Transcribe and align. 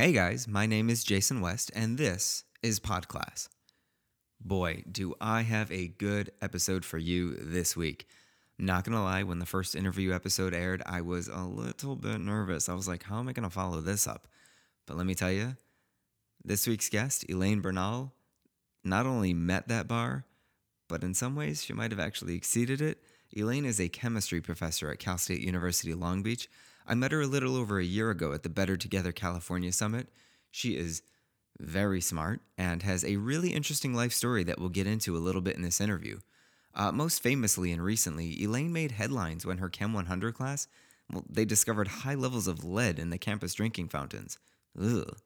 Hey 0.00 0.12
guys, 0.12 0.48
my 0.48 0.64
name 0.64 0.88
is 0.88 1.04
Jason 1.04 1.42
West, 1.42 1.70
and 1.74 1.98
this 1.98 2.44
is 2.62 2.80
Podclass. 2.80 3.50
Boy, 4.40 4.82
do 4.90 5.14
I 5.20 5.42
have 5.42 5.70
a 5.70 5.88
good 5.88 6.30
episode 6.40 6.86
for 6.86 6.96
you 6.96 7.36
this 7.36 7.76
week. 7.76 8.06
Not 8.58 8.84
gonna 8.84 9.04
lie, 9.04 9.24
when 9.24 9.40
the 9.40 9.44
first 9.44 9.76
interview 9.76 10.14
episode 10.14 10.54
aired, 10.54 10.82
I 10.86 11.02
was 11.02 11.28
a 11.28 11.42
little 11.42 11.96
bit 11.96 12.18
nervous. 12.18 12.70
I 12.70 12.72
was 12.72 12.88
like, 12.88 13.02
how 13.02 13.18
am 13.18 13.28
I 13.28 13.34
gonna 13.34 13.50
follow 13.50 13.82
this 13.82 14.06
up? 14.06 14.26
But 14.86 14.96
let 14.96 15.04
me 15.04 15.14
tell 15.14 15.32
you, 15.32 15.54
this 16.42 16.66
week's 16.66 16.88
guest, 16.88 17.26
Elaine 17.28 17.60
Bernal, 17.60 18.14
not 18.82 19.04
only 19.04 19.34
met 19.34 19.68
that 19.68 19.86
bar, 19.86 20.24
but 20.88 21.04
in 21.04 21.12
some 21.12 21.36
ways 21.36 21.62
she 21.62 21.74
might 21.74 21.90
have 21.90 22.00
actually 22.00 22.36
exceeded 22.36 22.80
it. 22.80 23.02
Elaine 23.36 23.66
is 23.66 23.78
a 23.78 23.90
chemistry 23.90 24.40
professor 24.40 24.90
at 24.90 24.98
Cal 24.98 25.18
State 25.18 25.42
University 25.42 25.92
Long 25.92 26.22
Beach. 26.22 26.48
I 26.86 26.94
met 26.94 27.12
her 27.12 27.20
a 27.20 27.26
little 27.26 27.56
over 27.56 27.78
a 27.78 27.84
year 27.84 28.10
ago 28.10 28.32
at 28.32 28.42
the 28.42 28.48
Better 28.48 28.76
Together 28.76 29.12
California 29.12 29.72
Summit. 29.72 30.08
She 30.50 30.76
is 30.76 31.02
very 31.58 32.00
smart 32.00 32.40
and 32.56 32.82
has 32.82 33.04
a 33.04 33.16
really 33.16 33.50
interesting 33.50 33.94
life 33.94 34.12
story 34.12 34.44
that 34.44 34.58
we'll 34.58 34.68
get 34.70 34.86
into 34.86 35.16
a 35.16 35.18
little 35.18 35.40
bit 35.40 35.56
in 35.56 35.62
this 35.62 35.80
interview. 35.80 36.18
Uh, 36.74 36.92
most 36.92 37.22
famously 37.22 37.72
and 37.72 37.82
recently, 37.82 38.42
Elaine 38.42 38.72
made 38.72 38.92
headlines 38.92 39.44
when 39.44 39.58
her 39.58 39.68
Chem 39.68 39.92
100 39.92 40.34
class, 40.34 40.68
well, 41.12 41.24
they 41.28 41.44
discovered 41.44 41.88
high 41.88 42.14
levels 42.14 42.46
of 42.46 42.64
lead 42.64 42.98
in 42.98 43.10
the 43.10 43.18
campus 43.18 43.54
drinking 43.54 43.88
fountains. 43.88 44.38
Ugh. 44.80 45.16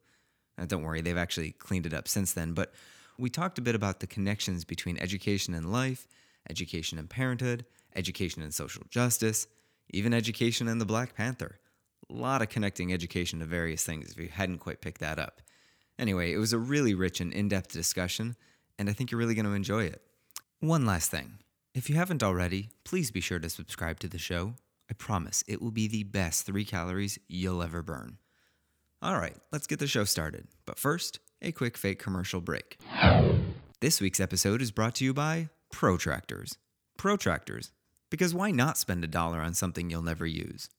Uh, 0.57 0.65
don't 0.65 0.83
worry, 0.83 1.01
they've 1.01 1.17
actually 1.17 1.51
cleaned 1.51 1.85
it 1.85 1.93
up 1.93 2.07
since 2.07 2.33
then, 2.33 2.53
but 2.53 2.73
we 3.17 3.29
talked 3.29 3.57
a 3.57 3.61
bit 3.61 3.75
about 3.75 3.99
the 3.99 4.07
connections 4.07 4.65
between 4.65 4.97
education 4.97 5.53
and 5.53 5.71
life, 5.71 6.07
education 6.49 6.97
and 6.97 7.09
parenthood, 7.09 7.65
education 7.95 8.41
and 8.41 8.53
social 8.53 8.83
justice, 8.89 9.47
even 9.89 10.13
education 10.13 10.67
and 10.67 10.79
the 10.79 10.85
Black 10.85 11.15
Panther. 11.15 11.59
A 12.09 12.13
lot 12.13 12.41
of 12.41 12.49
connecting 12.49 12.93
education 12.93 13.39
to 13.39 13.45
various 13.45 13.83
things 13.83 14.11
if 14.11 14.17
you 14.19 14.29
hadn't 14.29 14.59
quite 14.59 14.81
picked 14.81 15.01
that 15.01 15.19
up. 15.19 15.41
Anyway, 15.97 16.31
it 16.31 16.37
was 16.37 16.53
a 16.53 16.57
really 16.57 16.93
rich 16.93 17.21
and 17.21 17.33
in 17.33 17.47
depth 17.47 17.71
discussion, 17.71 18.35
and 18.77 18.89
I 18.89 18.93
think 18.93 19.11
you're 19.11 19.19
really 19.19 19.35
going 19.35 19.45
to 19.45 19.53
enjoy 19.53 19.85
it. 19.85 20.01
One 20.59 20.85
last 20.85 21.11
thing 21.11 21.39
if 21.73 21.89
you 21.89 21.95
haven't 21.95 22.23
already, 22.23 22.69
please 22.83 23.11
be 23.11 23.21
sure 23.21 23.39
to 23.39 23.49
subscribe 23.49 23.99
to 23.99 24.07
the 24.07 24.17
show. 24.17 24.53
I 24.89 24.93
promise 24.93 25.43
it 25.47 25.61
will 25.61 25.71
be 25.71 25.87
the 25.87 26.03
best 26.03 26.45
three 26.45 26.65
calories 26.65 27.17
you'll 27.27 27.63
ever 27.63 27.81
burn. 27.81 28.17
All 29.01 29.17
right, 29.17 29.35
let's 29.51 29.67
get 29.67 29.79
the 29.79 29.87
show 29.87 30.03
started. 30.03 30.47
But 30.65 30.79
first, 30.79 31.19
a 31.41 31.51
quick 31.51 31.77
fake 31.77 31.99
commercial 31.99 32.41
break. 32.41 32.77
This 33.81 33.99
week's 33.99 34.21
episode 34.21 34.61
is 34.61 34.71
brought 34.71 34.95
to 34.95 35.03
you 35.05 35.13
by 35.13 35.49
Protractors. 35.71 36.55
Protractors, 36.97 37.71
because 38.15 38.33
why 38.33 38.49
not 38.49 38.77
spend 38.77 39.03
a 39.03 39.07
dollar 39.07 39.41
on 39.41 39.53
something 39.53 39.89
you'll 39.89 40.01
never 40.01 40.25
use? 40.25 40.69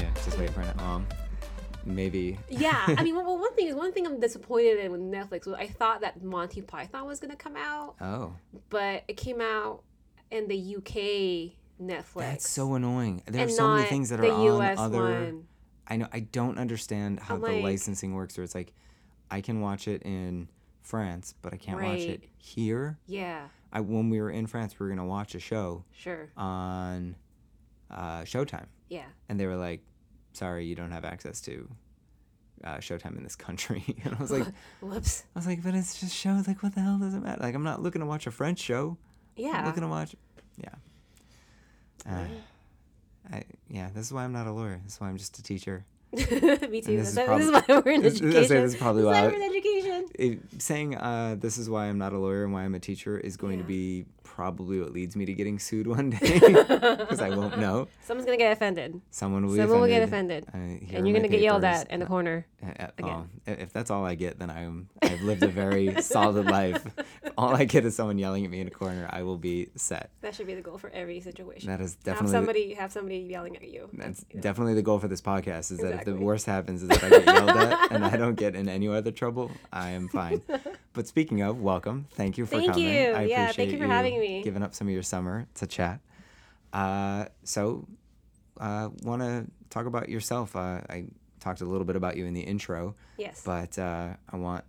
Yeah. 0.00 0.08
Just 0.24 0.38
wait 0.38 0.50
for 0.50 0.62
it. 0.62 0.78
Um, 0.80 1.06
maybe. 1.84 2.38
Yeah, 2.48 2.82
I 2.86 3.02
mean, 3.02 3.14
well, 3.16 3.38
one 3.38 3.54
thing 3.54 3.68
is 3.68 3.74
one 3.74 3.92
thing 3.92 4.06
I'm 4.06 4.20
disappointed 4.20 4.78
in 4.78 4.92
with 4.92 5.00
Netflix 5.00 5.46
was 5.46 5.54
I 5.54 5.66
thought 5.66 6.00
that 6.02 6.22
Monty 6.22 6.62
Python 6.62 7.06
was 7.06 7.20
gonna 7.20 7.36
come 7.36 7.56
out, 7.56 7.96
Oh, 8.00 8.34
but 8.68 9.04
it 9.08 9.16
came 9.16 9.40
out 9.40 9.82
in 10.30 10.48
the 10.48 10.76
UK 10.76 11.52
Netflix. 11.82 12.14
that's 12.20 12.48
so 12.50 12.74
annoying. 12.74 13.22
There 13.26 13.46
are 13.46 13.48
so 13.48 13.68
many 13.74 13.88
things 13.88 14.10
that 14.10 14.20
are 14.20 14.26
the 14.26 14.32
on 14.32 14.60
US 14.60 14.78
other. 14.78 14.98
one. 15.02 15.46
I 15.88 15.96
know. 15.96 16.06
I 16.12 16.20
don't 16.20 16.58
understand 16.58 17.20
how 17.20 17.34
I'm 17.34 17.40
the 17.40 17.48
like- 17.48 17.62
licensing 17.64 18.14
works. 18.14 18.36
Where 18.36 18.44
it's 18.44 18.54
like, 18.54 18.72
I 19.30 19.40
can 19.40 19.60
watch 19.60 19.88
it 19.88 20.02
in 20.02 20.48
France, 20.82 21.34
but 21.42 21.52
I 21.52 21.56
can't 21.56 21.80
watch 21.82 22.00
it 22.00 22.24
here. 22.38 22.98
Yeah, 23.06 23.48
I 23.72 23.80
when 23.80 24.08
we 24.10 24.20
were 24.20 24.30
in 24.30 24.46
France, 24.46 24.78
we 24.78 24.84
were 24.86 24.90
gonna 24.90 25.06
watch 25.06 25.34
a 25.34 25.40
show 25.40 25.84
sure. 25.92 26.30
on 26.36 27.16
uh, 27.90 28.20
Showtime, 28.22 28.66
Yeah, 28.88 29.06
and 29.28 29.40
they 29.40 29.46
were 29.46 29.56
like, 29.56 29.82
"Sorry, 30.32 30.64
you 30.66 30.74
don't 30.74 30.90
have 30.92 31.04
access 31.04 31.40
to 31.42 31.68
uh, 32.64 32.76
Showtime 32.78 33.16
in 33.16 33.22
this 33.22 33.36
country." 33.36 33.84
and 34.04 34.14
I 34.14 34.18
was 34.18 34.30
like, 34.30 34.46
whoops. 34.80 35.24
I 35.34 35.38
was 35.38 35.46
like, 35.46 35.62
but 35.62 35.74
it's 35.74 36.00
just 36.00 36.14
shows. 36.14 36.46
Like, 36.48 36.62
what 36.62 36.74
the 36.74 36.80
hell 36.80 36.98
does 36.98 37.14
it 37.14 37.20
matter? 37.22 37.42
Like, 37.42 37.54
I'm 37.54 37.62
not 37.64 37.82
looking 37.82 38.00
to 38.00 38.06
watch 38.06 38.26
a 38.26 38.30
French 38.30 38.58
show. 38.58 38.96
Yeah. 39.36 39.48
I'm 39.50 39.54
Yeah, 39.54 39.66
looking 39.66 39.82
to 39.82 39.88
watch. 39.88 40.14
Yeah. 40.58 40.74
Uh, 42.08 42.24
I, 43.32 43.44
yeah, 43.68 43.90
this 43.94 44.06
is 44.06 44.12
why 44.12 44.24
I'm 44.24 44.32
not 44.32 44.46
a 44.46 44.52
lawyer. 44.52 44.80
This 44.84 44.94
is 44.94 45.00
why 45.00 45.08
I'm 45.08 45.16
just 45.18 45.38
a 45.38 45.42
teacher. 45.42 45.84
me 46.12 46.22
too. 46.24 46.32
this 46.32 46.80
This, 46.80 46.88
is 46.90 47.06
is, 47.06 47.14
this 47.14 47.44
is 47.46 47.52
why 47.52 47.62
we're 47.84 47.92
in 47.92 48.02
this- 48.02 48.16
education. 48.16 48.32
this 48.32 48.50
is 48.50 48.76
probably 48.76 49.02
This 49.02 49.06
why 49.12 49.18
I- 49.18 49.26
we're 49.28 49.34
in 49.34 49.42
education. 49.42 50.06
It, 50.14 50.62
saying 50.62 50.96
uh, 50.96 51.36
this 51.38 51.56
is 51.58 51.70
why 51.70 51.86
I'm 51.86 51.98
not 51.98 52.12
a 52.12 52.18
lawyer 52.18 52.44
and 52.44 52.52
why 52.52 52.62
I'm 52.64 52.74
a 52.74 52.80
teacher 52.80 53.16
is 53.18 53.36
going 53.36 53.58
to 53.58 53.64
be 53.64 54.06
probably 54.34 54.80
what 54.80 54.92
leads 54.92 55.16
me 55.16 55.24
to 55.26 55.32
getting 55.34 55.58
sued 55.58 55.88
one 55.88 56.10
day 56.10 56.38
because 56.38 57.20
I 57.20 57.30
won't 57.30 57.58
know. 57.58 57.88
Someone's 58.04 58.26
gonna 58.26 58.38
get 58.38 58.52
offended. 58.52 59.00
Someone 59.10 59.44
will 59.44 59.56
Someone 59.56 59.80
will 59.80 59.88
get 59.88 60.02
offended. 60.02 60.46
and 60.52 60.80
you're 60.90 61.16
gonna 61.16 61.28
get 61.28 61.40
yelled 61.40 61.64
at 61.64 61.90
in 61.90 61.98
the 61.98 62.06
corner. 62.06 62.46
Uh, 62.62 62.66
uh, 62.84 62.86
Again. 62.98 63.10
oh, 63.10 63.26
if 63.46 63.72
that's 63.72 63.90
all 63.90 64.04
I 64.04 64.14
get, 64.14 64.38
then 64.38 64.48
I'm 64.48 64.88
I've 65.02 65.22
lived 65.22 65.42
a 65.42 65.48
very 65.64 66.00
solid 66.00 66.46
life. 66.46 66.86
If 67.22 67.32
all 67.36 67.54
I 67.54 67.64
get 67.64 67.84
is 67.84 67.96
someone 67.96 68.18
yelling 68.18 68.44
at 68.44 68.50
me 68.50 68.60
in 68.60 68.68
a 68.68 68.70
corner, 68.70 69.08
I 69.10 69.22
will 69.24 69.38
be 69.38 69.70
set. 69.74 70.10
That 70.20 70.34
should 70.34 70.46
be 70.46 70.54
the 70.54 70.62
goal 70.62 70.78
for 70.78 70.90
every 70.90 71.20
situation. 71.20 71.68
That 71.68 71.80
is 71.80 71.96
definitely 71.96 72.32
have 72.32 72.40
somebody 72.40 72.74
have 72.74 72.92
somebody 72.92 73.18
yelling 73.18 73.56
at 73.56 73.68
you. 73.68 73.88
That's 73.92 74.24
you 74.30 74.36
know. 74.36 74.42
definitely 74.42 74.74
the 74.74 74.82
goal 74.82 75.00
for 75.00 75.08
this 75.08 75.20
podcast. 75.20 75.72
Is 75.72 75.78
that 75.78 75.94
if 75.94 76.04
the 76.04 76.14
worst 76.14 76.46
happens 76.46 76.82
is 76.82 76.88
that 76.88 77.02
I 77.02 77.08
get 77.10 77.26
yelled 77.26 77.50
at 77.50 77.92
and 77.92 78.04
I 78.04 78.16
don't 78.16 78.36
get 78.36 78.54
in 78.54 78.68
any 78.68 78.86
other 78.88 79.10
trouble, 79.10 79.50
I 79.72 79.90
am 79.90 80.08
fine. 80.08 80.42
But 80.92 81.06
speaking 81.06 81.40
of, 81.40 81.60
welcome. 81.60 82.06
Thank 82.14 82.36
you 82.36 82.46
for 82.46 82.56
Thank 82.56 82.72
coming. 82.72 82.84
you. 82.84 83.12
I 83.12 83.22
Yeah, 83.22 83.42
appreciate 83.44 83.54
thank 83.54 83.70
you 83.70 83.78
for 83.78 83.86
having 83.86 84.18
me. 84.18 84.19
Giving 84.42 84.62
up 84.62 84.74
some 84.74 84.86
of 84.88 84.92
your 84.94 85.02
summer 85.02 85.46
to 85.56 85.66
chat. 85.66 86.00
Uh, 86.72 87.26
so, 87.44 87.86
uh, 88.58 88.88
want 89.02 89.22
to 89.22 89.46
talk 89.70 89.86
about 89.86 90.08
yourself? 90.08 90.54
Uh, 90.54 90.80
I 90.88 91.06
talked 91.40 91.60
a 91.60 91.64
little 91.64 91.84
bit 91.86 91.96
about 91.96 92.16
you 92.16 92.26
in 92.26 92.34
the 92.34 92.40
intro, 92.42 92.94
Yes. 93.16 93.42
but 93.44 93.78
uh, 93.78 94.10
I 94.30 94.36
want 94.36 94.64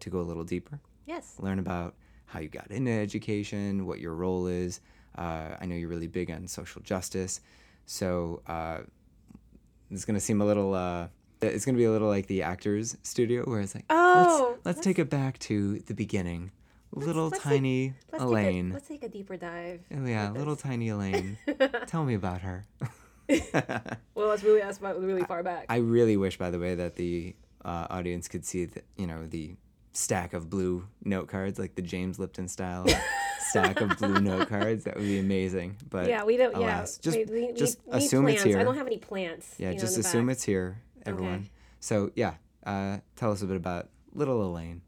to 0.00 0.10
go 0.10 0.20
a 0.20 0.22
little 0.22 0.44
deeper. 0.44 0.80
yes. 1.06 1.34
Learn 1.38 1.58
about 1.58 1.94
how 2.26 2.40
you 2.40 2.48
got 2.48 2.70
into 2.70 2.90
education, 2.90 3.86
what 3.86 4.00
your 4.00 4.14
role 4.14 4.46
is. 4.48 4.80
Uh, 5.16 5.56
I 5.60 5.66
know 5.66 5.74
you're 5.76 5.88
really 5.88 6.08
big 6.08 6.30
on 6.30 6.46
social 6.48 6.82
justice, 6.82 7.40
so 7.86 8.42
uh, 8.46 8.78
it's 9.90 10.04
gonna 10.04 10.20
seem 10.20 10.40
a 10.40 10.44
little. 10.44 10.74
Uh, 10.74 11.08
it's 11.40 11.64
gonna 11.64 11.78
be 11.78 11.84
a 11.84 11.90
little 11.90 12.08
like 12.08 12.26
the 12.26 12.42
actors' 12.42 12.96
studio, 13.02 13.44
where 13.44 13.60
it's 13.60 13.74
like, 13.74 13.84
Oh, 13.90 14.56
let's, 14.64 14.66
let's 14.78 14.80
take 14.84 14.98
it 14.98 15.08
back 15.08 15.38
to 15.40 15.78
the 15.80 15.94
beginning. 15.94 16.50
Little 16.96 17.28
let's 17.28 17.42
take- 17.44 17.52
tiny 17.52 17.94
Let's 18.10 18.24
Elaine. 18.24 18.64
Take 18.64 18.70
a, 18.70 18.74
let's 18.74 18.88
take 18.88 19.02
a 19.04 19.08
deeper 19.08 19.36
dive. 19.36 19.80
Oh, 19.94 20.06
yeah, 20.06 20.30
little 20.30 20.54
this. 20.54 20.62
tiny 20.62 20.88
Elaine. 20.88 21.36
Tell 21.86 22.04
me 22.04 22.14
about 22.14 22.40
her. 22.40 22.66
Well, 24.14 24.30
that's 24.30 24.44
really 24.44 24.60
that's 24.60 24.78
about 24.78 25.02
really 25.02 25.24
far 25.24 25.42
back. 25.42 25.66
I 25.68 25.76
really 25.78 26.16
wish, 26.16 26.38
by 26.38 26.50
the 26.50 26.58
way, 26.58 26.74
that 26.76 26.96
the 26.96 27.34
uh, 27.64 27.86
audience 27.90 28.28
could 28.28 28.44
see 28.46 28.66
the, 28.66 28.82
you 28.96 29.06
know, 29.06 29.26
the 29.26 29.56
stack 29.92 30.32
of 30.32 30.48
blue 30.48 30.86
note 31.04 31.28
cards, 31.28 31.58
like 31.58 31.74
the 31.74 31.82
James 31.82 32.18
Lipton 32.18 32.48
style 32.48 32.86
stack 33.40 33.80
of 33.80 33.98
blue 33.98 34.20
note 34.20 34.48
cards. 34.48 34.84
That 34.84 34.94
would 34.96 35.04
be 35.04 35.18
amazing. 35.18 35.76
But 35.90 36.08
yeah, 36.08 36.24
we 36.24 36.36
don't. 36.36 36.54
alas, 36.54 36.98
yeah, 36.98 37.10
just 37.10 37.30
we, 37.30 37.46
we, 37.46 37.52
just 37.52 37.78
we 37.84 37.98
assume 37.98 38.28
it's 38.28 38.42
here. 38.42 38.58
I 38.58 38.64
don't 38.64 38.76
have 38.76 38.86
any 38.86 38.98
plants. 38.98 39.54
yeah, 39.58 39.68
you 39.70 39.74
know, 39.74 39.80
just 39.80 39.98
assume 39.98 40.26
back. 40.26 40.34
it's 40.34 40.44
here, 40.44 40.80
everyone. 41.04 41.50
So 41.80 42.12
yeah, 42.14 42.34
uh, 42.64 42.98
tell 43.16 43.32
us 43.32 43.42
a 43.42 43.46
bit 43.46 43.56
about 43.56 43.88
little 44.14 44.42
Elaine. 44.42 44.82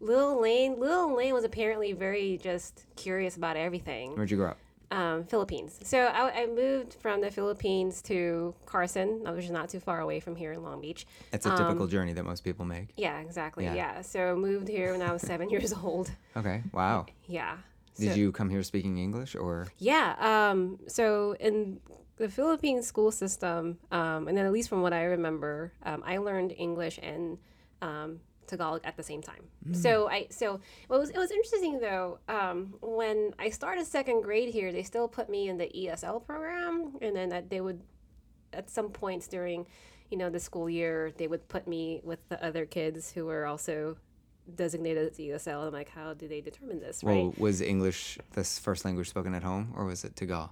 Lil 0.00 0.40
Lane. 0.40 0.78
Lil 0.78 1.14
Lane 1.16 1.34
was 1.34 1.44
apparently 1.44 1.92
very 1.92 2.38
just 2.42 2.84
curious 2.96 3.36
about 3.36 3.56
everything. 3.56 4.14
Where'd 4.16 4.30
you 4.30 4.36
grow 4.36 4.50
up? 4.50 4.58
Um, 4.92 5.24
Philippines. 5.24 5.80
So 5.82 5.98
I, 5.98 6.42
I 6.42 6.46
moved 6.46 6.94
from 7.00 7.20
the 7.20 7.30
Philippines 7.30 8.00
to 8.02 8.54
Carson, 8.66 9.24
which 9.34 9.44
is 9.46 9.50
not 9.50 9.68
too 9.68 9.80
far 9.80 10.00
away 10.00 10.20
from 10.20 10.36
here 10.36 10.52
in 10.52 10.62
Long 10.62 10.80
Beach. 10.80 11.06
It's 11.32 11.44
a 11.44 11.56
typical 11.56 11.88
journey 11.88 12.12
that 12.12 12.24
most 12.24 12.44
people 12.44 12.64
make. 12.64 12.90
Yeah, 12.96 13.18
exactly. 13.18 13.64
Yeah. 13.64 13.74
Yeah. 13.74 14.02
So 14.02 14.30
I 14.30 14.34
moved 14.34 14.68
here 14.68 14.92
when 14.92 15.02
I 15.02 15.12
was 15.12 15.22
seven 15.22 15.50
years 15.54 15.72
old. 15.72 16.12
Okay. 16.36 16.62
Wow. 16.72 17.06
Yeah. 17.26 17.56
Did 17.96 18.10
So- 18.10 18.16
you 18.16 18.30
come 18.30 18.48
here 18.48 18.62
speaking 18.62 18.98
English 18.98 19.34
or? 19.34 19.66
Yeah. 19.78 20.14
Um, 20.20 20.78
so 20.86 21.34
in 21.40 21.80
the 22.18 22.28
Philippine 22.28 22.80
school 22.82 23.10
system, 23.10 23.78
um, 23.90 24.28
and 24.28 24.36
then 24.38 24.46
at 24.46 24.52
least 24.52 24.68
from 24.68 24.82
what 24.82 24.92
I 24.92 25.02
remember, 25.04 25.72
um, 25.82 26.02
I 26.06 26.18
learned 26.18 26.54
English 26.56 27.00
and 27.02 27.38
um, 27.82 28.20
Tagalog 28.46 28.80
at 28.84 28.96
the 28.96 29.02
same 29.02 29.22
time. 29.22 29.44
So 29.72 30.08
I 30.08 30.26
so 30.30 30.60
what 30.88 31.00
was 31.00 31.10
it 31.10 31.18
was 31.18 31.30
interesting 31.30 31.80
though 31.80 32.18
um, 32.28 32.74
when 32.80 33.32
I 33.38 33.50
started 33.50 33.86
second 33.86 34.22
grade 34.22 34.50
here, 34.52 34.72
they 34.72 34.82
still 34.82 35.08
put 35.08 35.28
me 35.28 35.48
in 35.48 35.58
the 35.58 35.66
ESL 35.74 36.24
program, 36.24 36.96
and 37.00 37.14
then 37.16 37.28
that 37.30 37.50
they 37.50 37.60
would 37.60 37.80
at 38.52 38.70
some 38.70 38.90
points 38.90 39.26
during 39.28 39.66
you 40.10 40.16
know 40.16 40.30
the 40.30 40.38
school 40.40 40.70
year 40.70 41.12
they 41.18 41.26
would 41.26 41.48
put 41.48 41.66
me 41.66 42.00
with 42.04 42.20
the 42.28 42.42
other 42.44 42.64
kids 42.64 43.10
who 43.12 43.26
were 43.26 43.44
also 43.46 43.96
designated 44.54 45.10
as 45.10 45.18
ESL. 45.18 45.66
I'm 45.66 45.72
like, 45.72 45.88
how 45.90 46.14
do 46.14 46.28
they 46.28 46.40
determine 46.40 46.78
this, 46.80 47.02
right? 47.02 47.14
Well, 47.24 47.34
was 47.36 47.60
English 47.60 48.18
the 48.32 48.44
first 48.44 48.84
language 48.84 49.08
spoken 49.08 49.34
at 49.34 49.42
home, 49.42 49.72
or 49.76 49.84
was 49.84 50.04
it 50.04 50.14
Tagal? 50.14 50.50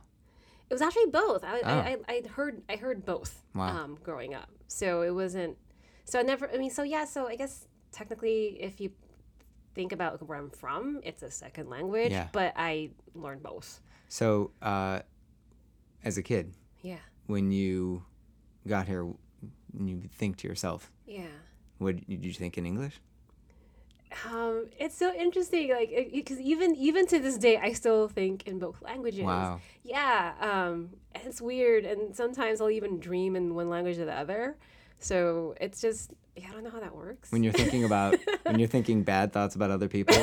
It 0.68 0.74
was 0.74 0.82
actually 0.82 1.06
both. 1.06 1.44
I, 1.44 1.60
Oh. 1.60 1.68
I, 1.68 1.96
I, 2.08 2.22
I 2.24 2.28
heard 2.28 2.62
I 2.68 2.76
heard 2.76 3.04
both 3.04 3.42
Wow. 3.54 3.68
um, 3.68 3.98
growing 4.02 4.34
up. 4.34 4.48
So 4.66 5.02
it 5.02 5.14
wasn't. 5.14 5.56
So 6.04 6.18
I 6.18 6.22
never. 6.22 6.50
I 6.50 6.56
mean, 6.56 6.70
so 6.70 6.82
yeah. 6.82 7.04
So 7.04 7.28
I 7.28 7.36
guess 7.36 7.68
technically, 7.94 8.58
if 8.60 8.80
you 8.80 8.90
think 9.74 9.92
about 9.92 10.20
where 10.28 10.38
I'm 10.38 10.50
from, 10.50 11.00
it's 11.02 11.22
a 11.22 11.30
second 11.30 11.68
language. 11.70 12.12
Yeah. 12.12 12.28
But 12.32 12.52
I 12.56 12.90
learned 13.14 13.42
both. 13.42 13.80
So, 14.08 14.50
uh, 14.62 15.00
as 16.04 16.18
a 16.18 16.22
kid, 16.22 16.52
Yeah. 16.82 16.98
when 17.26 17.50
you 17.50 18.04
got 18.66 18.86
here, 18.86 19.04
you 19.78 20.02
think 20.12 20.36
to 20.38 20.48
yourself, 20.48 20.90
Yeah. 21.06 21.26
what 21.78 21.96
did 22.08 22.24
you 22.24 22.32
think 22.32 22.58
in 22.58 22.66
English? 22.66 23.00
Um, 24.30 24.66
it's 24.78 24.96
so 24.96 25.12
interesting, 25.12 25.70
like 25.70 25.90
because 26.12 26.38
even 26.38 26.76
even 26.76 27.04
to 27.08 27.18
this 27.18 27.36
day, 27.36 27.56
I 27.56 27.72
still 27.72 28.06
think 28.08 28.46
in 28.46 28.60
both 28.60 28.80
languages. 28.80 29.24
Wow. 29.24 29.60
Yeah, 29.82 30.34
um, 30.40 30.90
it's 31.16 31.40
weird, 31.40 31.84
and 31.84 32.14
sometimes 32.14 32.60
I'll 32.60 32.70
even 32.70 33.00
dream 33.00 33.34
in 33.34 33.54
one 33.56 33.68
language 33.68 33.98
or 33.98 34.04
the 34.04 34.14
other. 34.14 34.56
So 35.00 35.56
it's 35.60 35.80
just 35.80 36.14
yeah, 36.36 36.46
I 36.48 36.52
don't 36.52 36.64
know 36.64 36.70
how 36.70 36.80
that 36.80 36.94
works. 36.94 37.30
When 37.32 37.42
you're 37.44 37.52
thinking 37.52 37.84
about 37.84 38.16
when 38.44 38.58
you're 38.58 38.68
thinking 38.68 39.02
bad 39.14 39.32
thoughts 39.32 39.54
about 39.54 39.70
other 39.70 39.88
people, 39.88 40.16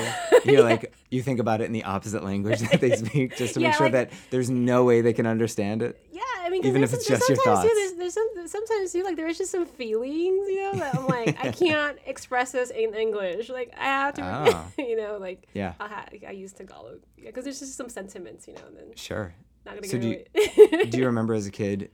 you're 0.45 0.63
like 0.63 0.93
you 1.09 1.21
think 1.21 1.39
about 1.39 1.61
it 1.61 1.65
in 1.65 1.71
the 1.71 1.83
opposite 1.83 2.23
language 2.23 2.59
that 2.59 2.81
they 2.81 2.95
speak, 2.97 3.35
just 3.37 3.53
to 3.55 3.59
make 3.59 3.73
sure 3.75 3.87
like- 3.87 3.93
that 3.93 4.11
there's 4.29 4.49
no 4.49 4.83
way 4.83 5.01
they 5.01 5.13
can 5.13 5.25
understand 5.25 5.81
it. 5.81 5.97
yeah, 6.11 6.21
I 6.41 6.49
mean, 6.49 6.65
Even 6.65 6.83
if 6.83 6.93
it's 6.93 7.07
some- 7.07 7.17
just 7.17 7.29
your 7.29 7.35
sometimes, 7.37 7.61
too, 7.63 7.67
thoughts. 7.69 7.79
there's, 7.79 7.93
there's 7.93 8.13
some 8.13 8.47
sometimes 8.47 8.91
too, 8.91 9.03
like 9.03 9.15
there 9.15 9.27
is 9.27 9.37
just 9.37 9.51
some 9.51 9.65
feelings, 9.65 10.47
you 10.49 10.61
know, 10.71 10.79
that 10.79 10.95
I'm 10.95 11.07
like 11.07 11.43
I 11.43 11.51
can't 11.63 11.97
express 12.05 12.51
this 12.51 12.69
in 12.71 12.93
English. 12.93 13.49
Like 13.49 13.73
I 13.77 13.83
have 13.85 14.13
to, 14.15 14.21
Ah. 14.23 14.67
you 14.77 14.97
know, 14.97 15.17
like 15.17 15.47
Yeah, 15.53 15.73
I, 15.79 15.87
ha- 15.87 16.05
I 16.27 16.31
use 16.31 16.51
Tagalog 16.53 16.99
because 17.23 17.43
there's 17.45 17.59
just 17.59 17.75
some 17.75 17.89
sentiments, 17.89 18.47
you 18.47 18.53
know, 18.55 18.61
and 18.67 18.75
then 18.77 18.95
sure. 18.95 19.33
not 19.65 19.75
gonna 19.75 19.87
So 19.87 19.97
get 19.99 20.33
do 20.33 20.41
you- 20.75 20.85
Do 20.87 20.97
you 20.97 21.05
remember 21.05 21.33
as 21.33 21.47
a 21.47 21.51
kid 21.51 21.89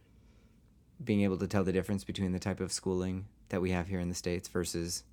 being 1.04 1.22
able 1.22 1.38
to 1.38 1.48
tell 1.48 1.64
the 1.64 1.72
difference 1.72 2.04
between 2.04 2.32
the 2.32 2.40
type 2.40 2.60
of 2.60 2.72
schooling 2.72 3.26
that 3.50 3.62
we 3.62 3.72
have 3.72 3.88
here 3.88 4.00
in 4.00 4.10
the 4.10 4.16
states 4.16 4.48
versus 4.48 5.04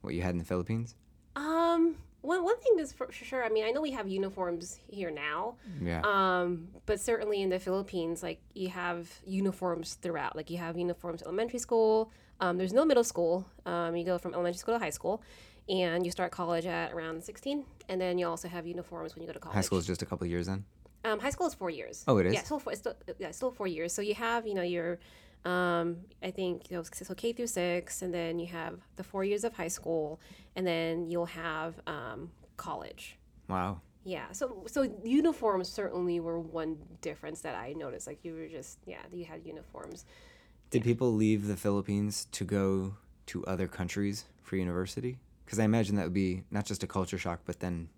what 0.00 0.14
you 0.14 0.22
had 0.22 0.30
in 0.30 0.38
the 0.38 0.44
Philippines? 0.44 0.94
Um, 1.36 1.96
one 2.20 2.42
one 2.42 2.58
thing 2.60 2.78
is 2.78 2.92
for 2.92 3.10
sure. 3.12 3.44
I 3.44 3.48
mean, 3.48 3.64
I 3.64 3.70
know 3.70 3.80
we 3.80 3.90
have 3.92 4.08
uniforms 4.08 4.78
here 4.88 5.10
now. 5.10 5.56
Yeah. 5.82 6.02
Um, 6.04 6.68
but 6.86 7.00
certainly 7.00 7.42
in 7.42 7.50
the 7.50 7.58
Philippines, 7.58 8.22
like 8.22 8.40
you 8.54 8.68
have 8.70 9.10
uniforms 9.26 9.94
throughout. 9.94 10.36
Like 10.36 10.50
you 10.50 10.58
have 10.58 10.78
uniforms 10.78 11.22
elementary 11.22 11.58
school. 11.58 12.10
Um, 12.40 12.56
there's 12.56 12.72
no 12.72 12.84
middle 12.84 13.04
school. 13.04 13.46
Um, 13.66 13.96
you 13.96 14.04
go 14.04 14.18
from 14.18 14.34
elementary 14.34 14.58
school 14.58 14.74
to 14.74 14.78
high 14.78 14.90
school, 14.90 15.22
and 15.68 16.04
you 16.04 16.10
start 16.10 16.32
college 16.32 16.66
at 16.66 16.92
around 16.92 17.22
16. 17.22 17.64
And 17.88 18.00
then 18.00 18.18
you 18.18 18.26
also 18.26 18.48
have 18.48 18.66
uniforms 18.66 19.14
when 19.14 19.22
you 19.22 19.26
go 19.26 19.32
to 19.32 19.38
college. 19.38 19.54
High 19.54 19.60
school 19.60 19.78
is 19.78 19.86
just 19.86 20.02
a 20.02 20.06
couple 20.06 20.26
years 20.26 20.48
in. 20.48 20.64
Um, 21.04 21.20
high 21.20 21.30
school 21.30 21.46
is 21.46 21.54
four 21.54 21.70
years. 21.70 22.04
Oh, 22.08 22.18
it 22.18 22.26
is? 22.26 22.34
Yeah, 22.34 22.42
still 22.42 22.58
four. 22.58 22.72
It's 22.72 22.80
still, 22.80 22.94
yeah, 23.18 23.30
still 23.30 23.50
four 23.50 23.66
years. 23.66 23.92
So 23.92 24.02
you 24.02 24.14
have, 24.14 24.46
you 24.46 24.54
know, 24.54 24.62
your, 24.62 24.98
um, 25.44 25.98
I 26.22 26.30
think, 26.30 26.70
you 26.70 26.76
know, 26.76 26.82
so 26.82 27.14
K 27.14 27.32
through 27.32 27.48
six, 27.48 28.02
and 28.02 28.12
then 28.12 28.38
you 28.38 28.46
have 28.46 28.80
the 28.96 29.04
four 29.04 29.24
years 29.24 29.44
of 29.44 29.52
high 29.54 29.68
school, 29.68 30.18
and 30.56 30.66
then 30.66 31.10
you'll 31.10 31.26
have 31.26 31.74
um, 31.86 32.30
college. 32.56 33.18
Wow. 33.48 33.80
Yeah. 34.04 34.32
So 34.32 34.64
so 34.66 34.90
uniforms 35.02 35.68
certainly 35.68 36.20
were 36.20 36.38
one 36.38 36.76
difference 37.00 37.40
that 37.40 37.54
I 37.54 37.72
noticed. 37.72 38.06
Like 38.06 38.24
you 38.24 38.34
were 38.34 38.48
just 38.48 38.78
yeah, 38.86 38.98
you 39.12 39.24
had 39.24 39.44
uniforms. 39.44 40.04
Did 40.70 40.84
people 40.84 41.12
leave 41.12 41.46
the 41.46 41.56
Philippines 41.56 42.26
to 42.32 42.44
go 42.44 42.96
to 43.26 43.44
other 43.46 43.66
countries 43.66 44.24
for 44.42 44.56
university? 44.56 45.18
Because 45.44 45.58
I 45.58 45.64
imagine 45.64 45.96
that 45.96 46.04
would 46.04 46.12
be 46.12 46.42
not 46.50 46.66
just 46.66 46.82
a 46.82 46.86
culture 46.86 47.18
shock, 47.18 47.40
but 47.44 47.60
then 47.60 47.88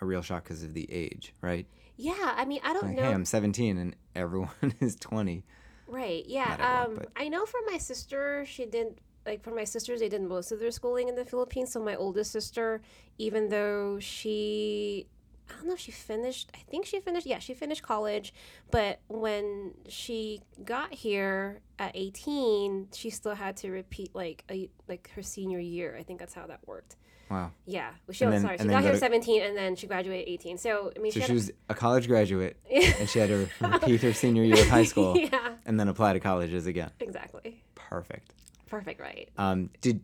a 0.00 0.06
real 0.06 0.22
shock 0.22 0.44
because 0.44 0.62
of 0.62 0.74
the 0.74 0.90
age, 0.90 1.34
right? 1.40 1.66
Yeah. 2.02 2.34
I 2.36 2.44
mean, 2.44 2.60
I 2.64 2.72
don't 2.72 2.82
Like, 2.88 2.96
know. 2.96 3.02
hey, 3.04 3.12
I'm 3.12 3.24
17 3.24 3.78
and 3.78 3.96
everyone 4.14 4.50
is 4.80 4.96
20. 4.96 5.44
Right. 5.86 6.24
Yeah. 6.26 6.52
Everyone, 6.58 6.86
um, 6.90 6.94
but- 6.96 7.08
I 7.16 7.28
know 7.28 7.46
for 7.46 7.60
my 7.70 7.78
sister, 7.78 8.44
she 8.46 8.66
did 8.66 9.00
like 9.24 9.42
for 9.44 9.52
my 9.54 9.62
sisters, 9.62 10.00
they 10.00 10.08
did 10.08 10.20
most 10.22 10.50
of 10.50 10.58
their 10.58 10.72
schooling 10.72 11.08
in 11.08 11.14
the 11.14 11.24
Philippines. 11.24 11.72
So 11.72 11.80
my 11.82 11.94
oldest 11.94 12.32
sister, 12.32 12.80
even 13.18 13.50
though 13.50 14.00
she, 14.00 15.06
I 15.48 15.52
don't 15.54 15.66
know 15.68 15.74
if 15.74 15.78
she 15.78 15.92
finished. 15.92 16.50
I 16.54 16.58
think 16.70 16.86
she 16.86 16.98
finished. 16.98 17.26
Yeah, 17.26 17.38
she 17.38 17.54
finished 17.54 17.82
college. 17.82 18.34
But 18.72 18.98
when 19.08 19.74
she 19.88 20.40
got 20.64 20.92
here 20.92 21.60
at 21.78 21.92
eighteen, 21.94 22.88
she 22.92 23.10
still 23.10 23.34
had 23.36 23.56
to 23.58 23.70
repeat 23.70 24.12
like 24.14 24.44
a 24.50 24.68
like 24.88 25.10
her 25.14 25.22
senior 25.22 25.60
year. 25.60 25.94
I 25.96 26.02
think 26.02 26.18
that's 26.18 26.34
how 26.34 26.46
that 26.48 26.60
worked. 26.66 26.96
Wow. 27.32 27.50
Yeah. 27.66 27.90
Well, 28.06 28.12
she 28.14 28.24
And 28.24 28.32
then- 28.34 28.42
sorry. 28.42 28.58
She 28.58 28.64
got 28.64 28.70
go 28.70 28.78
here 28.80 28.88
to- 28.90 28.94
at 28.94 29.00
seventeen, 29.00 29.42
and 29.42 29.56
then 29.56 29.74
she 29.74 29.86
graduated 29.86 30.28
eighteen. 30.28 30.58
So 30.58 30.92
I 30.94 30.98
mean, 31.00 31.12
So 31.12 31.20
she, 31.20 31.26
she 31.26 31.32
was 31.32 31.50
a 31.70 31.74
college 31.74 32.06
graduate 32.06 32.56
and 32.70 33.08
she 33.08 33.18
had 33.18 33.28
to 33.30 33.48
repeat 33.60 34.02
her 34.02 34.12
senior 34.12 34.42
year 34.44 34.60
of 34.60 34.68
high 34.68 34.84
school 34.84 35.16
yeah. 35.18 35.54
and 35.66 35.80
then 35.80 35.88
apply 35.88 36.12
to 36.12 36.20
colleges 36.20 36.66
again. 36.66 36.90
Exactly. 37.00 37.62
Perfect. 37.74 38.34
Perfect. 38.66 39.00
Right. 39.00 39.30
Um, 39.38 39.70
did 39.80 40.00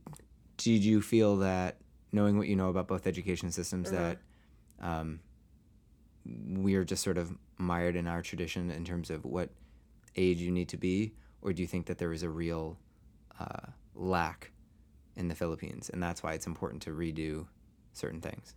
did 0.56 0.82
you 0.84 1.00
feel 1.02 1.36
that 1.38 1.76
knowing 2.12 2.38
what 2.38 2.48
you 2.48 2.56
know 2.56 2.68
about 2.70 2.88
both 2.88 3.06
education 3.06 3.52
systems 3.52 3.92
Uh-huh. 3.92 4.14
that 4.14 4.18
um, 4.80 5.20
we're 6.24 6.84
just 6.84 7.02
sort 7.02 7.18
of 7.18 7.32
mired 7.58 7.96
in 7.96 8.06
our 8.06 8.22
tradition 8.22 8.70
in 8.70 8.84
terms 8.84 9.10
of 9.10 9.24
what 9.24 9.50
age 10.16 10.38
you 10.38 10.50
need 10.50 10.68
to 10.70 10.76
be, 10.76 11.12
or 11.42 11.52
do 11.52 11.62
you 11.62 11.68
think 11.68 11.86
that 11.86 11.98
there 11.98 12.12
is 12.12 12.22
a 12.22 12.28
real 12.28 12.78
uh, 13.38 13.70
lack 13.94 14.50
in 15.18 15.28
the 15.28 15.34
Philippines, 15.34 15.90
and 15.92 16.02
that's 16.02 16.22
why 16.22 16.32
it's 16.32 16.46
important 16.46 16.80
to 16.82 16.90
redo 16.90 17.46
certain 17.92 18.20
things? 18.20 18.54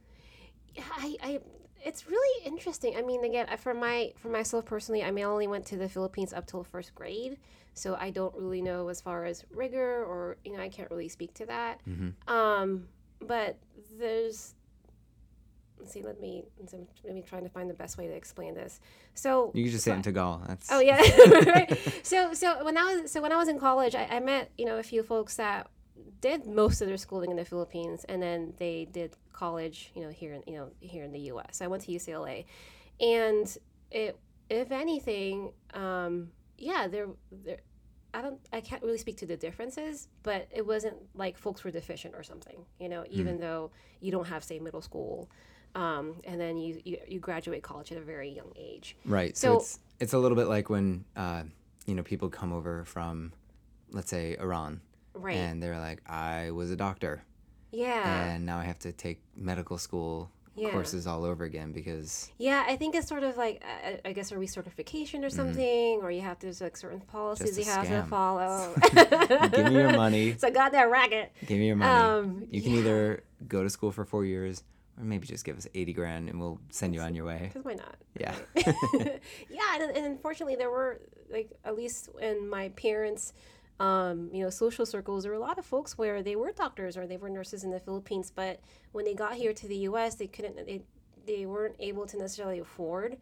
Yeah, 0.74 0.84
I, 0.96 1.18
I 1.22 1.40
it's 1.84 2.08
really 2.08 2.46
interesting. 2.46 2.96
I 2.96 3.02
mean, 3.02 3.26
again, 3.26 3.48
for 3.58 3.74
my 3.74 4.14
for 4.18 4.30
myself 4.30 4.66
personally, 4.66 5.04
I 5.04 5.12
mean, 5.12 5.26
I 5.26 5.28
only 5.28 5.48
went 5.48 5.66
to 5.68 5.78
the 5.78 5.90
Philippines 5.90 6.32
up 6.32 6.46
till 6.48 6.64
first 6.64 6.96
grade, 6.96 7.38
so 7.74 7.98
I 8.00 8.12
don't 8.12 8.34
really 8.36 8.62
know 8.62 8.88
as 8.88 9.02
far 9.02 9.26
as 9.26 9.44
rigor 9.54 10.06
or 10.06 10.38
you 10.46 10.56
know, 10.56 10.62
I 10.62 10.70
can't 10.70 10.90
really 10.92 11.10
speak 11.10 11.34
to 11.36 11.46
that. 11.48 11.82
Mm-hmm. 11.90 12.34
Um, 12.34 12.88
but 13.20 13.58
there's 14.00 14.54
let's 15.80 15.94
see, 15.94 16.04
let 16.04 16.22
me 16.22 16.44
let 17.04 17.16
me 17.16 17.24
trying 17.24 17.44
to 17.44 17.50
find 17.50 17.68
the 17.70 17.74
best 17.74 17.98
way 17.98 18.08
to 18.08 18.14
explain 18.14 18.54
this. 18.54 18.80
So 19.16 19.52
You 19.56 19.64
could 19.64 19.72
just 19.74 19.84
say 19.84 19.92
it 19.92 19.96
in 19.96 20.02
Tagalog. 20.04 20.48
That's 20.48 20.72
Oh 20.72 20.80
yeah. 20.80 20.98
right. 20.98 21.78
So 22.04 22.34
so 22.34 22.64
when 22.64 22.78
I 22.78 22.84
was 22.96 23.12
so 23.12 23.22
when 23.22 23.32
I 23.32 23.38
was 23.38 23.48
in 23.48 23.60
college, 23.60 23.96
I, 23.96 24.06
I 24.10 24.20
met 24.20 24.52
you 24.58 24.66
know 24.66 24.78
a 24.78 24.84
few 24.84 25.02
folks 25.04 25.36
that 25.38 25.68
did 26.22 26.46
most 26.46 26.82
of 26.82 26.88
their 26.88 26.98
schooling 26.98 27.32
in 27.32 27.38
the 27.38 27.46
Philippines, 27.46 28.06
and 28.10 28.22
then 28.22 28.54
they 28.58 28.86
did 28.92 29.16
college 29.34 29.92
you 29.96 30.02
know 30.04 30.10
here 30.10 30.34
in 30.34 30.44
you 30.48 30.58
know 30.58 30.70
here 30.80 31.04
in 31.04 31.12
the 31.12 31.20
U.S. 31.34 31.62
I 31.62 31.68
went 31.68 31.84
to 31.84 31.92
UCLA, 31.92 32.46
and 33.00 33.58
it 33.92 34.18
if 34.50 34.72
anything, 34.72 35.54
um, 35.74 36.30
yeah, 36.58 36.88
there 36.88 37.08
there. 37.32 37.60
I 38.14 38.22
don't. 38.22 38.40
I 38.52 38.60
can't 38.60 38.84
really 38.84 38.98
speak 38.98 39.16
to 39.18 39.26
the 39.26 39.38
differences, 39.38 40.10
but 40.24 40.48
it 40.52 40.66
wasn't 40.68 40.98
like 41.16 41.38
folks 41.38 41.64
were 41.64 41.72
deficient 41.72 42.14
or 42.14 42.24
something. 42.24 42.66
You 42.80 42.90
know, 42.90 43.06
even 43.10 43.40
though 43.40 43.72
you 44.02 44.12
don't 44.12 44.28
have 44.28 44.44
say 44.44 44.60
middle 44.60 44.82
school, 44.82 45.30
um, 45.76 46.16
and 46.26 46.40
then 46.40 46.58
you, 46.58 46.82
you 46.84 46.98
you 47.08 47.20
graduate 47.20 47.64
college 47.64 47.92
at 47.94 47.98
a 47.98 48.02
very 48.02 48.30
young 48.30 48.52
age. 48.58 48.98
Right. 49.06 49.38
So, 49.38 49.48
So- 49.48 49.58
it's 49.60 49.80
it's 50.02 50.14
a 50.14 50.18
little 50.20 50.36
bit 50.36 50.48
like 50.48 50.70
when 50.70 51.06
uh, 51.16 51.44
you 51.86 51.96
know 51.96 52.04
people 52.04 52.28
come 52.30 52.52
over 52.52 52.84
from, 52.84 53.32
let's 53.92 54.10
say 54.10 54.36
Iran, 54.38 54.82
Right. 55.14 55.36
and 55.38 55.62
they're 55.62 55.80
like, 55.80 56.02
I 56.10 56.52
was 56.52 56.72
a 56.72 56.76
doctor, 56.76 57.24
yeah. 57.72 58.32
and 58.34 58.46
now 58.46 58.58
I 58.60 58.64
have 58.66 58.80
to 58.80 58.92
take 58.92 59.22
medical 59.36 59.78
school 59.78 60.30
Yeah. 60.56 60.72
courses 60.72 61.08
all 61.08 61.24
over 61.26 61.44
again 61.46 61.72
because 61.72 62.30
Yeah, 62.38 62.64
I 62.68 62.76
think 62.76 62.94
it's 62.96 63.08
sort 63.08 63.24
of 63.24 63.38
like 63.38 63.64
uh, 63.64 63.98
I 64.06 64.12
guess 64.14 64.32
a 64.32 64.36
recertification 64.36 65.24
or 65.24 65.30
something, 65.30 66.00
or 66.02 66.12
you 66.12 66.22
have 66.22 66.40
to 66.40 66.48
there's 66.48 66.62
like 66.62 66.76
certain 66.78 67.00
policies 67.02 67.58
Mm-hmm. 67.58 67.60
You 67.60 67.66
have 67.76 67.86
scam. 67.88 68.04
to 68.04 68.10
follow. 68.10 69.50
give 69.56 69.66
me 69.72 69.80
your 69.80 69.94
money, 69.94 70.36
So 70.38 70.48
I 70.48 70.52
got 70.52 70.72
that 70.74 70.90
racket. 70.92 71.32
give 71.48 71.58
me 71.60 71.68
your 71.68 71.76
money. 71.78 71.92
Um, 71.92 72.48
you 72.52 72.62
can 72.62 72.74
either 72.74 73.24
go 73.48 73.64
to 73.64 73.70
school 73.70 73.92
for 73.92 74.04
four 74.06 74.26
years, 74.26 74.64
or 74.98 75.04
maybe 75.06 75.26
just 75.28 75.46
give 75.46 75.58
us 75.58 75.68
eighty 75.74 75.94
grand 75.94 76.30
and 76.30 76.40
we'll 76.40 76.60
send 76.70 76.94
you 76.94 77.02
on 77.02 77.16
your 77.16 77.26
way. 77.26 77.44
Because 77.48 77.64
why 77.66 77.74
not? 77.76 77.96
Yeah. 78.20 78.36
right? 78.56 79.22
yeah, 79.50 79.70
and, 79.80 79.96
and 79.96 80.06
unfortunately, 80.06 80.56
there 80.58 80.70
were 80.70 81.00
like 81.32 81.50
at 81.64 81.76
least 81.78 82.10
in 82.22 82.50
my 82.50 82.70
parents' 82.70 83.32
um, 83.88 84.30
you 84.36 84.42
know 84.44 84.50
social 84.64 84.86
circles, 84.86 85.24
there 85.24 85.32
were 85.34 85.38
a 85.44 85.48
lot 85.50 85.58
of 85.58 85.66
folks 85.66 85.98
where 86.02 86.18
they 86.28 86.36
were 86.42 86.52
doctors 86.66 86.94
or 86.98 87.04
they 87.08 87.18
were 87.24 87.30
nurses 87.30 87.64
in 87.66 87.72
the 87.72 87.80
Philippines, 87.88 88.32
but 88.42 88.56
when 88.96 89.06
they 89.06 89.16
got 89.16 89.34
here 89.44 89.54
to 89.62 89.68
the 89.68 89.80
U.S., 89.90 90.16
they 90.16 90.28
couldn't 90.36 90.56
they 90.70 90.82
they 91.30 91.46
weren't 91.46 91.76
able 91.80 92.06
to 92.12 92.18
necessarily 92.18 92.60
afford 92.60 93.18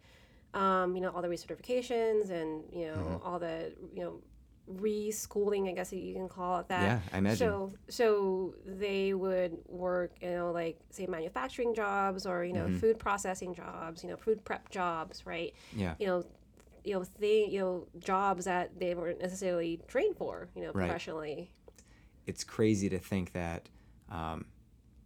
um, 0.54 0.94
you 0.96 1.00
know 1.02 1.10
all 1.14 1.22
the 1.22 1.28
recertifications 1.36 2.30
and 2.30 2.50
you 2.72 2.86
know 2.88 2.98
Mm-hmm. 3.00 3.26
all 3.26 3.38
the 3.38 3.72
you 3.96 4.02
know 4.04 4.14
reschooling, 4.84 5.68
I 5.68 5.72
guess 5.72 5.92
you 5.92 6.14
can 6.14 6.28
call 6.28 6.60
it 6.60 6.68
that. 6.68 6.82
Yeah, 6.82 7.00
I 7.12 7.18
imagine. 7.18 7.48
So 7.48 7.72
so 7.88 8.54
they 8.66 9.14
would 9.14 9.52
work, 9.68 10.12
you 10.20 10.30
know, 10.30 10.52
like 10.52 10.78
say 10.90 11.06
manufacturing 11.06 11.74
jobs 11.74 12.26
or 12.26 12.44
you 12.44 12.52
know 12.52 12.66
Mm-hmm. 12.66 12.78
food 12.78 12.98
processing 12.98 13.54
jobs, 13.54 14.02
you 14.04 14.10
know, 14.10 14.16
food 14.16 14.44
prep 14.44 14.70
jobs, 14.70 15.26
right? 15.26 15.52
yeah. 15.76 15.94
You 15.98 16.06
know, 16.06 16.24
you 16.84 16.94
know, 16.94 17.04
they, 17.18 17.46
you 17.46 17.58
know, 17.60 17.86
jobs 17.98 18.44
that 18.46 18.78
they 18.78 18.94
weren't 18.94 19.20
necessarily 19.20 19.80
trained 19.88 20.16
for, 20.16 20.48
you 20.54 20.62
know, 20.62 20.72
Right. 20.72 20.86
professionally. 20.86 21.52
it's 22.26 22.44
crazy 22.44 22.88
to 22.88 22.98
think 22.98 23.32
that 23.32 23.68
um, 24.08 24.44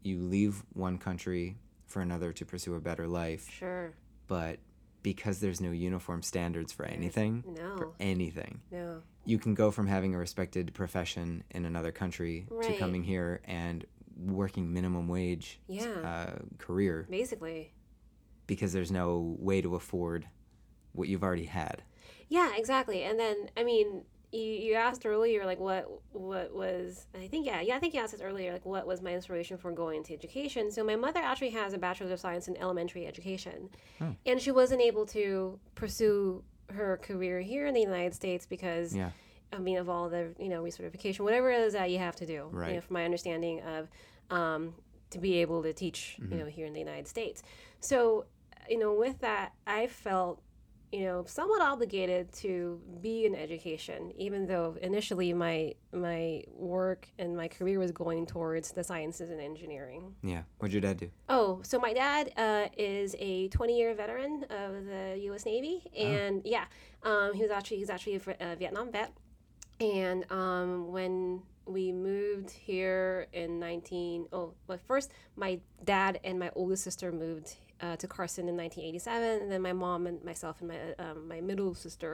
you 0.03 0.19
leave 0.19 0.63
one 0.75 0.99
country 0.99 1.57
for 1.87 2.03
another 2.03 2.33
to 2.33 2.45
pursue 2.45 2.75
a 2.75 2.81
better 2.81 3.07
life, 3.07 3.49
Sure. 3.51 3.95
but 4.27 4.59
because 5.03 5.41
there's 5.41 5.61
no 5.61 5.71
uniform 5.71 6.23
standards 6.23 6.73
for 6.73 6.85
anything, 6.85 7.43
no. 7.47 7.77
for 7.77 7.93
anything, 8.01 8.61
No. 8.71 9.03
you 9.25 9.39
can 9.39 9.55
go 9.55 9.71
from 9.71 9.87
having 9.87 10.15
a 10.15 10.19
respected 10.19 10.75
profession 10.75 11.45
in 11.51 11.65
another 11.65 11.93
country 11.93 12.47
to 12.63 12.77
coming 12.79 13.05
here 13.05 13.41
and 13.45 13.85
working 14.17 14.73
minimum 14.73 15.09
wage 15.09 15.61
Yeah. 15.69 15.87
uh, 15.89 16.39
career 16.59 17.07
Basically. 17.09 17.73
because 18.47 18.73
there's 18.73 18.91
no 18.93 19.37
way 19.39 19.61
to 19.63 19.75
afford 19.77 20.27
what 20.95 21.09
you've 21.09 21.23
already 21.23 21.45
had. 21.45 21.83
Yeah, 22.29 22.53
exactly. 22.57 23.03
And 23.05 23.19
then 23.19 23.51
I 23.57 23.65
mean, 23.65 24.03
you, 24.33 24.41
you 24.41 24.75
asked 24.75 25.07
earlier 25.07 25.45
like 25.47 25.61
what 25.61 25.87
what 26.13 26.53
was 26.55 27.07
I 27.15 27.29
think 27.29 27.47
yeah 27.47 27.61
yeah 27.61 27.77
I 27.77 27.79
think 27.79 27.95
you 27.95 28.01
asked 28.01 28.13
this 28.13 28.21
earlier 28.21 28.53
like 28.53 28.65
what 28.65 28.85
was 28.87 29.01
my 29.01 29.13
inspiration 29.15 29.57
for 29.59 29.71
going 29.71 29.99
into 29.99 30.13
education. 30.13 30.71
So 30.73 30.83
my 30.83 30.97
mother 30.97 31.21
actually 31.21 31.51
has 31.51 31.73
a 31.73 31.79
bachelor's 31.79 32.11
of 32.11 32.19
science 32.19 32.49
in 32.49 32.57
elementary 32.57 33.07
education, 33.07 33.69
Oh. 34.01 34.17
and 34.27 34.41
she 34.41 34.51
wasn't 34.51 34.81
able 34.81 35.07
to 35.07 35.59
pursue 35.77 36.43
her 36.71 36.97
career 36.97 37.41
here 37.41 37.67
in 37.67 37.75
the 37.75 37.81
United 37.81 38.15
States 38.15 38.47
because 38.47 38.97
Yeah. 38.97 39.11
I 39.53 39.59
mean 39.59 39.77
of 39.79 39.89
all 39.89 40.09
the 40.09 40.35
you 40.39 40.49
know 40.49 40.63
recertification 40.65 41.21
whatever 41.21 41.51
it 41.53 41.61
is 41.61 41.75
that 41.75 41.91
you 41.91 41.99
have 41.99 42.17
to 42.17 42.27
do. 42.27 42.33
You 42.33 42.49
Right. 42.51 42.75
know, 42.75 42.81
from 42.81 42.95
my 42.95 43.05
understanding 43.05 43.61
of 43.63 43.89
um, 44.31 44.75
to 45.11 45.19
be 45.21 45.35
able 45.43 45.63
to 45.63 45.73
teach 45.73 46.17
Mm-hmm. 46.21 46.33
you 46.33 46.39
know 46.41 46.47
here 46.47 46.67
in 46.67 46.73
the 46.73 46.81
United 46.81 47.07
States. 47.07 47.43
So 47.81 48.25
you 48.69 48.79
know 48.79 48.93
with 48.95 49.21
that 49.21 49.53
I 49.67 49.87
felt 49.87 50.41
you 50.93 51.05
know 51.05 51.25
somewhat 51.27 51.61
obligated 51.61 52.33
to 52.33 52.81
be 53.01 53.27
in 53.27 53.35
education 53.35 54.13
even 54.17 54.47
though 54.47 54.77
initially 54.81 55.33
my 55.33 55.75
my 55.93 56.43
work 56.53 57.09
and 57.19 57.37
my 57.37 57.49
career 57.49 57.79
was 57.79 57.91
going 57.91 58.25
towards 58.27 58.73
the 58.73 58.85
sciences 58.85 59.31
and 59.31 59.41
engineering 59.41 60.15
Yeah. 60.23 60.43
What'd 60.59 60.73
your 60.73 60.81
dad 60.83 60.99
do? 60.99 61.11
oh 61.29 61.61
so 61.63 61.79
my 61.79 61.93
dad 61.93 62.33
uh, 62.37 62.69
is 62.77 63.17
a 63.19 63.49
20 63.49 63.77
year 63.77 63.95
veteran 63.95 64.45
of 64.51 64.85
the 64.87 65.19
u.s 65.23 65.45
navy 65.47 65.83
and 65.99 66.43
yeah 66.45 66.65
um, 67.03 67.33
he 67.35 67.43
was 67.43 67.51
actually 67.51 67.79
he's 67.79 67.91
actually 67.91 68.21
a 68.41 68.57
vietnam 68.57 68.93
vet 68.93 69.13
and 69.81 70.31
um, 70.31 70.93
when 70.93 71.43
we 71.67 71.91
moved 71.93 72.51
here 72.51 73.27
in 73.33 73.59
19 73.59 74.27
oh 74.33 74.53
well 74.67 74.79
first 74.87 75.11
my 75.35 75.59
dad 75.83 76.21
and 76.23 76.39
my 76.39 76.51
oldest 76.55 76.85
sister 76.85 77.11
moved 77.11 77.57
uh, 77.85 77.97
to 77.97 78.07
carson 78.09 78.49
in 78.49 78.57
1987 78.57 79.43
and 79.43 79.53
then 79.53 79.61
my 79.69 79.73
mom 79.73 80.07
and 80.07 80.25
myself 80.25 80.55
and 80.61 80.69
my 80.69 80.79
um, 81.05 81.29
my 81.29 81.41
middle 81.41 81.75
sister 81.75 82.13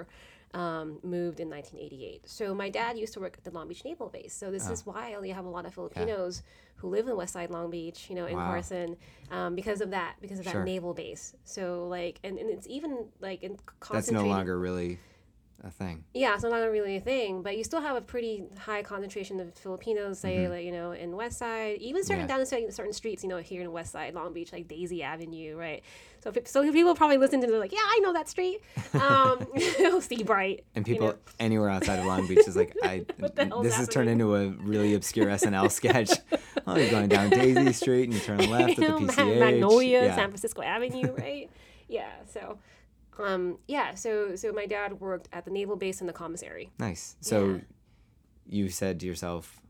um, 0.52 0.98
moved 1.04 1.38
in 1.38 1.48
1988 1.48 2.28
so 2.28 2.54
my 2.54 2.68
dad 2.68 2.98
used 2.98 3.12
to 3.14 3.20
work 3.20 3.34
at 3.38 3.44
the 3.44 3.52
long 3.52 3.68
beach 3.68 3.84
naval 3.84 4.08
base. 4.08 4.34
So 4.34 4.50
this 4.50 4.68
is 4.68 4.84
why 4.84 5.16
you 5.28 5.34
have 5.40 5.44
a 5.44 5.48
lot 5.48 5.64
of 5.66 5.72
filipinos 5.74 6.42
who 6.76 6.88
live 6.88 7.06
in 7.08 7.16
west 7.16 7.34
side 7.34 7.50
long 7.50 7.70
beach 7.70 8.00
you 8.10 8.16
know 8.16 8.26
in 8.26 8.36
Wow. 8.36 8.46
carson 8.46 8.96
um, 9.30 9.54
because 9.54 9.80
of 9.80 9.90
that 9.90 10.12
because 10.20 10.38
of 10.40 10.44
that 10.46 10.52
Sure. 10.52 10.64
naval 10.64 10.92
base. 10.92 11.24
So 11.44 11.86
like 11.88 12.18
and, 12.24 12.34
and 12.38 12.50
it's 12.50 12.66
even 12.66 13.06
like 13.20 13.42
in 13.44 13.56
That's 13.90 14.10
no 14.10 14.24
longer 14.26 14.58
really 14.58 14.98
a 15.62 15.70
thing. 15.70 16.04
yeah, 16.14 16.34
it's 16.34 16.42
not 16.42 16.56
really 16.70 16.96
a 16.96 17.00
thing, 17.00 17.42
but 17.42 17.56
you 17.56 17.64
still 17.64 17.80
have 17.80 17.96
a 17.96 18.00
pretty 18.00 18.44
high 18.58 18.82
concentration 18.82 19.40
of 19.40 19.54
Filipinos, 19.54 20.18
say, 20.18 20.48
like, 20.48 20.64
you 20.64 20.72
know, 20.72 20.92
in 20.92 21.14
West 21.16 21.38
Side, 21.38 21.76
even 21.80 22.02
certain 22.04 22.22
Yeah. 22.22 22.26
down 22.28 22.40
in 22.40 22.46
certain, 22.46 22.72
certain 22.72 22.92
streets, 22.92 23.22
you 23.22 23.28
know, 23.28 23.38
here 23.38 23.60
in 23.62 23.70
West 23.72 23.92
Side, 23.92 24.14
Long 24.14 24.32
Beach, 24.32 24.52
like 24.52 24.68
Daisy 24.68 25.02
Avenue, 25.02 25.56
right? 25.56 25.82
So, 26.22 26.32
so 26.44 26.70
people 26.72 26.94
probably 26.94 27.16
listen 27.18 27.40
to 27.40 27.46
they're 27.46 27.58
like, 27.58 27.72
yeah, 27.72 27.78
I 27.82 27.98
know 28.02 28.12
that 28.12 28.28
street. 28.28 28.60
Um, 28.94 29.46
Seabright. 30.00 30.64
And 30.74 30.86
you 30.86 30.94
people 30.94 31.08
know. 31.08 31.18
anywhere 31.38 31.68
outside 31.70 31.98
of 31.98 32.06
Long 32.06 32.26
Beach 32.26 32.46
is 32.46 32.56
like, 32.56 32.74
I. 32.82 33.04
the 33.18 33.60
this 33.62 33.76
has 33.76 33.88
turned 33.88 34.08
into 34.10 34.34
a 34.36 34.48
really 34.48 34.94
obscure 34.94 35.26
SNL 35.26 35.70
sketch. 35.70 36.10
oh, 36.66 36.76
you're 36.76 36.90
going 36.90 37.08
down 37.08 37.30
Daisy 37.30 37.72
Street 37.72 38.04
and 38.04 38.14
you 38.14 38.20
turn 38.20 38.38
left 38.50 38.62
at 38.62 38.68
you 38.70 38.74
the 38.76 38.88
know, 38.88 38.98
Ma- 39.00 39.12
PCH. 39.12 39.38
Magnolia, 39.38 40.04
yeah. 40.04 40.14
San 40.14 40.28
Francisco 40.28 40.62
Avenue, 40.62 41.12
right? 41.16 41.50
yeah. 41.88 42.10
So, 42.32 42.58
um, 43.24 43.58
yeah. 43.68 43.94
So, 43.94 44.36
so 44.36 44.52
my 44.52 44.66
dad 44.66 45.00
worked 45.00 45.28
at 45.32 45.44
the 45.44 45.50
naval 45.50 45.76
base 45.76 46.00
in 46.00 46.06
the 46.06 46.12
commissary. 46.12 46.70
Nice. 46.78 47.16
So 47.20 47.46
Yeah. 47.46 47.58
you 48.46 48.68
said 48.68 49.00
to 49.00 49.06
yourself, 49.06 49.60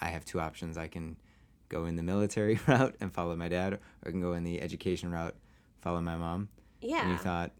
I 0.00 0.06
have 0.08 0.24
two 0.24 0.40
options. 0.40 0.76
I 0.76 0.88
can 0.88 1.16
go 1.68 1.84
in 1.86 1.96
the 1.96 2.02
military 2.02 2.58
route 2.66 2.94
and 3.00 3.12
follow 3.12 3.34
my 3.36 3.48
dad, 3.48 3.74
or 3.74 3.80
I 4.06 4.10
can 4.10 4.20
go 4.20 4.32
in 4.34 4.44
the 4.44 4.60
education 4.60 5.10
route, 5.10 5.34
follow 5.80 6.00
my 6.00 6.16
mom. 6.16 6.48
Yeah. 6.80 7.02
And 7.02 7.10
you 7.10 7.16
thought, 7.18 7.52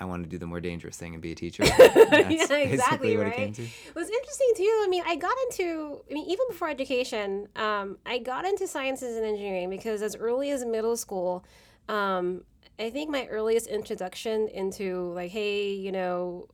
I 0.00 0.04
want 0.06 0.24
to 0.24 0.28
do 0.28 0.38
the 0.38 0.46
more 0.46 0.58
dangerous 0.60 0.96
thing 0.96 1.12
and 1.12 1.22
be 1.22 1.32
a 1.32 1.34
teacher. 1.34 1.62
Yeah, 2.02 2.52
exactly 2.54 3.16
right. 3.16 3.28
it 3.32 3.36
came 3.36 3.52
to. 3.52 3.62
It 3.62 3.94
was 3.94 4.08
interesting 4.08 4.52
too. 4.56 4.80
I 4.84 4.88
mean, 4.88 5.02
I 5.06 5.16
got 5.16 5.34
into, 5.44 6.02
I 6.10 6.14
mean, 6.14 6.28
even 6.28 6.46
before 6.48 6.68
education, 6.70 7.46
um, 7.56 7.98
I 8.06 8.18
got 8.18 8.44
into 8.44 8.66
sciences 8.66 9.16
and 9.16 9.24
engineering 9.26 9.70
because 9.70 10.02
as 10.02 10.16
early 10.16 10.50
as 10.50 10.64
middle 10.64 10.96
school, 10.96 11.44
um, 11.88 12.42
I 12.82 12.90
think 12.90 13.10
my 13.10 13.26
earliest 13.26 13.68
introduction 13.68 14.48
into 14.48 15.12
like, 15.14 15.30
hey, 15.30 15.72
you 15.72 15.92
know, 15.92 16.48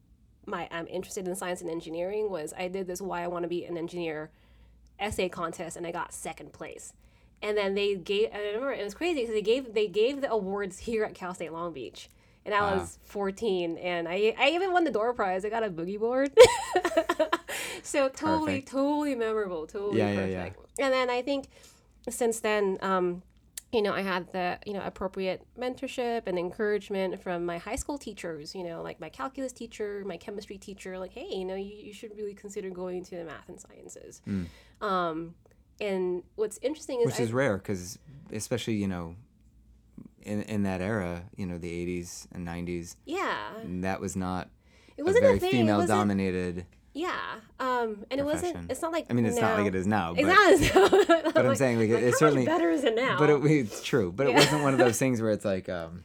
my 0.44 0.68
I'm 0.70 0.86
interested 0.86 1.26
in 1.26 1.34
science 1.34 1.62
and 1.62 1.70
engineering 1.70 2.30
was 2.30 2.52
I 2.56 2.68
did 2.68 2.86
this 2.86 3.00
why 3.00 3.22
I 3.22 3.28
want 3.28 3.44
to 3.44 3.48
be 3.48 3.64
an 3.64 3.78
engineer 3.78 4.30
essay 4.98 5.28
contest 5.30 5.76
and 5.76 5.86
I 5.86 5.90
got 5.90 6.12
second 6.12 6.52
place. 6.52 6.92
And 7.40 7.56
then 7.56 7.74
they 7.74 7.96
gave 7.96 8.28
I 8.34 8.40
remember 8.40 8.72
it 8.72 8.84
was 8.84 8.92
crazy 8.94 9.20
because 9.20 9.34
they 9.34 9.42
gave 9.42 9.72
they 9.72 9.86
gave 9.88 10.20
the 10.20 10.30
awards 10.30 10.80
here 10.80 11.04
at 11.04 11.14
Cal 11.14 11.34
State 11.34 11.52
Long 11.52 11.72
Beach. 11.72 12.10
And 12.44 12.54
I 12.54 12.60
Wow. 12.60 12.76
was 12.76 12.98
14 13.04 13.78
and 13.78 14.06
I 14.06 14.34
I 14.38 14.50
even 14.50 14.72
won 14.72 14.84
the 14.84 14.90
door 14.90 15.14
prize. 15.14 15.46
I 15.46 15.48
got 15.48 15.64
a 15.64 15.70
boogie 15.70 15.98
board. 15.98 16.30
so 17.82 18.08
totally 18.10 18.56
Perfect. 18.56 18.68
totally 18.68 19.14
memorable, 19.14 19.66
totally 19.66 19.98
Yeah, 19.98 20.10
yeah, 20.10 20.26
yeah. 20.26 20.44
perfect. 20.44 20.60
And 20.78 20.92
then 20.92 21.08
I 21.08 21.22
think 21.22 21.48
since 22.10 22.40
then 22.40 22.76
um 22.82 23.22
you 23.72 23.82
know, 23.82 23.92
I 23.92 24.00
had 24.00 24.32
the, 24.32 24.58
you 24.64 24.72
know, 24.72 24.80
appropriate 24.82 25.46
mentorship 25.58 26.22
and 26.26 26.38
encouragement 26.38 27.22
from 27.22 27.44
my 27.44 27.58
high 27.58 27.76
school 27.76 27.98
teachers, 27.98 28.54
you 28.54 28.64
know, 28.64 28.80
like 28.82 28.98
my 28.98 29.10
calculus 29.10 29.52
teacher, 29.52 30.02
my 30.06 30.16
chemistry 30.16 30.56
teacher, 30.56 30.98
like, 30.98 31.12
hey, 31.12 31.26
you 31.30 31.44
know, 31.44 31.54
you, 31.54 31.74
you 31.76 31.92
should 31.92 32.16
really 32.16 32.32
consider 32.34 32.70
going 32.70 33.04
to 33.04 33.16
the 33.16 33.24
math 33.24 33.48
and 33.48 33.60
sciences. 33.60 34.22
Um, 34.80 35.34
and 35.80 36.22
what's 36.36 36.58
interesting 36.62 37.00
is, 37.00 37.06
Which 37.06 37.20
I- 37.20 37.24
is 37.24 37.32
rare 37.32 37.58
because, 37.58 37.98
especially, 38.32 38.74
you 38.74 38.88
know, 38.88 39.16
in, 40.22 40.42
in 40.42 40.62
that 40.62 40.80
era, 40.80 41.24
you 41.36 41.46
know, 41.46 41.58
the 41.58 41.70
80s 42.00 42.26
and 42.32 42.46
90s, 42.46 42.96
yeah, 43.04 43.50
that 43.64 44.00
was 44.00 44.16
not 44.16 44.48
it 44.96 45.02
wasn't 45.04 45.24
very 45.24 45.36
a 45.36 45.40
thing. 45.40 45.50
it 45.50 45.52
female 45.52 45.86
dominated. 45.86 46.66
Yeah. 46.94 47.16
Um, 47.60 48.04
and 48.10 48.20
it 48.20 48.24
wasn't, 48.24 48.70
it's 48.70 48.82
not 48.82 48.92
like, 48.92 49.06
I 49.10 49.12
mean, 49.12 49.26
it's 49.26 49.40
not 49.40 49.58
like 49.58 49.66
it 49.66 49.74
is 49.74 49.86
now, 49.86 50.14
but, 50.14 50.24
It's 50.24 50.74
not 50.74 50.86
as 50.86 51.32
but 51.34 51.46
I'm 51.46 51.54
saying 51.54 51.78
like, 51.78 51.90
like, 51.90 52.02
it's 52.02 52.18
certainly. 52.18 52.44
better 52.44 52.70
is 52.70 52.84
it 52.84 52.94
now? 52.94 53.18
But 53.18 53.30
it, 53.30 53.44
it's 53.44 53.82
true. 53.82 54.12
But 54.12 54.26
it 54.26 54.34
wasn't 54.34 54.62
one 54.62 54.72
of 54.72 54.78
those 54.84 54.98
things 54.98 55.20
where 55.20 55.30
it's 55.30 55.44
like 55.44 55.68
um, 55.68 56.04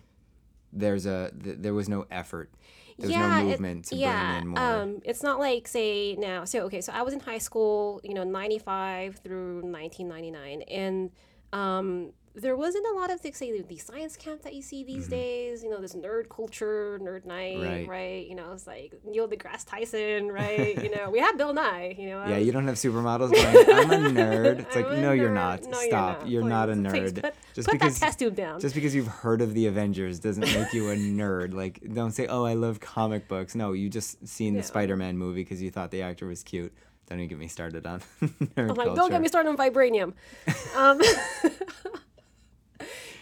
there's 0.71 1.05
a 1.05 1.31
th- 1.43 1.57
there 1.59 1.73
was 1.73 1.89
no 1.89 2.05
effort. 2.11 2.51
There 2.99 3.09
was 3.09 3.59
no 3.59 3.73
it- 3.73 3.83
to 3.85 3.95
yeah, 3.95 4.31
bring 4.33 4.41
in 4.43 4.47
more. 4.49 4.59
Um, 4.59 5.01
it's 5.03 5.23
not 5.23 5.39
like 5.39 5.67
say 5.67 6.15
now. 6.15 6.45
So 6.45 6.61
okay, 6.65 6.81
so 6.81 6.93
I 6.93 7.01
was 7.01 7.13
in 7.13 7.19
high 7.19 7.39
school, 7.39 7.99
you 8.03 8.13
know, 8.13 8.23
ninety 8.23 8.59
five 8.59 9.17
through 9.23 9.63
nineteen 9.63 10.07
ninety 10.07 10.29
nine, 10.29 10.61
and 10.63 11.09
um, 11.53 12.11
there 12.35 12.55
wasn't 12.55 12.85
a 12.87 12.93
lot 12.99 13.11
of 13.11 13.23
like, 13.23 13.35
say 13.35 13.61
the 13.61 13.77
science 13.77 14.15
camp 14.17 14.41
that 14.41 14.53
you 14.55 14.61
see 14.63 14.83
these 14.83 15.07
days. 15.07 15.63
You 15.63 15.69
know, 15.69 15.79
this 15.79 15.93
nerd 15.93 16.29
culture, 16.29 16.99
nerd 17.01 17.25
night, 17.25 17.57
Mm-hmm. 17.57 17.63
Right. 17.63 17.87
right? 17.87 18.27
You 18.27 18.35
know, 18.35 18.51
it's 18.53 18.65
like 18.65 18.93
Neil 19.05 19.27
deGrasse 19.27 19.65
Tyson, 19.67 20.29
right? 20.31 20.81
you 20.83 20.89
know, 20.89 21.09
we 21.11 21.19
had 21.19 21.37
Bill 21.37 21.53
Nye. 21.53 21.95
You 21.97 22.09
know, 22.09 22.23
yeah, 22.25 22.37
was- 22.37 22.45
you 22.47 22.51
don't 22.51 22.65
have 22.67 22.75
supermodels 22.75 23.31
going. 23.33 23.79
I'm 23.79 23.91
a 23.91 24.09
nerd. 24.19 24.59
It's 24.61 24.75
like 24.75 24.87
a 24.87 24.99
no, 25.01 25.11
you're 25.11 25.29
not. 25.29 25.63
No, 25.63 25.77
Stop. 25.81 26.23
You're 26.25 26.43
not, 26.43 26.69
a 26.69 26.73
Please, 26.73 26.91
please 26.91 27.13
nerd. 27.13 27.21
put, 27.21 27.33
just 27.53 27.67
put 27.69 27.73
because 27.79 27.99
that 27.99 28.05
test 28.07 28.19
tube 28.19 28.35
down. 28.35 28.59
just 28.59 28.73
because 28.73 28.95
you've 28.95 29.07
heard 29.07 29.41
of 29.41 29.53
the 29.53 29.67
Avengers 29.67 30.19
doesn't 30.19 30.41
make 30.53 30.73
you 30.73 30.89
a 30.89 30.95
nerd. 30.95 31.53
Like, 31.53 31.81
don't 31.93 32.11
say, 32.11 32.25
"Oh, 32.27 32.45
I 32.45 32.53
love 32.55 32.79
comic 32.79 33.27
books." 33.27 33.53
No, 33.53 33.73
you 33.73 33.89
just 33.89 34.27
seen 34.27 34.55
the 34.55 34.63
Spider-Man 34.63 35.17
movie 35.17 35.41
because 35.43 35.61
you 35.61 35.69
thought 35.69 35.91
the 35.91 36.01
actor 36.01 36.25
was 36.25 36.41
cute. 36.41 36.73
Don't 37.09 37.19
even 37.19 37.27
get 37.29 37.37
me 37.37 37.47
started 37.47 37.85
on 37.85 37.99
nerd 38.21 38.69
I'm 38.69 38.75
like, 38.75 38.95
don't 38.95 39.11
get 39.11 39.21
me 39.21 39.27
started 39.27 39.49
on 39.49 39.57
vibranium. 39.57 40.13
Um, 40.75 40.99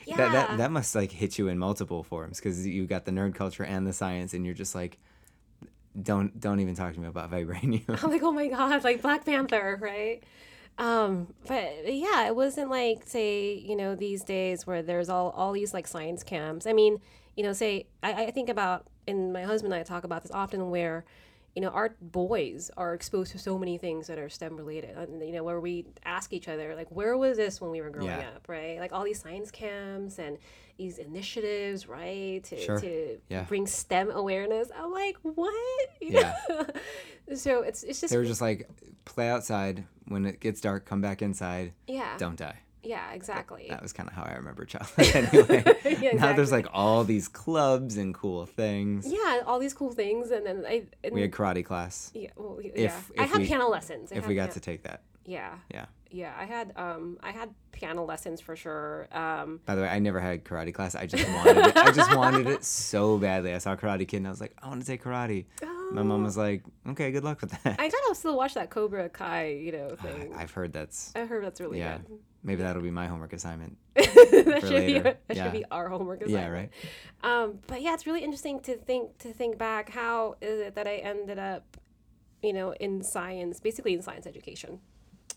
yeah. 0.05 0.17
That, 0.17 0.31
that 0.31 0.57
that 0.57 0.71
must 0.71 0.95
like 0.95 1.11
hit 1.11 1.37
you 1.37 1.47
in 1.47 1.57
multiple 1.57 2.03
forms 2.03 2.39
because 2.39 2.65
you 2.65 2.85
got 2.85 3.05
the 3.05 3.11
nerd 3.11 3.35
culture 3.35 3.63
and 3.63 3.85
the 3.85 3.93
science, 3.93 4.33
and 4.33 4.45
you're 4.45 4.55
just 4.55 4.75
like, 4.75 4.97
don't 6.01 6.39
don't 6.39 6.59
even 6.59 6.75
talk 6.75 6.93
to 6.93 6.99
me 6.99 7.07
about 7.07 7.31
vibranium. 7.31 7.83
I'm 8.03 8.09
like, 8.09 8.23
oh 8.23 8.31
my 8.31 8.47
god, 8.47 8.83
like 8.83 9.01
Black 9.01 9.25
Panther, 9.25 9.77
right? 9.81 10.23
Um, 10.77 11.33
but 11.47 11.93
yeah, 11.93 12.27
it 12.27 12.35
wasn't 12.35 12.69
like 12.69 13.03
say, 13.05 13.53
you 13.55 13.75
know, 13.75 13.95
these 13.95 14.23
days 14.23 14.65
where 14.65 14.81
there's 14.81 15.09
all 15.09 15.29
all 15.31 15.51
these 15.51 15.73
like 15.73 15.87
science 15.87 16.23
camps. 16.23 16.65
I 16.65 16.73
mean, 16.73 16.99
you 17.35 17.43
know, 17.43 17.53
say 17.53 17.87
I, 18.01 18.25
I 18.25 18.31
think 18.31 18.49
about 18.49 18.85
and 19.07 19.33
my 19.33 19.43
husband 19.43 19.73
and 19.73 19.79
I 19.81 19.83
talk 19.83 20.03
about 20.03 20.23
this 20.23 20.31
often 20.31 20.69
where 20.69 21.05
you 21.55 21.61
know, 21.61 21.69
our 21.69 21.95
boys 22.01 22.71
are 22.77 22.93
exposed 22.93 23.31
to 23.33 23.37
so 23.39 23.57
many 23.57 23.77
things 23.77 24.07
that 24.07 24.17
are 24.17 24.29
STEM 24.29 24.55
related. 24.55 24.97
And, 24.97 25.21
you 25.21 25.33
know, 25.33 25.43
where 25.43 25.59
we 25.59 25.85
ask 26.05 26.31
each 26.31 26.47
other, 26.47 26.75
like, 26.75 26.89
where 26.91 27.17
was 27.17 27.35
this 27.37 27.59
when 27.59 27.71
we 27.71 27.81
were 27.81 27.89
growing 27.89 28.07
Yeah. 28.09 28.29
up, 28.35 28.47
right? 28.47 28.79
Like 28.79 28.93
all 28.93 29.03
these 29.03 29.19
science 29.21 29.51
camps 29.51 30.17
and 30.17 30.37
these 30.77 30.97
initiatives, 30.97 31.87
right? 31.87 32.41
To, 32.45 32.57
Sure. 32.57 32.79
to 32.79 33.17
Yeah. 33.29 33.43
bring 33.43 33.67
STEM 33.67 34.11
awareness. 34.11 34.69
I'm 34.75 34.91
like, 34.93 35.17
what? 35.23 35.53
You 35.99 36.11
Yeah. 36.19 36.35
so 37.35 37.61
it's 37.63 37.83
it's 37.83 37.99
just 38.01 38.11
they 38.11 38.17
were 38.17 38.25
just 38.25 38.41
like, 38.41 38.69
play 39.05 39.29
outside. 39.29 39.83
When 40.07 40.25
it 40.25 40.39
gets 40.39 40.59
dark, 40.61 40.85
come 40.85 41.01
back 41.01 41.21
inside. 41.21 41.73
yeah. 41.87 42.17
Don't 42.17 42.37
die. 42.37 42.59
Yeah, 42.83 43.11
exactly. 43.13 43.67
That 43.69 43.81
was 43.81 43.93
kind 43.93 44.09
of 44.09 44.15
how 44.15 44.23
I 44.23 44.33
remember 44.35 44.65
childhood 44.65 45.07
anyway. 45.15 45.97
Yeah, 46.01 46.11
Now 46.13 46.33
there's 46.33 46.51
like 46.51 46.67
all 46.73 47.03
these 47.03 47.27
clubs 47.27 47.97
and 47.97 48.13
cool 48.13 48.45
things. 48.45 49.05
yeah, 49.07 49.41
all 49.45 49.59
these 49.59 49.73
cool 49.73 49.91
things, 49.91 50.31
and 50.31 50.45
then 50.45 50.65
I 50.67 50.83
and, 51.03 51.13
We 51.13 51.21
had 51.21 51.31
karate 51.31 51.63
class 51.63 52.11
yeah, 52.13 52.29
well, 52.35 52.59
yeah. 52.61 52.71
if- 52.75 53.11
I 53.19 53.23
had 53.25 53.39
we- 53.39 53.47
piano 53.47 53.67
lessons. 53.67 54.11
I 54.11 54.15
if 54.15 54.27
we 54.27 54.35
got 54.35 54.43
piano- 54.43 54.53
to 54.53 54.59
take 54.59 54.83
that. 54.83 55.01
yeah, 55.25 55.53
Yeah. 55.71 55.85
yeah, 56.09 56.33
I 56.37 56.45
had 56.45 56.73
um 56.75 57.17
I 57.21 57.31
had 57.31 57.53
piano 57.71 58.03
lessons 58.03 58.41
for 58.41 58.55
sure. 58.55 59.07
Um, 59.11 59.59
By 59.65 59.75
the 59.75 59.81
way, 59.83 59.87
I 59.87 59.99
never 59.99 60.19
had 60.19 60.43
karate 60.43 60.73
class. 60.73 60.93
I 60.95 61.05
just 61.05 61.27
wanted 61.29 61.57
it. 61.67 61.77
I 61.77 61.91
just 61.91 62.15
wanted 62.15 62.47
it 62.47 62.63
so 62.87 63.17
badly. 63.17 63.53
I 63.53 63.59
saw 63.59 63.75
Karate 63.75 64.07
Kid 64.07 64.17
and 64.17 64.27
I 64.27 64.29
was 64.31 64.41
like, 64.41 64.55
I 64.61 64.67
want 64.67 64.81
to 64.81 64.87
take 64.87 65.03
karate. 65.03 65.45
My 65.93 66.03
mom 66.03 66.23
was 66.23 66.37
like, 66.37 66.63
okay, 66.89 67.11
good 67.11 67.23
luck 67.23 67.41
with 67.41 67.51
that. 67.51 67.79
I 67.79 67.89
gotta 67.89 68.13
still 68.15 68.37
watch 68.37 68.53
that 68.53 68.69
Cobra 68.69 69.09
Kai, 69.09 69.49
you 69.49 69.71
know, 69.71 69.95
thing. 69.95 70.33
I've 70.35 70.51
heard 70.51 70.71
that's 70.71 71.11
I 71.15 71.25
heard 71.25 71.43
that's 71.43 71.59
really 71.59 71.79
yeah. 71.79 71.97
good. 71.97 72.19
Maybe 72.43 72.63
that'll 72.63 72.81
be 72.81 72.91
my 72.91 73.07
homework 73.07 73.33
assignment. 73.33 73.77
that 73.95 74.59
should 74.61 74.85
be 74.85 74.99
that 74.99 75.19
Yeah. 75.29 75.43
should 75.43 75.51
be 75.53 75.65
our 75.69 75.89
homework 75.89 76.21
assignment. 76.21 76.43
Yeah, 76.43 76.49
right. 76.49 76.71
Um, 77.43 77.59
but 77.67 77.81
yeah, 77.81 77.93
it's 77.93 78.07
really 78.07 78.23
interesting 78.23 78.59
to 78.61 78.77
think 78.77 79.17
to 79.19 79.33
think 79.33 79.57
back. 79.57 79.89
How 79.89 80.37
is 80.41 80.59
it 80.61 80.75
that 80.75 80.87
I 80.87 80.95
ended 80.97 81.37
up, 81.37 81.77
you 82.41 82.53
know, 82.53 82.73
in 82.73 83.03
science, 83.03 83.59
basically 83.59 83.93
in 83.93 84.01
science 84.01 84.25
education, 84.25 84.79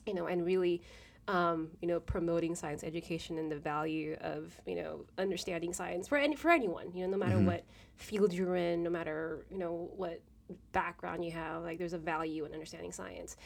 you 0.07 0.15
know, 0.15 0.27
and 0.27 0.47
really, 0.47 0.83
um, 1.29 1.71
you 1.83 1.89
know, 1.89 2.01
promoting 2.01 2.55
science 2.55 2.85
education 2.85 3.39
and 3.39 3.51
the 3.51 3.59
value 3.59 4.17
of 4.21 4.59
you 4.67 4.77
know 4.77 5.05
understanding 5.19 5.73
science 5.75 6.07
for 6.09 6.17
any 6.17 6.37
for 6.37 6.51
anyone, 6.51 6.93
you 6.95 7.05
know, 7.05 7.11
no 7.11 7.19
matter 7.19 7.39
what 7.41 7.65
field 7.97 8.33
you're 8.33 8.57
in, 8.57 8.83
no 8.83 8.91
matter 8.91 9.45
you 9.51 9.59
know 9.59 9.91
what 9.97 10.23
background 10.73 11.25
you 11.25 11.31
have, 11.33 11.63
like 11.63 11.79
there's 11.79 11.93
a 11.93 11.99
value 11.99 12.45
in 12.45 12.53
understanding 12.53 12.93
science. 12.93 13.37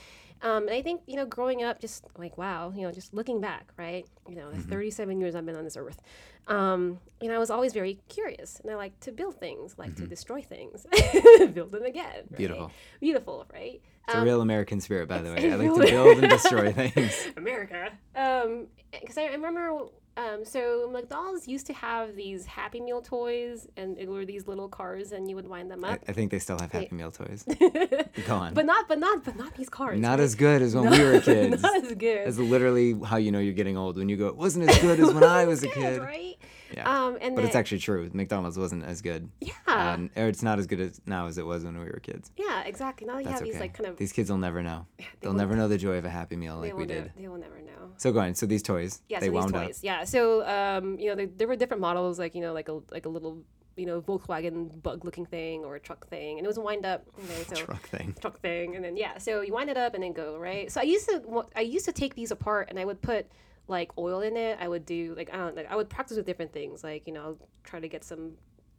Um, 0.41 0.65
and 0.69 0.71
I 0.71 0.83
think 0.83 1.03
you 1.07 1.17
know, 1.17 1.27
growing 1.27 1.63
up, 1.63 1.81
just 1.81 2.05
like 2.17 2.39
wow, 2.39 2.73
you 2.75 2.83
know, 2.83 2.93
just 2.93 3.13
looking 3.13 3.41
back, 3.41 3.73
right? 3.77 4.07
You 4.29 4.37
know, 4.37 4.51
the 4.51 4.63
37 4.63 5.21
years 5.21 5.35
I've 5.35 5.45
been 5.47 5.57
on 5.57 5.65
this 5.65 5.77
earth, 5.77 6.01
um, 6.47 6.99
you 7.21 7.29
know, 7.29 7.35
I 7.35 7.39
was 7.39 7.51
always 7.51 7.73
very 7.73 7.99
curious, 8.09 8.61
and 8.61 8.71
I 8.71 8.77
like 8.77 8.99
to 9.01 9.13
build 9.13 9.39
things, 9.41 9.75
like 9.79 9.97
to 9.97 10.07
destroy 10.07 10.41
things, 10.43 10.87
build 11.53 11.73
them 11.73 11.85
again. 11.85 12.05
right? 12.31 12.37
Beautiful. 12.37 12.71
beautiful, 13.01 13.47
right? 13.53 13.81
It's 14.07 14.15
a 14.15 14.23
real 14.23 14.41
American 14.41 14.81
spirit, 14.81 15.07
by 15.07 15.19
the 15.19 15.31
way. 15.31 15.53
I 15.53 15.57
like 15.57 15.75
to 15.75 15.81
build 15.81 16.19
and 16.19 16.31
destroy 16.31 16.73
things. 16.89 17.29
America. 17.37 17.91
Um, 18.17 18.69
because 18.91 19.19
I 19.19 19.27
remember, 19.27 19.83
um, 20.19 20.45
so 20.45 20.91
McDonald's 20.93 21.47
used 21.47 21.67
to 21.69 21.73
have 21.75 22.17
these 22.17 22.45
Happy 22.45 22.81
Meal 22.81 23.01
toys, 23.01 23.69
and 23.77 23.97
it 23.99 24.09
were 24.09 24.25
these 24.25 24.47
little 24.49 24.69
cars, 24.69 25.13
and 25.13 25.31
you 25.31 25.37
would 25.37 25.47
wind 25.49 25.71
them 25.71 25.85
up. 25.85 26.01
I 26.09 26.13
think 26.13 26.31
they 26.33 26.41
still 26.41 26.59
have 26.59 26.73
Happy 26.73 26.95
Meal 26.95 27.13
toys. 27.13 27.45
Go 28.27 28.35
on. 28.35 28.53
but 28.55 28.67
not, 28.67 28.89
but 28.89 28.99
not, 28.99 29.25
but 29.25 29.37
not 29.37 29.55
these 29.55 29.69
cars. 29.69 30.01
Not 30.01 30.11
right? 30.19 30.21
as 30.21 30.35
good 30.35 30.61
as 30.61 30.75
when 30.75 30.91
we 30.91 31.03
were 31.05 31.21
kids. 31.31 31.63
not 31.63 31.85
as 31.85 31.95
good. 31.95 32.27
That's 32.27 32.39
literally 32.39 32.97
how 33.07 33.17
you 33.17 33.31
know 33.31 33.39
you're 33.39 33.55
getting 33.55 33.77
old 33.77 33.97
when 33.97 34.09
you 34.09 34.17
go, 34.17 34.27
it 34.27 34.37
wasn't 34.37 34.69
as 34.69 34.79
good 34.81 34.99
as 35.01 35.13
when 35.15 35.23
I 35.25 35.45
was 35.47 35.63
a 35.63 35.69
kid. 35.79 36.01
right? 36.03 36.37
Yeah. 36.75 36.89
Um, 37.07 37.19
and 37.21 37.35
But 37.35 37.45
it's 37.45 37.55
actually 37.57 37.79
true. 37.79 38.11
McDonald's 38.13 38.59
wasn't 38.59 38.85
as 38.85 39.01
good. 39.03 39.29
yeah, 39.41 39.53
Um, 39.67 40.11
or 40.17 40.29
it's 40.29 40.43
not 40.43 40.59
as 40.59 40.67
good 40.67 40.81
as 40.81 41.01
now 41.07 41.27
as 41.27 41.39
it 41.39 41.47
was 41.47 41.65
when 41.65 41.79
we 41.79 41.85
were 41.87 42.01
kids. 42.03 42.31
yeah, 42.37 42.63
exactly. 42.65 43.07
Now 43.07 43.19
you 43.19 43.25
That's 43.25 43.41
have 43.41 43.43
okay. 43.43 43.51
these 43.53 43.61
like 43.61 43.75
kind 43.75 43.89
of 43.89 43.97
These 43.97 44.13
kids 44.13 44.31
will 44.31 44.39
never 44.39 44.63
know. 44.63 44.87
They'll 45.21 45.31
won't- 45.31 45.39
never 45.39 45.57
know 45.57 45.69
the 45.69 45.79
joy 45.79 45.97
of 45.99 46.05
a 46.05 46.11
Happy 46.11 46.37
Meal 46.37 46.57
like 46.57 46.77
we 46.77 46.87
did. 46.87 47.13
They 47.17 47.29
will 47.29 47.39
never 47.39 47.59
know. 47.61 47.91
So 47.97 48.13
go 48.13 48.21
on. 48.21 48.35
So 48.35 48.47
these 48.47 48.63
toys, 48.63 49.03
Yeah, 49.09 49.21
they 49.21 49.27
so 49.29 49.33
these 49.33 49.53
toys. 49.53 49.79
up. 49.79 49.83
Yeah, 49.85 50.05
so 50.05 50.47
um, 50.47 50.99
you 50.99 51.09
know, 51.09 51.15
there, 51.15 51.27
there 51.37 51.49
were 51.49 51.57
different 51.57 51.81
models, 51.81 52.19
like 52.19 52.35
you 52.35 52.41
know, 52.43 52.53
like 52.53 52.69
a 52.69 52.81
like 52.91 53.07
a 53.07 53.09
little 53.09 53.43
you 53.77 53.87
know 53.87 54.01
Volkswagen 54.01 54.83
bug-looking 54.83 55.25
thing 55.27 55.65
or 55.65 55.77
a 55.77 55.81
truck 55.81 56.07
thing, 56.09 56.39
and 56.39 56.45
it 56.45 56.49
was 56.49 56.59
a 56.59 56.61
wind 56.61 56.85
up. 56.85 57.05
You 57.17 57.25
know, 57.29 57.43
so 57.49 57.55
Truck 57.55 57.89
thing. 57.89 58.15
truck 58.21 58.41
thing, 58.41 58.77
and 58.77 58.85
then 58.85 58.97
yeah, 58.97 59.19
so 59.19 59.41
you 59.41 59.53
wind 59.53 59.71
it 59.71 59.77
up 59.77 59.95
and 59.95 60.03
then 60.03 60.13
go 60.13 60.37
right. 60.39 60.71
So 60.71 60.81
I 60.81 60.85
used 60.85 61.09
to 61.09 61.45
I 61.57 61.61
used 61.63 61.87
to 61.87 61.93
take 61.93 62.15
these 62.15 62.31
apart 62.31 62.69
and 62.71 62.79
I 62.79 62.85
would 62.85 63.01
put 63.01 63.27
like 63.69 63.97
oil 63.99 64.21
in 64.21 64.37
it. 64.37 64.59
I 64.61 64.67
would 64.69 64.85
do 64.85 65.15
like 65.17 65.33
I 65.33 65.37
don't 65.37 65.57
like 65.57 65.71
I 65.71 65.77
would 65.77 65.89
practice 65.89 66.17
with 66.17 66.27
different 66.27 66.53
things, 66.53 66.83
like 66.83 67.07
you 67.07 67.13
know, 67.13 67.23
I'll 67.23 67.49
try 67.65 67.81
to 67.81 67.89
get 67.89 68.05
some 68.05 68.33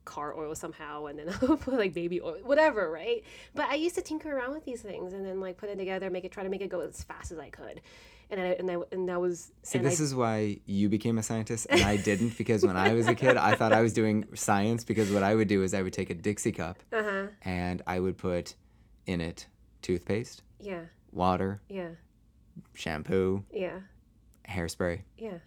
car 0.06 0.36
oil 0.36 0.56
somehow 0.56 1.06
and 1.06 1.20
then 1.20 1.30
I'll 1.42 1.58
put 1.58 1.76
like 1.76 1.94
baby 1.94 2.20
oil 2.22 2.38
whatever 2.44 2.90
right? 2.90 3.24
But 3.54 3.70
i 3.70 3.76
used 3.76 3.96
to 3.96 4.02
tinker 4.02 4.36
around 4.36 4.54
with 4.54 4.66
these 4.66 4.82
things 4.82 5.14
and 5.14 5.26
then 5.26 5.40
like 5.40 5.58
put 5.58 5.70
it 5.70 5.78
together 5.78 6.10
make 6.10 6.26
it 6.26 6.32
try 6.32 6.44
to 6.44 6.50
make 6.50 6.62
it 6.62 6.70
go 6.70 6.80
as 6.82 7.04
fast 7.04 7.32
as 7.32 7.38
i 7.38 7.50
could. 7.50 7.82
And 8.32 8.40
I, 8.40 8.46
and 8.60 8.70
I, 8.70 8.76
and 8.92 9.10
that 9.10 9.20
was 9.20 9.52
See, 9.64 9.80
this 9.80 10.00
I, 10.00 10.04
is 10.04 10.14
why 10.14 10.60
you 10.68 10.88
became 10.88 11.18
a 11.18 11.24
scientist 11.24 11.66
and 11.68 11.82
I 11.82 11.98
didn't 12.10 12.38
because 12.38 12.64
when 12.64 12.78
I 12.78 12.94
was 12.94 13.08
a 13.08 13.16
kid, 13.16 13.38
I 13.38 13.56
thought 13.56 13.74
I 13.74 13.82
was 13.82 13.92
doing 13.92 14.28
science 14.36 14.84
because 14.84 15.12
what 15.12 15.24
I 15.24 15.34
would 15.34 15.48
do 15.48 15.64
is 15.64 15.74
I 15.74 15.82
would 15.82 15.94
take 15.94 16.12
a 16.12 16.14
Dixie 16.14 16.52
cup 16.52 16.78
uh-huh. 16.94 17.28
and 17.42 17.82
I 17.88 18.00
would 18.00 18.20
put 18.20 18.54
in 19.08 19.20
it 19.20 19.48
toothpaste, 19.82 20.44
yeah. 20.60 20.82
water, 21.12 21.60
yeah. 21.70 21.90
shampoo, 22.76 23.46
yeah 23.52 23.80
hairspray, 24.50 25.02
yeah 25.18 25.38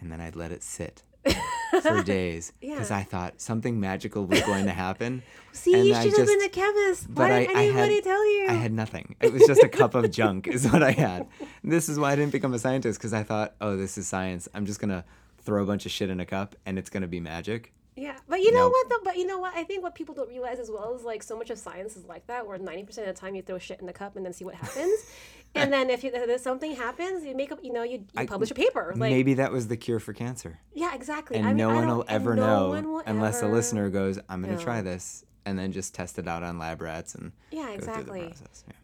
and 0.00 0.10
then 0.10 0.20
I'd 0.20 0.34
let 0.36 0.50
it 0.50 0.62
sit 0.62 1.02
for 1.82 2.02
days 2.02 2.52
because 2.60 2.88
Yeah. 2.90 2.96
I 2.96 3.02
thought 3.02 3.38
something 3.40 3.78
magical 3.78 4.24
was 4.24 4.40
going 4.40 4.64
to 4.64 4.70
happen. 4.72 5.22
see 5.52 5.74
And 5.74 5.86
you 5.86 5.94
I 5.94 6.04
should 6.08 6.16
have 6.16 6.26
been 6.26 6.38
just- 6.40 6.46
a 6.46 6.60
chemist 6.60 7.06
but 7.14 7.28
why 7.28 7.36
I- 7.36 7.40
didn't 7.40 7.56
I 7.56 7.62
anybody 7.64 7.94
had- 7.96 8.04
tell 8.04 8.26
you 8.34 8.46
I 8.48 8.52
had 8.54 8.72
nothing. 8.72 9.16
It 9.20 9.32
was 9.32 9.42
just 9.46 9.62
a 9.62 9.68
cup 9.68 9.94
of 9.94 10.10
junk, 10.10 10.46
is 10.48 10.66
what 10.70 10.82
I 10.82 10.92
had. 10.92 11.26
This 11.62 11.90
is 11.90 11.98
why 11.98 12.12
I 12.12 12.16
didn't 12.16 12.32
become 12.32 12.54
a 12.54 12.58
scientist 12.58 12.98
because 12.98 13.12
I 13.12 13.22
thought, 13.22 13.54
oh, 13.60 13.76
this 13.76 13.98
is 13.98 14.06
science. 14.08 14.48
I'm 14.54 14.64
just 14.64 14.80
gonna 14.80 15.04
throw 15.42 15.62
a 15.62 15.66
bunch 15.66 15.84
of 15.84 15.92
shit 15.92 16.08
in 16.08 16.18
a 16.20 16.26
cup 16.26 16.56
and 16.64 16.78
it's 16.78 16.88
gonna 16.88 17.06
be 17.08 17.20
magic. 17.20 17.74
Yeah, 17.96 18.16
but 18.28 18.40
you 18.40 18.52
know 18.52 18.60
Nope. 18.68 18.72
what? 18.72 18.88
Though, 18.88 19.04
but 19.04 19.18
you 19.18 19.26
know 19.26 19.38
what? 19.38 19.54
I 19.54 19.64
think 19.64 19.82
what 19.82 19.94
people 19.94 20.14
don't 20.14 20.28
realize 20.30 20.58
as 20.58 20.70
well 20.70 20.94
is 20.94 21.02
like 21.04 21.22
so 21.22 21.36
much 21.36 21.50
of 21.50 21.58
science 21.58 21.96
is 21.96 22.06
like 22.06 22.26
that, 22.28 22.46
where 22.46 22.56
ninety 22.56 22.84
percent 22.84 23.06
of 23.08 23.14
the 23.14 23.20
time 23.20 23.34
you 23.34 23.42
throw 23.42 23.58
shit 23.58 23.78
in 23.80 23.86
the 23.86 23.92
cup 23.92 24.16
and 24.16 24.24
then 24.24 24.32
see 24.32 24.44
what 24.46 24.54
happens, 24.54 25.04
and 25.54 25.72
then 25.72 25.90
if, 25.90 26.04
you, 26.04 26.10
if 26.14 26.40
something 26.40 26.74
happens, 26.76 27.24
you 27.24 27.34
make 27.34 27.50
up, 27.52 27.58
you 27.62 27.72
know, 27.72 27.82
you, 27.82 27.98
you 27.98 28.04
I- 28.16 28.26
publish 28.26 28.50
a 28.50 28.54
paper. 28.54 28.92
Like, 28.96 29.10
Maybe 29.10 29.34
that 29.34 29.52
was 29.52 29.68
the 29.68 29.76
cure 29.76 29.98
for 30.00 30.12
cancer. 30.12 30.60
yeah, 30.74 30.94
exactly. 30.94 31.36
And 31.38 31.46
I 31.46 31.50
mean, 31.50 31.56
no 31.58 31.74
one 31.74 31.88
will 31.88 32.04
ever 32.08 32.34
no 32.36 32.72
know 32.72 32.82
will 32.82 33.02
unless 33.06 33.42
a 33.42 33.46
listener 33.48 33.90
goes, 33.90 34.18
I'm 34.28 34.42
gonna 34.42 34.58
try 34.58 34.80
this 34.82 35.24
and 35.46 35.58
then 35.58 35.72
just 35.72 35.94
test 35.94 36.18
it 36.18 36.28
out 36.28 36.42
on 36.42 36.58
lab 36.58 36.80
rats 36.82 37.14
and 37.14 37.32
Yeah, 37.50 37.70
exactly. 37.70 38.20
through 38.20 38.28
the 38.30 38.34
process. 38.34 38.64
Yeah. 38.66 38.74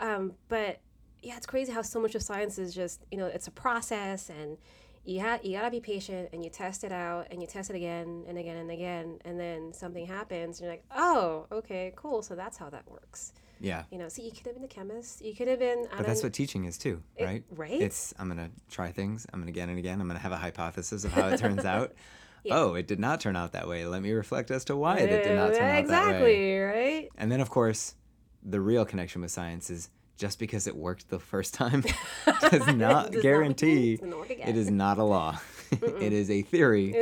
Yeah, 0.00 0.16
um, 0.16 0.32
but 0.48 0.80
yeah, 1.22 1.36
it's 1.36 1.46
crazy 1.46 1.70
how 1.72 1.82
so 1.82 2.00
much 2.00 2.14
of 2.16 2.22
science 2.22 2.58
is 2.58 2.74
just 2.74 3.00
you 3.12 3.18
know 3.18 3.26
it's 3.26 3.46
a 3.46 3.52
process 3.52 4.28
and 4.28 4.58
you 5.04 5.20
ha- 5.20 5.38
you 5.44 5.56
gotta 5.56 5.70
be 5.70 5.78
patient 5.80 6.30
and 6.32 6.42
you 6.42 6.50
test 6.50 6.82
it 6.82 6.90
out 6.90 7.28
and 7.30 7.40
you 7.40 7.46
test 7.46 7.70
it 7.70 7.76
again 7.76 8.24
and 8.26 8.36
again 8.38 8.56
and 8.56 8.70
again 8.72 9.18
and 9.24 9.38
then 9.38 9.72
something 9.72 10.04
happens 10.06 10.58
and 10.58 10.64
you're 10.64 10.72
like 10.72 10.84
oh 10.96 11.46
okay 11.52 11.92
cool 11.94 12.22
so 12.22 12.34
that's 12.34 12.56
how 12.56 12.68
that 12.70 12.88
works 12.90 13.32
Yeah. 13.62 13.84
you 13.90 13.96
know 13.98 14.08
so 14.08 14.22
you 14.22 14.30
could 14.32 14.46
have 14.46 14.54
been 14.56 14.64
a 14.64 14.68
chemist 14.68 15.22
you 15.24 15.34
could 15.34 15.48
have 15.48 15.58
been 15.60 15.86
But 15.96 16.04
that's 16.06 16.22
what 16.22 16.32
teaching 16.32 16.64
is 16.64 16.76
too, 16.76 17.02
It- 17.16 17.24
right? 17.24 17.44
right? 17.50 17.80
It's 17.80 18.12
I'm 18.18 18.28
gonna 18.28 18.50
try 18.70 18.90
things. 18.92 19.26
I'm 19.32 19.40
gonna 19.40 19.50
again 19.50 19.68
and 19.70 19.78
again. 19.78 20.00
I'm 20.00 20.08
gonna 20.08 20.18
have 20.18 20.32
a 20.32 20.36
hypothesis 20.36 21.04
of 21.04 21.12
how 21.12 21.28
it 21.28 21.38
turns 21.38 21.64
out. 21.64 21.92
Oh, 22.50 22.74
it 22.74 22.88
did 22.88 22.98
not 22.98 23.20
turn 23.20 23.36
out 23.36 23.52
that 23.52 23.68
way. 23.68 23.86
Let 23.86 24.02
me 24.02 24.10
reflect 24.10 24.50
as 24.50 24.64
to 24.64 24.74
why 24.74 24.98
it 24.98 25.06
did 25.06 25.36
not 25.36 25.54
turn 25.54 25.62
out 25.62 25.62
that 25.62 25.62
way. 25.64 25.78
exactly 25.78 26.58
right 26.58 27.08
And 27.16 27.30
then, 27.30 27.40
of 27.40 27.50
course, 27.50 27.94
the 28.42 28.60
real 28.60 28.84
connection 28.84 29.22
with 29.22 29.30
science 29.30 29.70
is 29.70 29.90
just 30.16 30.40
because 30.40 30.66
it 30.66 30.74
worked 30.74 31.08
the 31.08 31.20
first 31.20 31.54
time 31.54 31.82
does 31.82 31.92
Does 32.50 32.66
not 32.66 32.76
not 32.76 33.12
guarantee 33.22 33.96
work 34.02 34.28
it 34.28 34.56
is 34.56 34.72
not 34.72 34.98
a 34.98 35.04
law. 35.04 35.38
it 35.80 36.12
is 36.12 36.30
a 36.30 36.42
theory, 36.42 36.92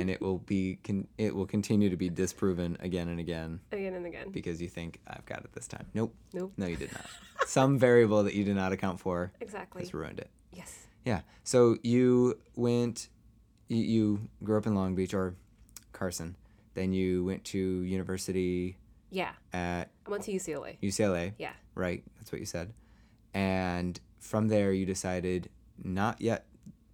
and 0.00 0.10
it 0.10 0.20
will 0.20 0.38
be 0.38 0.78
con- 0.84 1.08
it 1.18 1.34
will 1.34 1.46
continue 1.46 1.90
to 1.90 1.96
be 1.96 2.08
disproven 2.08 2.76
again 2.80 3.08
and 3.08 3.18
again 3.20 3.60
again 3.72 3.94
and 3.94 4.06
again 4.06 4.30
because 4.30 4.60
you 4.62 4.68
think 4.68 5.00
I've 5.06 5.26
got 5.26 5.44
it 5.44 5.52
this 5.52 5.66
time. 5.68 5.86
Nope. 5.94 6.14
Nope. 6.32 6.52
No, 6.56 6.66
you 6.66 6.76
did 6.76 6.92
not. 6.92 7.06
Some 7.46 7.78
variable 7.78 8.22
that 8.24 8.34
you 8.34 8.44
did 8.44 8.56
not 8.56 8.72
account 8.72 9.00
for 9.00 9.32
exactly 9.40 9.82
has 9.82 9.94
ruined 9.94 10.18
it. 10.18 10.30
yes 10.52 10.86
Yeah. 11.04 11.20
So 11.44 11.76
you 11.82 12.38
went, 12.56 13.08
you, 13.68 13.78
you 13.78 14.20
grew 14.44 14.58
up 14.58 14.66
in 14.66 14.74
Long 14.74 14.94
Beach 14.94 15.14
or 15.14 15.34
Carson. 15.92 16.36
Then 16.74 16.92
you 16.92 17.24
went 17.24 17.44
to 17.46 17.58
university 17.58 18.76
yeah 19.10 19.30
at 19.52 19.90
I 20.06 20.10
went 20.10 20.24
to 20.24 20.32
UCLA 20.32 20.76
UCLA. 20.82 21.32
yeah 21.38 21.52
Right. 21.74 22.02
That's 22.18 22.30
what 22.32 22.40
you 22.40 22.46
said. 22.46 22.72
And 23.32 23.98
from 24.18 24.48
there, 24.48 24.72
you 24.72 24.84
decided 24.84 25.48
not 25.82 26.20
yet 26.20 26.44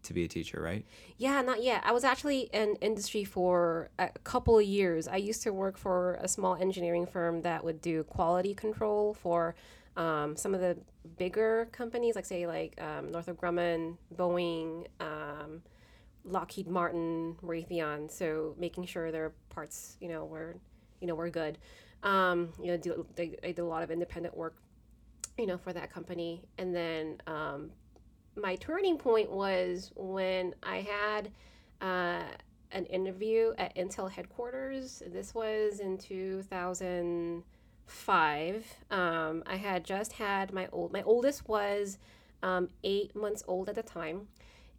to 0.05 0.15
be 0.15 0.25
a 0.25 0.29
teacher, 0.29 0.61
right? 0.63 0.85
Yeah, 1.17 1.43
not 1.43 1.63
yet. 1.63 1.83
I 1.85 1.93
was 1.93 2.05
actually 2.05 2.49
in 2.53 2.77
industry 2.81 3.25
for 3.25 3.91
a 3.99 4.09
couple 4.25 4.59
of 4.59 4.65
years. 4.65 5.09
I 5.09 5.17
used 5.17 5.43
to 5.43 5.53
work 5.53 5.77
for 5.77 6.15
a 6.21 6.29
small 6.29 6.57
engineering 6.57 7.07
firm 7.07 7.43
that 7.43 7.65
would 7.65 7.81
do 7.81 8.05
quality 8.05 8.55
control 8.55 9.15
for 9.15 9.55
um, 9.97 10.37
some 10.37 10.55
of 10.55 10.61
the 10.61 10.77
bigger 11.17 11.69
companies, 11.73 12.17
like 12.17 12.25
say 12.25 12.47
like 12.47 12.81
um, 12.81 13.13
Northrop 13.13 13.41
Grumman, 13.41 13.97
Boeing, 14.17 14.87
um, 15.01 15.63
Lockheed 16.25 16.69
Martin, 16.69 17.37
Raytheon. 17.43 18.11
So 18.11 18.55
making 18.59 18.87
sure 18.87 19.13
their 19.13 19.33
parts, 19.51 19.97
you 20.01 20.09
know, 20.09 20.25
were, 20.25 20.57
you 21.01 21.07
know, 21.07 21.15
were 21.15 21.31
good. 21.31 21.59
Um, 22.03 22.53
you 22.61 22.69
know, 22.69 22.77
do, 22.77 23.07
they, 23.17 23.37
I 23.43 23.49
did 23.49 23.61
a 23.61 23.65
lot 23.65 23.83
of 23.83 23.91
independent 23.91 24.37
work, 24.37 24.57
you 25.39 25.47
know, 25.47 25.57
for 25.57 25.73
that 25.73 25.91
company, 25.91 26.43
and 26.59 26.75
then 26.75 27.21
um, 27.27 27.71
my 28.37 28.57
turning 28.57 28.99
point 28.99 29.31
was 29.31 29.93
when 29.97 30.55
I 30.63 30.81
had 30.81 31.31
uh, 31.81 32.23
an 32.73 32.85
interview 32.87 33.53
at 33.59 33.75
Intel 33.77 34.11
headquarters. 34.11 35.03
This 35.07 35.35
was 35.35 35.81
in 35.81 35.99
2005. 35.99 38.77
Um, 38.91 39.43
I 39.47 39.57
had 39.57 39.85
just 39.85 40.13
had 40.13 40.53
my 40.53 40.69
old, 40.73 40.93
my 40.93 41.03
oldest 41.03 41.49
was 41.49 41.99
um, 42.43 42.69
eight 42.83 43.15
months 43.15 43.43
old 43.47 43.69
at 43.69 43.75
the 43.77 43.83
time. 43.83 44.29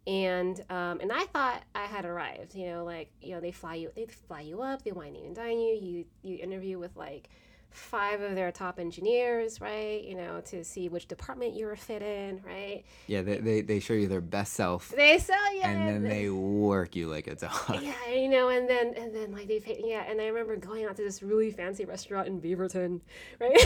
and 0.06 0.60
um, 0.70 1.00
and 1.00 1.10
I 1.12 1.24
thought 1.26 1.62
I 1.74 1.86
had 1.86 2.04
arrived. 2.04 2.54
You 2.54 2.66
know, 2.66 2.84
like 2.84 3.10
you 3.20 3.34
know 3.34 3.40
they 3.40 3.50
fly 3.52 3.74
you 3.74 3.90
they 3.96 4.06
fly 4.06 4.40
you 4.42 4.62
up, 4.62 4.82
they 4.84 4.92
wine 4.92 5.14
you 5.16 5.24
and 5.24 5.34
dine 5.34 5.58
you. 5.60 5.74
You 5.74 6.04
you 6.22 6.38
interview 6.42 6.78
with 6.78 6.94
like 6.96 7.28
five 7.76 8.20
of 8.20 8.34
their 8.34 8.50
top 8.50 8.78
engineers, 8.78 9.60
right? 9.60 10.02
You 10.02 10.16
know, 10.16 10.40
to 10.46 10.64
see 10.64 10.88
which 10.88 11.06
department 11.06 11.54
you're 11.54 11.72
a 11.72 11.76
fit 11.76 12.02
in, 12.02 12.40
right? 12.44 12.84
Yeah, 13.06 13.22
they, 13.22 13.38
they, 13.38 13.60
they 13.60 13.80
show 13.80 13.92
you 13.94 14.08
their 14.08 14.20
best 14.20 14.54
self. 14.54 14.88
They 14.96 15.18
sell 15.18 15.54
you, 15.54 15.62
and 15.62 15.88
then 15.88 16.02
they 16.02 16.30
work 16.30 16.96
you 16.96 17.08
like 17.08 17.26
a 17.26 17.34
dog. 17.34 17.82
Yeah, 17.82 18.08
you 18.10 18.28
know, 18.28 18.48
and 18.48 18.68
then 18.68 18.94
and 18.96 19.14
then 19.14 19.32
like 19.32 19.48
they 19.48 19.60
pay, 19.60 19.82
yeah, 19.84 20.04
and 20.08 20.20
I 20.20 20.26
remember 20.26 20.56
going 20.56 20.84
out 20.86 20.96
to 20.96 21.02
this 21.02 21.22
really 21.22 21.50
fancy 21.50 21.84
restaurant 21.84 22.28
in 22.28 22.40
Beaverton, 22.40 23.00
right? 23.40 23.60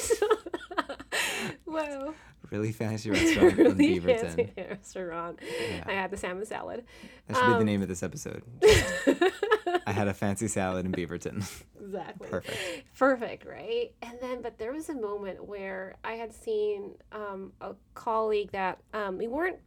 so, 0.00 0.26
wow. 1.66 2.14
Really 2.50 2.72
fancy 2.72 3.10
restaurant 3.12 3.56
really 3.56 3.96
in 3.96 4.02
Beaverton. 4.02 4.36
Fancy 4.36 4.52
restaurant. 4.56 5.40
Yeah. 5.42 5.84
I 5.86 5.92
had 5.92 6.10
the 6.10 6.16
salmon 6.16 6.46
salad. 6.46 6.84
That 7.26 7.36
should 7.36 7.42
um, 7.42 7.50
be 7.50 7.54
the 7.54 7.60
um, 7.60 7.66
name 7.66 7.82
of 7.82 7.88
this 7.88 8.02
episode. 8.02 8.42
I 9.86 9.92
had 9.92 10.08
a 10.08 10.14
fancy 10.14 10.48
salad 10.48 10.86
in 10.86 10.92
Beaverton. 10.92 11.44
Exactly. 11.80 12.28
Perfect. 12.28 12.94
Perfect, 12.98 13.46
right? 13.46 13.92
And 14.02 14.18
then, 14.20 14.42
but 14.42 14.58
there 14.58 14.72
was 14.72 14.88
a 14.88 14.94
moment 14.94 15.44
where 15.44 15.96
I 16.04 16.12
had 16.12 16.32
seen 16.32 16.94
um, 17.12 17.52
a 17.60 17.74
colleague 17.94 18.52
that 18.52 18.78
um, 18.92 19.18
we 19.18 19.28
weren't, 19.28 19.58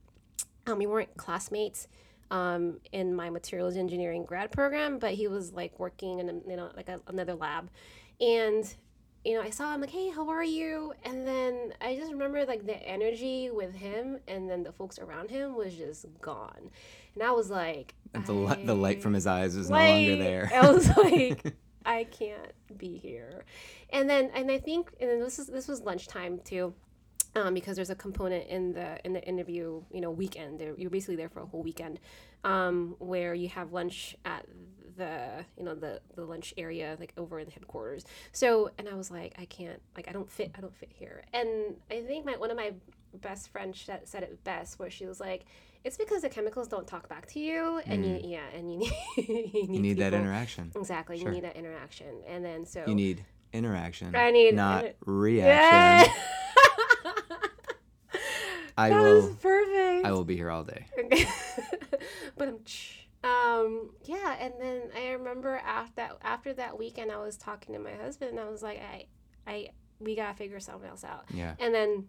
um, 0.68 0.78
we 0.78 0.88
weren't 0.88 1.16
classmates 1.18 1.88
um, 2.32 2.80
in 2.92 3.16
my 3.16 3.30
materials 3.30 3.76
engineering 3.76 4.24
grad 4.24 4.52
program, 4.52 5.00
but 5.00 5.14
he 5.14 5.28
was 5.28 5.52
like 5.54 5.80
working 5.80 6.20
in 6.20 6.30
a, 6.30 6.34
you 6.50 6.56
know 6.56 6.70
like 6.76 6.90
a, 6.90 7.00
another 7.08 7.36
lab, 7.36 7.70
and 8.22 8.76
you 9.26 9.34
know, 9.34 9.42
I 9.42 9.50
saw 9.50 9.74
him 9.74 9.82
like, 9.82 9.90
hey, 9.90 10.10
how 10.10 10.30
are 10.30 10.44
you? 10.44 10.94
And 11.04 11.28
then 11.28 11.74
I 11.82 11.96
just 11.96 12.12
remember 12.12 12.46
like 12.46 12.66
the 12.66 12.82
energy 12.88 13.50
with 13.52 13.74
him 13.76 14.20
and 14.28 14.50
then 14.50 14.64
the 14.64 14.72
folks 14.72 14.98
around 14.98 15.30
him 15.30 15.56
was 15.56 15.76
just 15.76 16.06
gone. 16.22 16.70
And 17.16 17.24
I 17.24 17.32
was 17.32 17.50
like, 17.50 17.96
the, 18.14 18.46
I, 18.46 18.56
the 18.64 18.76
light 18.76 19.02
from 19.02 19.14
his 19.14 19.28
eyes 19.28 19.58
was 19.58 19.70
like, 19.70 19.88
no 19.88 19.96
longer 19.96 20.16
there. 20.24 20.52
I 20.56 20.72
was 20.72 20.88
like, 20.96 21.56
I 21.86 22.06
can't 22.06 22.54
be 22.78 22.98
here. 22.98 23.44
And 23.92 24.10
then, 24.10 24.32
and 24.34 24.50
I 24.50 24.58
think, 24.58 24.92
and 25.02 25.10
then 25.10 25.20
this 25.20 25.38
is, 25.38 25.48
this 25.48 25.68
was 25.68 25.82
lunchtime 25.82 26.40
too. 26.46 26.74
Um, 27.36 27.54
because 27.54 27.76
there's 27.76 27.92
a 27.92 27.96
component 27.96 28.48
in 28.48 28.74
the 28.74 29.00
in 29.06 29.14
the 29.14 29.24
interview, 29.24 29.84
you 29.92 30.02
know, 30.02 30.10
weekend. 30.10 30.62
You're 30.78 30.90
basically 30.90 31.16
there 31.16 31.30
for 31.30 31.42
a 31.42 31.46
whole 31.46 31.62
weekend, 31.62 32.00
um, 32.44 32.96
where 32.98 33.36
you 33.36 33.50
have 33.50 33.72
lunch 33.72 34.16
at 34.26 34.48
the 35.00 35.46
you 35.58 35.64
know 35.64 35.74
the 35.74 36.00
the 36.16 36.24
lunch 36.24 36.54
area 36.58 36.96
like 37.00 37.14
over 37.18 37.40
in 37.40 37.46
the 37.46 37.52
headquarters 37.52 38.06
so 38.34 38.70
and 38.78 38.88
i 38.88 38.94
was 38.94 39.10
like 39.10 39.34
i 39.40 39.46
can't 39.46 39.82
like 39.96 40.08
i 40.08 40.12
don't 40.12 40.30
fit 40.30 40.52
i 40.58 40.62
don't 40.62 40.76
fit 40.76 40.92
here 40.92 41.24
and 41.34 41.76
i 41.90 42.02
think 42.02 42.26
my 42.26 42.34
one 42.34 42.52
of 42.52 42.58
my 42.58 42.74
best 43.22 43.50
friends 43.50 43.82
said, 43.82 44.08
said 44.08 44.22
it 44.22 44.44
best 44.44 44.78
where 44.78 44.90
she 44.90 45.06
was 45.06 45.20
like 45.20 45.46
it's 45.84 45.98
because 45.98 46.22
the 46.22 46.30
chemicals 46.30 46.68
don't 46.68 46.86
talk 46.86 47.08
back 47.08 47.26
to 47.26 47.40
you 47.40 47.82
and 47.86 48.04
mm. 48.04 48.24
you 48.24 48.30
yeah 48.30 48.42
and 48.54 48.72
you 48.72 48.80
need 48.80 48.94
you 49.18 49.34
need, 49.34 49.70
you 49.70 49.80
need 49.80 49.98
that 49.98 50.14
interaction 50.14 50.72
exactly 50.76 51.18
sure. 51.18 51.30
you 51.30 51.36
need 51.36 51.44
that 51.44 51.56
interaction 51.56 52.22
and 52.28 52.44
then 52.44 52.66
so 52.66 52.84
you 52.86 52.94
need 52.94 53.24
interaction 53.54 54.14
i 54.16 54.30
need 54.30 54.54
not 54.54 54.84
inter- 54.84 54.96
reaction 55.06 56.12
yeah. 56.12 56.14
I 58.80 58.90
that 58.90 59.02
will 59.02 59.36
perfect. 59.36 60.06
I 60.06 60.12
will 60.12 60.24
be 60.24 60.36
here 60.36 60.50
all 60.50 60.64
day. 60.64 60.86
but 62.38 62.48
I'm 62.48 62.60
um, 63.22 63.92
yeah, 64.06 64.38
and 64.40 64.54
then 64.60 64.82
I 64.96 65.12
remember 65.12 65.58
after 65.66 65.94
that 65.98 66.18
after 66.22 66.54
that 66.54 66.80
weekend, 66.80 67.12
I 67.12 67.18
was 67.18 67.36
talking 67.36 67.74
to 67.74 67.80
my 67.80 67.94
husband, 67.94 68.32
and 68.32 68.40
I 68.40 68.50
was 68.50 68.64
like, 68.64 68.80
I, 68.82 69.06
I, 69.46 69.70
we 70.00 70.16
gotta 70.16 70.36
figure 70.36 70.60
something 70.60 70.90
else 70.90 71.04
out. 71.04 71.26
Yeah. 71.34 71.56
And 71.60 71.74
then 71.76 72.08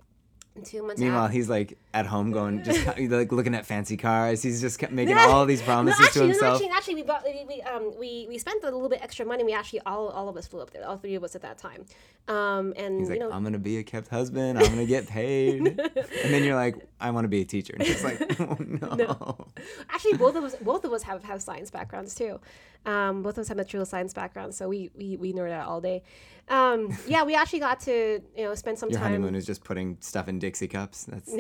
two 0.65 0.83
months. 0.83 1.01
Meanwhile, 1.01 1.29
he's 1.29 1.49
like 1.49 1.79
at 1.95 2.07
home 2.07 2.33
going, 2.33 2.63
just 2.63 2.87
like 2.87 3.33
looking 3.33 3.55
at 3.55 3.67
fancy 3.67 3.97
cars. 3.97 4.43
He's 4.43 4.61
just 4.61 4.81
making 4.91 5.17
all 5.17 5.47
these 5.47 5.63
promises 5.63 6.01
no, 6.01 6.07
actually, 6.07 6.21
to 6.21 6.29
himself. 6.29 6.61
No, 6.61 6.67
actually, 6.67 6.77
actually, 6.77 6.95
we 6.97 7.03
bought 7.03 7.25
we, 7.25 7.45
we 7.49 7.63
um 7.63 7.93
we, 7.99 8.27
we 8.29 8.39
spent 8.39 8.63
a 8.63 8.67
little 8.67 8.89
bit 8.89 9.01
extra 9.03 9.25
money. 9.25 9.45
We 9.45 9.53
actually 9.53 9.81
all 9.87 10.09
all 10.09 10.29
of 10.29 10.37
us 10.37 10.47
flew 10.47 10.61
up 10.61 10.71
there, 10.71 10.87
all 10.87 10.97
three 10.97 11.15
of 11.15 11.25
us 11.25 11.35
at 11.35 11.43
that 11.43 11.59
time. 11.59 11.87
Um, 12.29 12.75
and 12.77 12.99
he's 12.99 13.09
like, 13.09 13.19
you 13.19 13.25
know, 13.25 13.33
I'm 13.33 13.43
gonna 13.43 13.59
be 13.59 13.79
a 13.79 13.83
kept 13.83 14.09
husband. 14.09 14.59
I'm 14.59 14.67
gonna 14.67 14.87
get 14.87 15.09
paid. 15.09 15.67
and 15.81 16.35
then 16.35 16.45
you're 16.45 16.57
like, 16.57 16.77
I 17.01 17.11
want 17.11 17.25
to 17.25 17.29
be 17.29 17.41
a 17.41 17.45
teacher. 17.45 17.75
And 17.75 17.87
he's 17.87 18.05
like, 18.05 18.21
oh 18.41 18.57
no. 18.61 18.95
no. 18.95 19.47
Actually, 19.89 20.15
both 20.15 20.37
of 20.37 20.45
us 20.45 20.57
both 20.57 20.85
of 20.85 20.93
us 20.93 21.03
have 21.05 21.25
have 21.25 21.43
science 21.43 21.71
backgrounds 21.71 22.15
too. 22.15 22.41
Um, 22.87 23.23
both 23.23 23.37
of 23.37 23.43
us 23.43 23.49
have 23.49 23.57
material 23.57 23.85
science 23.85 24.15
backgrounds, 24.15 24.57
so 24.57 24.69
we 24.69 24.91
we 24.95 25.17
we 25.17 25.33
nerd 25.33 25.53
out 25.53 25.69
all 25.69 25.81
day. 25.81 26.03
Um, 26.49 26.97
yeah, 27.07 27.25
we 27.25 27.35
actually 27.35 27.61
got 27.61 27.81
to 27.81 28.21
you 28.37 28.45
know 28.45 28.55
spend 28.55 28.79
some 28.79 28.91
Your 28.91 28.99
time. 28.99 29.13
Your 29.13 29.21
honeymoon 29.21 29.35
is 29.35 29.47
just 29.47 29.65
putting 29.65 29.99
stuff 30.01 30.29
in 30.29 30.39
Dixie 30.39 30.69
cups. 30.69 31.05
That's 31.05 31.33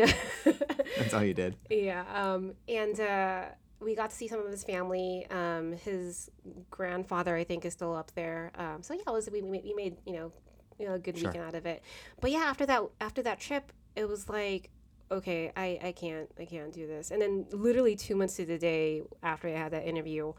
that's 0.98 1.14
all 1.14 1.24
you 1.24 1.35
did. 1.35 1.57
Yeah, 1.70 2.05
um, 2.14 2.55
and 2.68 3.00
uh, 3.00 3.44
we 3.81 3.94
got 3.94 4.11
to 4.11 4.16
see 4.16 4.29
some 4.29 4.40
of 4.40 4.50
his 4.50 4.64
family. 4.64 5.26
Um, 5.31 5.72
his 5.72 6.31
grandfather, 6.70 7.35
I 7.37 7.44
think, 7.44 7.64
is 7.64 7.72
still 7.72 7.94
up 7.94 8.12
there. 8.14 8.53
Um, 8.57 8.83
so 8.83 8.94
yeah, 8.94 9.03
it 9.07 9.12
was 9.12 9.29
we, 9.31 9.42
we 9.42 9.74
made 9.74 9.96
you 10.07 10.12
know 10.12 10.33
you 10.79 10.87
know 10.87 10.94
a 10.94 10.98
good 10.98 11.16
sure. 11.16 11.29
weekend 11.29 11.46
out 11.46 11.55
of 11.55 11.66
it. 11.66 11.83
But 12.20 12.31
yeah, 12.31 12.40
after 12.40 12.66
that 12.66 12.83
after 13.00 13.22
that 13.22 13.40
trip, 13.40 13.72
it 13.96 14.07
was 14.07 14.29
like 14.29 14.70
okay, 15.12 15.53
I, 15.57 15.79
I 15.83 15.92
can't 15.92 16.31
I 16.38 16.44
can't 16.44 16.72
do 16.72 16.87
this. 16.87 17.11
And 17.11 17.20
then 17.20 17.46
literally 17.50 17.96
two 17.96 18.14
months 18.14 18.37
to 18.37 18.46
the 18.46 18.59
day 18.59 19.03
after 19.22 19.48
I 19.48 19.53
had 19.53 19.72
that 19.72 19.87
interview, 19.87 20.33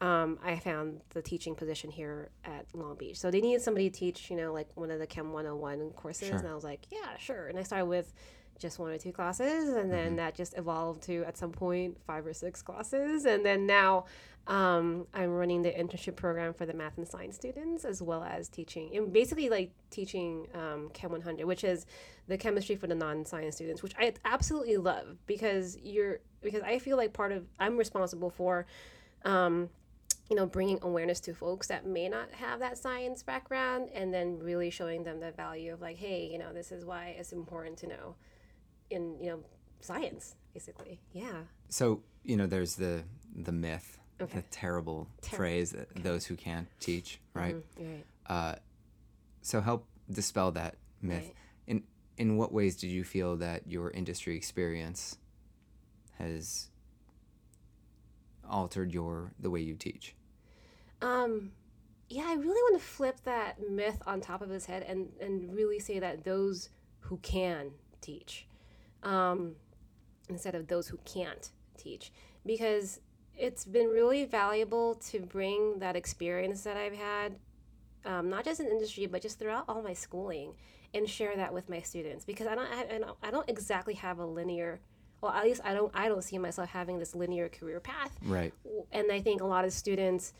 um, 0.00 0.38
I 0.44 0.56
found 0.56 1.00
the 1.10 1.22
teaching 1.22 1.54
position 1.54 1.90
here 1.90 2.30
at 2.44 2.66
Long 2.74 2.96
Beach. 2.96 3.18
So 3.18 3.30
they 3.30 3.40
needed 3.40 3.62
somebody 3.62 3.90
to 3.90 3.98
teach, 3.98 4.30
you 4.30 4.36
know, 4.36 4.52
like 4.52 4.68
one 4.74 4.90
of 4.90 4.98
the 4.98 5.06
Chem 5.06 5.32
101 5.32 5.90
courses. 5.90 6.28
Sure. 6.28 6.36
And 6.36 6.46
I 6.46 6.54
was 6.54 6.64
like, 6.64 6.86
yeah, 6.90 7.16
sure. 7.18 7.48
And 7.48 7.58
I 7.58 7.62
started 7.62 7.86
with 7.86 8.12
just 8.58 8.78
one 8.78 8.90
or 8.90 8.98
two 8.98 9.12
classes. 9.12 9.70
And 9.70 9.90
then 9.90 10.08
mm-hmm. 10.08 10.16
that 10.16 10.34
just 10.34 10.56
evolved 10.56 11.02
to, 11.04 11.24
at 11.24 11.36
some 11.36 11.50
point, 11.50 11.96
five 12.06 12.26
or 12.26 12.32
six 12.32 12.62
classes. 12.62 13.24
And 13.24 13.44
then 13.44 13.66
now 13.66 14.04
um, 14.48 15.06
I'm 15.12 15.30
running 15.30 15.62
the 15.62 15.70
internship 15.70 16.16
program 16.16 16.54
for 16.54 16.64
the 16.64 16.72
math 16.72 16.96
and 16.96 17.06
science 17.06 17.36
students, 17.36 17.84
as 17.84 18.00
well 18.00 18.24
as 18.24 18.48
teaching, 18.48 18.96
and 18.96 19.12
basically 19.12 19.50
like 19.50 19.72
teaching 19.90 20.46
um, 20.54 20.88
Chem 20.94 21.12
100, 21.12 21.44
which 21.44 21.64
is 21.64 21.84
the 22.28 22.38
chemistry 22.38 22.74
for 22.74 22.86
the 22.86 22.94
non-science 22.94 23.56
students, 23.56 23.82
which 23.82 23.94
I 23.98 24.14
absolutely 24.24 24.78
love 24.78 25.18
because 25.26 25.76
you're, 25.82 26.20
because 26.40 26.62
I 26.62 26.78
feel 26.78 26.96
like 26.96 27.12
part 27.12 27.32
of, 27.32 27.44
I'm 27.60 27.76
responsible 27.76 28.30
for, 28.30 28.64
um, 29.24 29.68
you 30.28 30.36
know, 30.36 30.46
bringing 30.46 30.78
awareness 30.82 31.20
to 31.20 31.34
folks 31.34 31.68
that 31.68 31.86
may 31.86 32.08
not 32.08 32.30
have 32.32 32.60
that 32.60 32.76
science 32.76 33.22
background 33.22 33.88
and 33.94 34.12
then 34.12 34.38
really 34.38 34.70
showing 34.70 35.02
them 35.02 35.20
the 35.20 35.32
value 35.32 35.72
of 35.72 35.80
like, 35.80 35.96
hey, 35.96 36.28
you 36.30 36.38
know, 36.38 36.52
this 36.52 36.70
is 36.70 36.84
why 36.84 37.14
it's 37.18 37.32
important 37.32 37.78
to 37.78 37.86
know 37.86 38.14
in, 38.90 39.16
you 39.20 39.30
know, 39.30 39.40
science, 39.80 40.34
basically. 40.52 41.00
Yeah. 41.12 41.42
So, 41.68 42.02
you 42.24 42.36
know, 42.36 42.46
there's 42.46 42.76
the 42.76 43.04
the 43.34 43.52
myth, 43.52 43.98
okay. 44.20 44.36
the 44.36 44.42
terrible 44.50 45.08
Ter- 45.22 45.36
phrase 45.36 45.70
that 45.70 45.90
okay. 45.92 46.02
those 46.02 46.26
who 46.26 46.36
can't 46.36 46.68
teach, 46.78 47.20
right? 47.32 47.56
Mm-hmm. 47.56 47.92
right. 47.92 48.04
Uh, 48.26 48.54
so 49.40 49.60
help 49.60 49.86
dispel 50.10 50.52
that 50.52 50.76
myth. 51.00 51.24
Right. 51.24 51.34
In 51.66 51.82
in 52.18 52.36
what 52.36 52.52
ways 52.52 52.76
did 52.76 52.88
you 52.88 53.04
feel 53.04 53.36
that 53.36 53.66
your 53.66 53.90
industry 53.90 54.36
experience 54.36 55.16
has 56.18 56.68
altered 58.48 58.92
your 58.92 59.32
the 59.38 59.48
way 59.48 59.60
you 59.60 59.74
teach? 59.74 60.14
Um, 61.00 61.52
yeah, 62.08 62.24
I 62.26 62.34
really 62.34 62.46
want 62.46 62.80
to 62.80 62.86
flip 62.86 63.20
that 63.24 63.56
myth 63.70 64.00
on 64.06 64.20
top 64.20 64.40
of 64.40 64.48
his 64.48 64.66
head 64.66 64.84
and, 64.88 65.08
and 65.20 65.52
really 65.54 65.78
say 65.78 65.98
that 65.98 66.24
those 66.24 66.70
who 67.00 67.18
can 67.18 67.70
teach 68.00 68.46
um, 69.02 69.54
instead 70.28 70.54
of 70.54 70.66
those 70.68 70.88
who 70.88 70.98
can't 71.04 71.50
teach. 71.76 72.12
Because 72.46 73.00
it's 73.36 73.64
been 73.64 73.88
really 73.88 74.24
valuable 74.24 74.94
to 75.10 75.20
bring 75.20 75.78
that 75.80 75.96
experience 75.96 76.62
that 76.62 76.76
I've 76.76 76.94
had, 76.94 77.36
um, 78.04 78.30
not 78.30 78.44
just 78.44 78.60
in 78.60 78.66
industry, 78.66 79.06
but 79.06 79.22
just 79.22 79.38
throughout 79.38 79.64
all 79.68 79.82
my 79.82 79.92
schooling, 79.92 80.54
and 80.94 81.08
share 81.08 81.36
that 81.36 81.52
with 81.52 81.68
my 81.68 81.80
students. 81.80 82.24
Because 82.24 82.46
I 82.46 82.54
don't, 82.54 82.66
I, 82.66 82.98
don't, 82.98 83.16
I 83.22 83.30
don't 83.30 83.48
exactly 83.48 83.94
have 83.94 84.18
a 84.18 84.26
linear 84.26 84.80
well 85.20 85.32
at 85.32 85.44
least 85.44 85.60
i 85.64 85.74
don't 85.74 85.90
i 85.94 86.08
don't 86.08 86.22
see 86.22 86.38
myself 86.38 86.68
having 86.68 86.98
this 86.98 87.14
linear 87.14 87.48
career 87.48 87.80
path 87.80 88.16
right 88.22 88.54
and 88.92 89.10
i 89.10 89.20
think 89.20 89.40
a 89.40 89.44
lot 89.44 89.64
of 89.64 89.72
students 89.72 90.32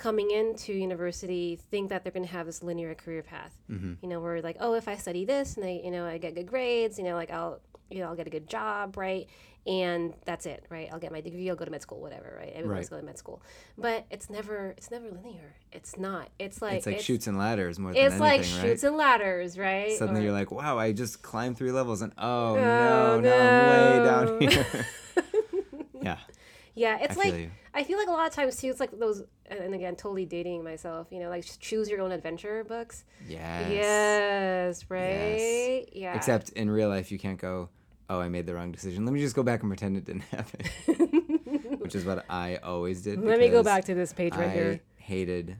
coming 0.00 0.30
into 0.30 0.72
university 0.72 1.58
think 1.70 1.90
that 1.90 2.02
they're 2.02 2.12
going 2.12 2.24
to 2.24 2.32
have 2.32 2.46
this 2.46 2.62
linear 2.62 2.94
career 2.94 3.22
path. 3.22 3.52
Mm-hmm. 3.70 3.94
You 4.00 4.08
know, 4.08 4.18
where 4.18 4.40
like, 4.40 4.56
oh, 4.58 4.72
if 4.72 4.88
I 4.88 4.96
study 4.96 5.26
this 5.26 5.56
and 5.56 5.66
I, 5.66 5.82
you 5.84 5.90
know, 5.90 6.06
I 6.06 6.16
get 6.16 6.34
good 6.34 6.46
grades, 6.46 6.98
you 6.98 7.04
know, 7.04 7.14
like 7.14 7.30
I'll, 7.30 7.60
you 7.90 7.98
know, 7.98 8.06
I'll 8.06 8.16
get 8.16 8.26
a 8.26 8.30
good 8.30 8.48
job, 8.48 8.96
right? 8.96 9.26
And 9.66 10.14
that's 10.24 10.46
it, 10.46 10.64
right? 10.70 10.88
I'll 10.90 10.98
get 10.98 11.12
my 11.12 11.20
degree, 11.20 11.50
I'll 11.50 11.56
go 11.56 11.66
to 11.66 11.70
med 11.70 11.82
school, 11.82 12.00
whatever, 12.00 12.34
right? 12.40 12.50
Everyone's 12.54 12.84
right. 12.84 12.90
going 12.90 13.02
to 13.02 13.06
med 13.06 13.18
school, 13.18 13.42
but 13.76 14.06
it's 14.10 14.30
never, 14.30 14.74
it's 14.78 14.90
never 14.90 15.10
linear. 15.10 15.54
It's 15.70 15.98
not. 15.98 16.30
It's 16.38 16.62
like 16.62 16.78
it's 16.78 16.86
like 16.86 16.96
it's, 16.96 17.04
Chutes 17.04 17.26
and 17.26 17.36
Ladders 17.36 17.78
more 17.78 17.92
than 17.92 18.00
anything, 18.00 18.20
like 18.20 18.40
right? 18.40 18.46
Chutes 18.46 18.84
and 18.84 18.96
Ladders, 18.96 19.58
right? 19.58 19.92
Suddenly 19.98 20.22
or, 20.22 20.24
you're 20.24 20.32
like, 20.32 20.50
wow, 20.50 20.78
I 20.78 20.92
just 20.92 21.20
climbed 21.20 21.58
three 21.58 21.72
levels, 21.72 22.00
and 22.00 22.14
oh, 22.16 22.54
oh 22.54 22.54
no, 22.54 23.20
no, 23.20 23.28
no, 23.28 24.26
I'm 24.26 24.38
way 24.38 24.48
down 24.48 24.50
here. 24.50 24.86
yeah. 26.00 26.16
Yeah, 26.74 26.98
it's 27.02 27.18
I 27.18 27.20
like 27.20 27.50
I 27.72 27.84
feel 27.84 27.98
like 27.98 28.08
a 28.08 28.12
lot 28.12 28.26
of 28.26 28.32
times 28.34 28.56
too. 28.56 28.68
It's 28.68 28.80
like 28.80 28.98
those, 28.98 29.22
and 29.46 29.74
again, 29.74 29.94
totally 29.96 30.26
dating 30.26 30.64
myself. 30.64 31.06
You 31.10 31.20
know, 31.20 31.28
like 31.28 31.44
choose 31.60 31.88
your 31.88 32.00
own 32.00 32.10
adventure 32.12 32.64
books. 32.64 33.04
Yes. 33.28 33.70
Yes. 33.70 34.84
Right. 34.88 35.84
Yes. 35.86 35.88
Yeah. 35.92 36.16
Except 36.16 36.50
in 36.50 36.70
real 36.70 36.88
life, 36.88 37.12
you 37.12 37.18
can't 37.18 37.38
go. 37.38 37.68
oh, 38.08 38.20
I 38.20 38.28
made 38.28 38.46
the 38.46 38.54
wrong 38.54 38.72
decision. 38.72 39.04
Let 39.04 39.12
me 39.14 39.20
just 39.20 39.36
go 39.36 39.42
back 39.44 39.62
and 39.62 39.70
pretend 39.70 39.96
it 39.96 40.04
didn't 40.04 40.22
happen, 40.32 41.78
which 41.78 41.94
is 41.94 42.04
what 42.04 42.24
I 42.28 42.56
always 42.56 43.02
did. 43.02 43.20
Let 43.22 43.38
me 43.38 43.48
go 43.50 43.62
back 43.62 43.84
to 43.84 43.94
this 43.94 44.12
page 44.12 44.34
right 44.34 44.50
here. 44.50 44.62
I 44.62 44.64
here. 44.64 44.80
hated 44.96 45.56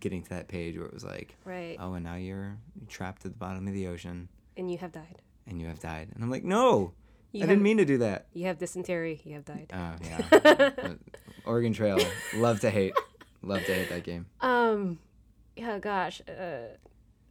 getting 0.00 0.22
to 0.22 0.30
that 0.30 0.48
page 0.48 0.76
where 0.76 0.86
it 0.86 0.94
was 0.94 1.04
like, 1.04 1.36
Right. 1.44 1.76
oh, 1.78 1.92
and 1.92 2.02
now 2.04 2.14
you're 2.16 2.56
trapped 2.88 3.26
at 3.26 3.32
the 3.32 3.38
bottom 3.38 3.68
of 3.68 3.74
the 3.74 3.86
ocean 3.88 4.28
And 4.56 4.70
you 4.70 4.78
have 4.78 4.90
died. 4.90 5.20
and 5.46 5.60
you 5.60 5.66
have 5.68 5.78
died. 5.80 6.08
And 6.14 6.24
I'm 6.24 6.30
like, 6.30 6.44
no, 6.44 6.92
You 7.34 7.40
I 7.40 7.42
have, 7.42 7.48
didn't 7.50 7.62
mean 7.64 7.76
to 7.78 7.84
do 7.84 7.98
that. 7.98 8.26
You 8.32 8.46
have 8.46 8.58
dysentery. 8.58 9.20
You 9.24 9.34
have 9.34 9.44
died. 9.44 9.70
Oh, 9.74 9.94
yeah. 10.04 10.92
Oregon 11.44 11.72
Trail, 11.72 11.98
love 12.36 12.60
to 12.60 12.70
hate. 12.70 12.94
Love 13.42 13.64
to 13.66 13.74
hate 13.74 13.88
that 13.90 14.04
game. 14.04 14.26
Um, 14.40 14.98
yeah, 15.56 15.78
gosh. 15.78 16.22
Uh, 16.28 16.32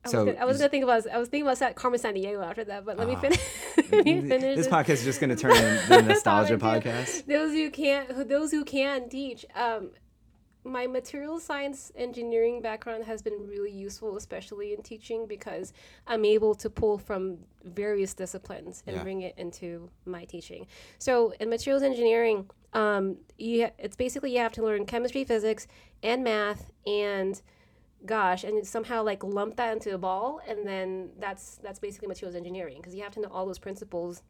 I 0.06 0.10
So, 0.10 0.26
was, 0.26 0.34
gonna, 0.34 0.42
I 0.42 0.46
was 0.46 0.58
gonna 0.58 0.70
think 0.70 0.84
about 0.84 1.08
I 1.10 1.18
was 1.18 1.30
thinking 1.30 1.50
about 1.50 1.76
Carmen 1.76 2.00
Sandiego 2.00 2.46
after 2.46 2.66
that, 2.66 2.86
but 2.86 2.98
let 2.98 3.08
me 3.08 3.16
Ah. 3.16 3.20
finish. 3.22 3.39
let 3.92 4.06
me 4.06 4.22
finish 4.22 4.58
This 4.58 4.68
podcast 4.68 4.89
is 4.89 5.04
just 5.06 5.20
going 5.22 5.30
to 5.36 5.36
turn 5.38 5.52
into 5.56 5.88
the 5.89 6.02
nostalgia 6.02 6.58
podcast. 6.58 7.26
Those 7.26 7.54
who 7.54 7.72
can't, 7.72 8.12
who- 8.12 8.26
those 8.26 8.52
who 8.52 8.66
can 8.66 9.08
teach. 9.10 9.46
Um, 9.56 9.92
my 10.63 10.88
material 10.88 11.39
science 11.39 11.91
engineering 11.95 12.62
background 12.62 13.04
has 13.04 13.21
been 13.21 13.47
really 13.47 13.71
useful, 13.71 14.15
especially 14.17 14.73
in 14.73 14.82
teaching, 14.82 15.26
because 15.28 15.73
I'm 16.08 16.26
able 16.26 16.56
to 16.56 16.69
pull 16.69 16.97
from 16.97 17.39
various 17.63 18.13
disciplines 18.13 18.84
and 18.88 18.95
Yeah. 18.97 19.04
bring 19.04 19.21
it 19.21 19.36
into 19.38 19.89
my 20.06 20.26
teaching. 20.26 20.67
So 20.99 21.32
in 21.39 21.49
materials 21.49 21.84
engineering, 21.84 22.49
um, 22.73 23.17
you 23.38 23.65
ha- 23.65 23.73
it's 23.78 23.95
basically 23.95 24.32
you 24.34 24.39
have 24.39 24.54
to 24.54 24.63
learn 24.63 24.86
chemistry, 24.86 25.23
physics, 25.23 25.67
and 26.02 26.23
math, 26.23 26.71
and 26.88 27.41
gosh, 28.06 28.43
and 28.43 28.65
somehow 28.67 29.04
like 29.04 29.23
lump 29.23 29.56
that 29.58 29.73
into 29.73 29.93
a 29.93 29.97
ball, 29.97 30.41
and 30.47 30.67
then 30.67 31.12
that's 31.19 31.58
that's 31.58 31.80
basically 31.80 32.08
materials 32.08 32.36
engineering 32.36 32.78
because 32.78 32.95
you 32.95 33.04
have 33.04 33.13
to 33.13 33.19
know 33.21 33.30
all 33.30 33.45
those 33.45 33.60
principles 33.60 34.23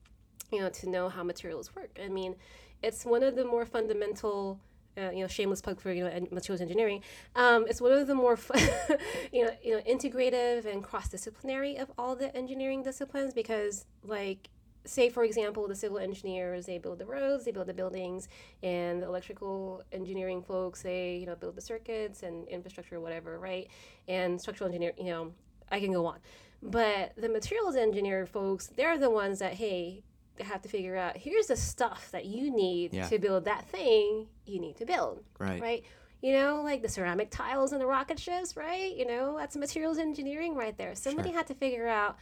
you 0.52 0.60
know, 0.60 0.70
to 0.70 0.88
know 0.88 1.10
how 1.10 1.24
materials 1.24 1.76
work. 1.76 1.98
I 2.04 2.10
mean, 2.10 2.36
it's 2.84 3.06
one 3.06 3.24
of 3.24 3.36
the 3.36 3.44
more 3.44 3.66
fundamental, 3.66 4.60
uh, 4.98 5.12
you 5.12 5.22
know, 5.22 5.28
shameless 5.28 5.62
plug 5.62 5.80
for 5.80 5.92
you 5.92 6.04
know 6.04 6.28
materials 6.32 6.62
engineering. 6.62 7.02
Um, 7.36 7.66
it's 7.68 7.82
one 7.82 7.92
of 7.92 8.08
the 8.08 8.16
more, 8.16 8.38
fu- 8.38 8.60
you 9.32 9.46
know, 9.46 9.52
you 9.64 9.76
know, 9.76 9.82
integrative 9.84 10.66
and 10.66 10.84
cross 10.84 11.10
disciplinary 11.10 11.78
of 11.78 11.92
all 11.98 12.16
the 12.16 12.36
engineering 12.36 12.84
disciplines 12.84 13.34
because, 13.34 13.86
like, 14.04 14.50
say 14.86 15.10
for 15.10 15.24
example, 15.24 15.68
the 15.68 15.76
civil 15.76 15.98
engineers 15.98 16.66
they 16.66 16.78
build 16.78 17.00
the 17.00 17.06
roads, 17.06 17.46
they 17.46 17.52
build 17.52 17.68
the 17.68 17.74
buildings, 17.74 18.28
and 18.62 19.02
the 19.02 19.08
electrical 19.08 19.84
engineering 19.92 20.42
folks 20.42 20.82
they 20.82 21.18
you 21.18 21.26
know 21.26 21.36
build 21.36 21.56
the 21.56 21.62
circuits 21.62 22.24
and 22.24 22.48
infrastructure, 22.48 23.00
whatever, 23.00 23.40
right? 23.40 23.68
And 24.08 24.40
structural 24.40 24.68
engineer, 24.68 24.94
you 24.98 25.06
know, 25.06 25.32
I 25.72 25.80
can 25.80 25.92
go 25.92 26.06
on. 26.06 26.20
But 26.62 27.14
the 27.18 27.28
materials 27.28 27.76
engineer 27.76 28.26
folks, 28.26 28.68
they're 28.68 28.98
the 28.98 29.10
ones 29.10 29.40
that, 29.40 29.56
hey, 29.56 30.04
have 30.40 30.62
to 30.64 30.70
figure 30.70 30.96
out 30.96 31.18
here's 31.18 31.48
the 31.48 31.56
stuff 31.56 32.10
that 32.12 32.26
you 32.26 32.50
need 32.52 32.94
Yeah. 32.94 33.08
to 33.10 33.20
build 33.20 33.46
that 33.46 33.66
thing 33.70 34.28
you 34.46 34.60
need 34.60 34.76
to 34.78 34.86
build, 34.86 35.24
Right. 35.40 35.62
right? 35.62 35.84
You 36.22 36.34
know, 36.34 36.62
like 36.64 36.82
the 36.82 36.90
ceramic 36.90 37.30
tiles 37.30 37.72
and 37.74 37.82
the 37.82 37.86
rocket 37.86 38.18
ships, 38.20 38.56
right? 38.56 38.96
You 38.96 39.06
know, 39.06 39.38
that's 39.38 39.56
materials 39.58 39.98
engineering 39.98 40.56
right 40.56 40.76
there. 40.78 40.96
Somebody 40.96 41.30
Sure. 41.30 41.38
had 41.38 41.48
to 41.48 41.54
figure 41.54 41.88
out 41.88 42.18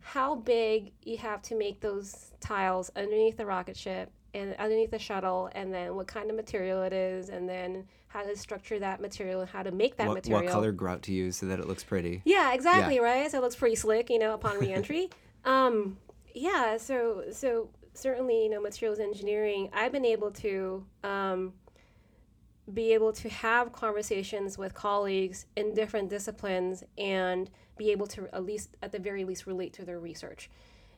how 0.00 0.34
big 0.34 0.92
you 1.02 1.16
have 1.18 1.42
to 1.42 1.54
make 1.54 1.80
those 1.80 2.32
tiles 2.40 2.90
underneath 2.96 3.36
the 3.36 3.46
rocket 3.46 3.76
ship 3.76 4.10
and 4.34 4.54
underneath 4.56 4.90
the 4.90 4.98
shuttle, 4.98 5.50
and 5.54 5.72
then 5.72 5.94
what 5.94 6.06
kind 6.06 6.30
of 6.30 6.34
material 6.36 6.82
it 6.82 6.92
is, 6.94 7.28
and 7.28 7.46
then 7.48 7.86
how 8.08 8.22
to 8.22 8.34
structure 8.34 8.78
that 8.78 9.00
material 9.00 9.40
and 9.42 9.50
how 9.50 9.62
to 9.62 9.70
make 9.70 9.96
that 9.98 10.08
What, 10.08 10.14
material. 10.14 10.42
what 10.44 10.50
color 10.50 10.72
grout 10.72 11.02
to 11.02 11.12
use 11.12 11.36
so 11.36 11.46
that 11.46 11.58
it 11.60 11.66
looks 11.68 11.84
pretty? 11.84 12.22
Yeah, 12.24 12.52
exactly, 12.54 12.98
right? 12.98 13.30
So 13.30 13.38
it 13.38 13.42
looks 13.42 13.56
pretty 13.56 13.76
slick, 13.76 14.08
you 14.10 14.18
know, 14.18 14.32
upon 14.34 14.58
reentry. 14.58 15.10
um, 15.44 15.98
yeah, 16.34 16.76
so 16.76 17.24
so 17.32 17.68
certainly, 17.94 18.44
you 18.44 18.50
know, 18.50 18.60
materials 18.60 18.98
engineering, 18.98 19.68
I've 19.72 19.92
been 19.92 20.04
able 20.04 20.30
to 20.32 20.84
um, 21.04 21.52
be 22.72 22.92
able 22.92 23.12
to 23.12 23.28
have 23.28 23.72
conversations 23.72 24.56
with 24.56 24.72
colleagues 24.74 25.46
in 25.56 25.74
different 25.74 26.08
disciplines 26.08 26.84
and 26.96 27.50
be 27.76 27.90
able 27.90 28.06
to 28.06 28.28
at 28.34 28.44
least 28.44 28.76
at 28.82 28.92
the 28.92 28.98
very 28.98 29.24
least 29.24 29.46
relate 29.46 29.72
to 29.74 29.84
their 29.84 29.98
research. 30.00 30.48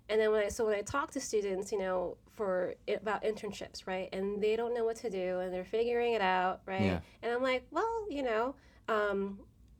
And 0.09 0.21
then 0.21 0.31
when 0.31 0.45
I 0.45 0.49
so 0.49 0.67
when 0.67 0.75
I 0.75 0.83
talk 0.83 1.11
to 1.13 1.21
students, 1.21 1.73
you 1.73 1.79
know, 1.79 2.17
for 2.35 2.75
about 2.89 3.23
internships, 3.23 3.87
right, 3.87 4.09
and 4.13 4.43
they 4.43 4.55
don't 4.57 4.75
know 4.75 4.85
what 4.85 4.97
to 4.97 5.11
do 5.11 5.39
and 5.41 5.53
they're 5.53 5.65
figuring 5.65 6.13
it 6.13 6.21
out, 6.21 6.61
right, 6.67 6.83
Yeah. 6.83 7.01
and 7.23 7.33
I'm 7.33 7.43
like, 7.43 7.67
well, 7.71 8.07
you 8.11 8.23
know, 8.23 8.55
um, 8.89 9.39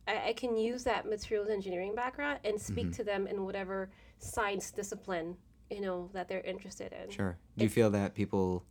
I, 0.09 0.29
I 0.29 0.33
can 0.33 0.57
use 0.57 0.85
that 0.85 1.05
materials 1.09 1.51
engineering 1.51 1.95
background 1.95 2.39
and 2.45 2.59
speak 2.61 2.93
to 2.93 3.05
them 3.05 3.27
in 3.27 3.45
whatever 3.45 3.91
science 4.19 4.71
discipline 4.71 5.37
you 5.71 5.81
know 5.81 6.11
that 6.13 6.29
they're 6.29 6.41
interested 6.43 6.93
in. 6.93 7.11
Sure. 7.11 7.37
Do 7.57 7.65
you 7.65 7.71
feel 7.71 7.91
that 7.91 8.15
people, 8.15 8.65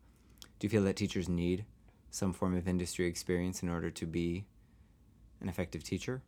do 0.59 0.65
you 0.65 0.69
feel 0.69 0.83
that 0.83 0.95
teachers 0.95 1.27
need 1.27 1.65
some 2.11 2.33
form 2.33 2.55
of 2.55 2.67
industry 2.67 3.05
experience 3.07 3.63
in 3.63 3.69
order 3.69 3.89
to 3.89 4.05
be 4.05 4.45
an 5.41 5.49
effective 5.49 5.83
teacher? 5.83 6.21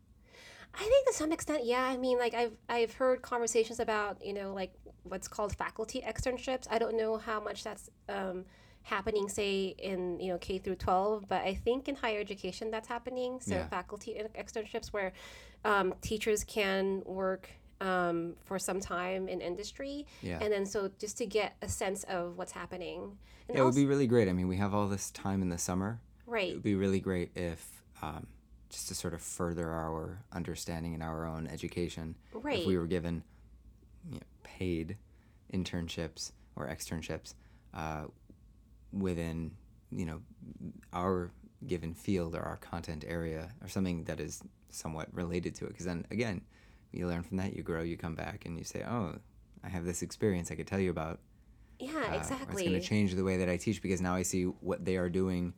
I 0.73 0.83
think 0.83 1.07
to 1.07 1.13
some 1.13 1.31
extent, 1.31 1.65
yeah. 1.65 1.83
I 1.83 1.97
mean, 1.97 2.17
like 2.17 2.33
I've 2.33 2.57
I've 2.67 2.93
heard 2.93 3.21
conversations 3.21 3.79
about 3.79 4.23
you 4.23 4.33
know 4.33 4.53
like 4.53 4.73
what's 5.03 5.27
called 5.27 5.55
faculty 5.55 6.03
externships. 6.05 6.67
I 6.69 6.79
don't 6.79 6.97
know 6.97 7.17
how 7.17 7.39
much 7.39 7.63
that's 7.63 7.89
um, 8.09 8.43
happening, 8.81 9.29
say 9.29 9.75
in 9.77 10.19
you 10.19 10.33
know 10.33 10.37
K 10.37 10.57
through 10.57 10.75
twelve, 10.75 11.29
but 11.29 11.43
I 11.43 11.53
think 11.53 11.87
in 11.87 11.95
higher 11.95 12.19
education 12.19 12.71
that's 12.71 12.89
happening. 12.89 13.39
So 13.39 13.55
Yeah. 13.55 13.67
faculty 13.67 14.19
externships 14.37 14.87
where 14.87 15.13
um, 15.63 15.93
teachers 16.01 16.43
can 16.43 17.03
work 17.05 17.49
um, 17.81 18.35
for 18.45 18.57
some 18.59 18.79
time 18.79 19.27
in 19.27 19.41
industry, 19.41 20.05
Yeah. 20.21 20.39
and 20.41 20.51
then 20.51 20.65
so 20.65 20.89
just 20.99 21.17
to 21.19 21.25
get 21.25 21.55
a 21.61 21.67
sense 21.67 22.03
of 22.05 22.37
what's 22.37 22.51
happening. 22.51 23.17
And 23.47 23.57
Yeah, 23.57 23.61
it 23.61 23.65
would 23.65 23.75
be 23.75 23.85
really 23.85 24.07
great. 24.07 24.27
I 24.29 24.33
mean, 24.33 24.47
we 24.47 24.57
have 24.57 24.73
all 24.73 24.87
this 24.87 25.11
time 25.11 25.41
in 25.41 25.49
the 25.49 25.57
summer. 25.57 25.99
Right. 26.25 26.49
It 26.51 26.53
would 26.55 26.63
be 26.63 26.75
really 26.75 26.99
great 26.99 27.31
if, 27.35 27.83
um, 28.01 28.27
just 28.69 28.87
to 28.87 28.95
sort 28.95 29.13
of 29.13 29.21
further 29.21 29.69
our 29.71 30.23
understanding 30.31 30.93
in 30.93 31.01
our 31.01 31.25
own 31.25 31.47
education, 31.47 32.15
Right. 32.33 32.59
if 32.59 32.65
we 32.65 32.77
were 32.77 32.87
given 32.87 33.23
you 34.09 34.15
know, 34.15 34.21
paid 34.43 34.97
internships 35.53 36.31
or 36.55 36.67
externships 36.67 37.33
uh, 37.73 38.05
within, 38.91 39.51
you 39.91 40.05
know, 40.05 40.21
our 40.93 41.31
given 41.67 41.93
field 41.93 42.35
or 42.35 42.41
our 42.41 42.57
content 42.57 43.03
area 43.07 43.51
or 43.61 43.67
something 43.67 44.03
that 44.05 44.19
is 44.19 44.41
somewhat 44.69 45.07
related 45.13 45.55
to 45.55 45.65
it. 45.65 45.69
Because 45.69 45.85
then, 45.85 46.05
again, 46.11 46.41
you 46.91 47.07
learn 47.07 47.23
from 47.23 47.37
that, 47.37 47.55
you 47.55 47.63
grow, 47.63 47.81
you 47.81 47.97
come 47.97 48.15
back, 48.15 48.45
and 48.45 48.57
you 48.57 48.63
say, 48.63 48.83
oh, 48.87 49.15
I 49.63 49.69
have 49.69 49.85
this 49.85 50.01
experience 50.01 50.51
I 50.51 50.55
could 50.55 50.67
tell 50.67 50.79
you 50.79 50.89
about. 50.91 51.19
Yeah. 51.79 51.91
uh, 51.91 52.13
or 52.15 52.17
It's 52.19 52.29
going 52.29 52.73
to 52.73 52.81
change 52.81 53.15
the 53.15 53.23
way 53.23 53.37
that 53.37 53.49
I 53.49 53.57
teach 53.57 53.81
because 53.81 54.01
now 54.01 54.15
I 54.15 54.21
see 54.23 54.43
what 54.43 54.85
they 54.85 54.97
are 54.97 55.09
doing 55.09 55.53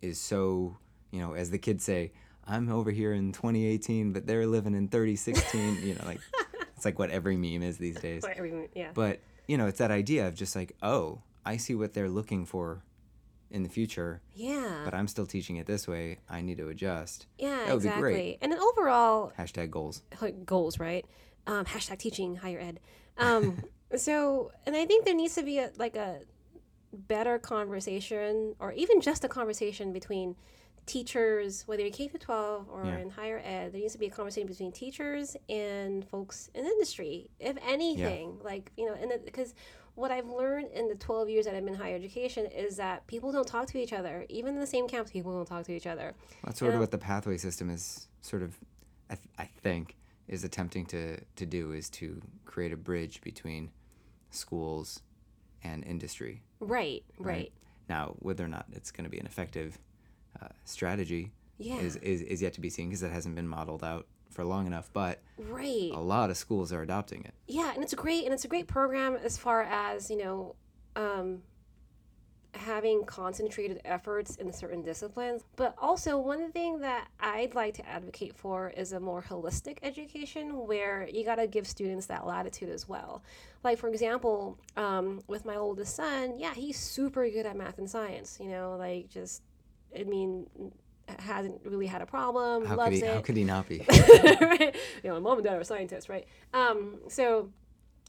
is 0.00 0.18
so, 0.20 0.76
you 1.10 1.20
know, 1.20 1.34
as 1.34 1.50
the 1.50 1.58
kids 1.58 1.84
say, 1.84 2.12
I'm 2.46 2.70
over 2.70 2.90
here 2.90 3.12
in 3.12 3.32
2018, 3.32 4.12
but 4.12 4.26
they're 4.26 4.46
living 4.46 4.74
in 4.74 4.88
3016. 4.88 5.78
you 5.82 5.94
know, 5.94 6.04
like 6.06 6.20
it's 6.76 6.84
like 6.84 6.98
what 6.98 7.10
every 7.10 7.36
meme 7.36 7.62
is 7.62 7.78
these 7.78 8.00
days. 8.00 8.24
Or 8.24 8.30
everyone- 8.30 8.68
yeah. 8.74 8.90
But, 8.94 9.20
you 9.46 9.58
know, 9.58 9.66
it's 9.66 9.78
that 9.78 9.90
idea 9.90 10.26
of 10.26 10.34
just 10.34 10.56
like, 10.56 10.74
oh, 10.82 11.20
I 11.44 11.56
see 11.56 11.74
what 11.74 11.92
they're 11.92 12.08
looking 12.08 12.46
for 12.46 12.82
in 13.52 13.62
the 13.62 13.68
future, 13.68 14.20
yeah. 14.34 14.80
but 14.84 14.94
I'm 14.94 15.06
still 15.06 15.26
teaching 15.26 15.56
it 15.56 15.66
this 15.66 15.86
way. 15.86 16.18
I 16.28 16.40
need 16.40 16.58
to 16.58 16.68
adjust. 16.68 17.26
Yeah, 17.38 17.50
That 17.66 17.74
would 17.74 17.82
be 17.82 17.88
exactly. 17.88 18.00
great. 18.12 18.38
And 18.42 18.50
then 18.52 18.58
overall, 18.58 19.32
Hashtag 19.38 19.70
goals. 19.70 20.02
goals, 20.44 20.78
right? 20.80 21.04
Um, 21.46 21.64
hashtag 21.66 21.98
teaching 21.98 22.36
higher 22.36 22.58
ed. 22.58 22.80
Um, 23.18 23.62
so, 23.96 24.50
and 24.66 24.74
I 24.74 24.86
think 24.86 25.04
there 25.04 25.14
needs 25.14 25.34
to 25.36 25.42
be 25.42 25.58
a 25.58 25.70
like 25.76 25.96
a 25.96 26.20
better 26.92 27.38
conversation, 27.38 28.54
or 28.58 28.72
even 28.72 29.00
just 29.00 29.24
a 29.24 29.28
conversation 29.28 29.92
between 29.92 30.36
teachers, 30.86 31.62
whether 31.66 31.82
you're 31.82 31.90
K 31.92 32.08
through 32.08 32.20
12 32.20 32.68
or 32.68 32.84
Yeah. 32.84 32.98
in 32.98 33.10
higher 33.10 33.40
ed. 33.44 33.72
There 33.72 33.80
needs 33.80 33.92
to 33.92 33.98
be 33.98 34.06
a 34.06 34.10
conversation 34.10 34.48
between 34.48 34.72
teachers 34.72 35.36
and 35.48 36.04
folks 36.08 36.50
in 36.54 36.64
industry, 36.66 37.30
if 37.38 37.56
anything. 37.66 38.38
Like 38.42 38.72
you 38.76 38.86
know, 38.86 38.94
and 38.94 39.12
because 39.24 39.54
what 39.94 40.10
I've 40.10 40.28
learned 40.28 40.68
in 40.74 40.88
the 40.88 40.94
12 40.94 41.28
years 41.28 41.44
that 41.44 41.54
I've 41.54 41.64
been 41.64 41.74
in 41.74 41.80
higher 41.80 41.94
education 41.94 42.46
is 42.46 42.76
that 42.76 43.06
people 43.06 43.30
don't 43.32 43.46
talk 43.46 43.66
to 43.68 43.78
each 43.78 43.92
other. 43.92 44.24
Even 44.28 44.54
in 44.54 44.60
the 44.60 44.66
same 44.66 44.88
campus, 44.88 45.12
people 45.12 45.32
don't 45.32 45.46
talk 45.46 45.64
to 45.66 45.72
each 45.72 45.86
other. 45.86 46.14
That's 46.44 46.58
sort 46.58 46.70
Yeah. 46.70 46.76
of 46.76 46.80
what 46.80 46.90
the 46.90 46.98
pathway 46.98 47.36
system 47.36 47.68
is 47.70 48.08
sort 48.22 48.42
of, 48.42 48.56
I, 49.10 49.14
th- 49.16 49.28
I 49.38 49.44
think, 49.44 49.96
is 50.28 50.44
attempting 50.44 50.86
to, 50.86 51.18
to 51.36 51.46
do 51.46 51.72
is 51.72 51.90
to 51.90 52.22
create 52.46 52.72
a 52.72 52.76
bridge 52.76 53.20
between 53.20 53.70
schools 54.30 55.02
and 55.62 55.84
industry. 55.84 56.42
Right, 56.60 57.04
right. 57.18 57.26
Right. 57.26 57.52
Now, 57.88 58.14
whether 58.20 58.44
or 58.44 58.48
not 58.48 58.66
it's 58.72 58.90
going 58.90 59.04
to 59.04 59.10
be 59.10 59.18
an 59.18 59.26
effective 59.26 59.78
uh, 60.40 60.48
strategy 60.64 61.32
Yeah. 61.58 61.76
is, 61.78 61.96
is, 61.96 62.22
is 62.22 62.40
yet 62.40 62.54
to 62.54 62.60
be 62.60 62.70
seen 62.70 62.88
because 62.88 63.02
it 63.02 63.12
hasn't 63.12 63.34
been 63.34 63.48
modeled 63.48 63.84
out 63.84 64.06
for 64.32 64.44
long 64.44 64.66
enough, 64.66 64.90
but 64.92 65.20
Right. 65.38 65.90
a 65.92 66.00
lot 66.00 66.30
of 66.30 66.36
schools 66.36 66.72
are 66.72 66.82
adopting 66.82 67.24
it. 67.24 67.34
Yeah, 67.46 67.72
and 67.74 67.82
it's 67.82 67.92
a 67.92 67.96
great 67.96 68.24
and 68.24 68.32
it's 68.34 68.44
a 68.44 68.48
great 68.48 68.66
program 68.66 69.16
as 69.16 69.38
far 69.38 69.62
as 69.62 70.10
you 70.10 70.16
know, 70.16 70.56
um, 70.96 71.42
having 72.54 73.02
concentrated 73.04 73.80
efforts 73.84 74.36
in 74.36 74.52
certain 74.52 74.82
disciplines. 74.82 75.42
But 75.56 75.74
also, 75.78 76.18
one 76.18 76.52
thing 76.52 76.80
that 76.80 77.08
I'd 77.18 77.54
like 77.54 77.74
to 77.74 77.88
advocate 77.88 78.36
for 78.36 78.68
is 78.76 78.92
a 78.92 79.00
more 79.00 79.22
holistic 79.22 79.78
education 79.82 80.66
where 80.66 81.08
you 81.10 81.24
got 81.24 81.36
to 81.36 81.46
give 81.46 81.66
students 81.66 82.06
that 82.06 82.26
latitude 82.26 82.68
as 82.68 82.86
well. 82.86 83.22
Like, 83.64 83.78
for 83.78 83.88
example, 83.88 84.58
um, 84.76 85.22
with 85.28 85.46
my 85.46 85.56
oldest 85.56 85.96
son, 85.96 86.38
yeah, 86.38 86.52
he's 86.52 86.78
super 86.78 87.28
good 87.30 87.46
at 87.46 87.56
math 87.56 87.78
and 87.78 87.88
science, 87.88 88.38
you 88.38 88.48
know, 88.50 88.76
like 88.78 89.08
just, 89.08 89.42
I 89.98 90.04
mean, 90.04 90.46
hasn't 91.20 91.60
really 91.64 91.86
had 91.86 92.02
a 92.02 92.06
problem, 92.06 92.64
How 92.64 92.76
loves 92.76 92.90
could 92.90 93.02
he? 93.02 93.04
it 93.04 93.14
How 93.14 93.20
could 93.20 93.36
he 93.36 93.44
not 93.44 93.68
be? 93.68 93.84
right? 93.88 94.74
You 95.02 95.10
know, 95.10 95.14
my 95.14 95.20
mom 95.20 95.38
and 95.38 95.44
dad 95.44 95.58
are 95.58 95.64
scientists, 95.64 96.08
right? 96.08 96.26
Um, 96.54 96.98
so 97.08 97.50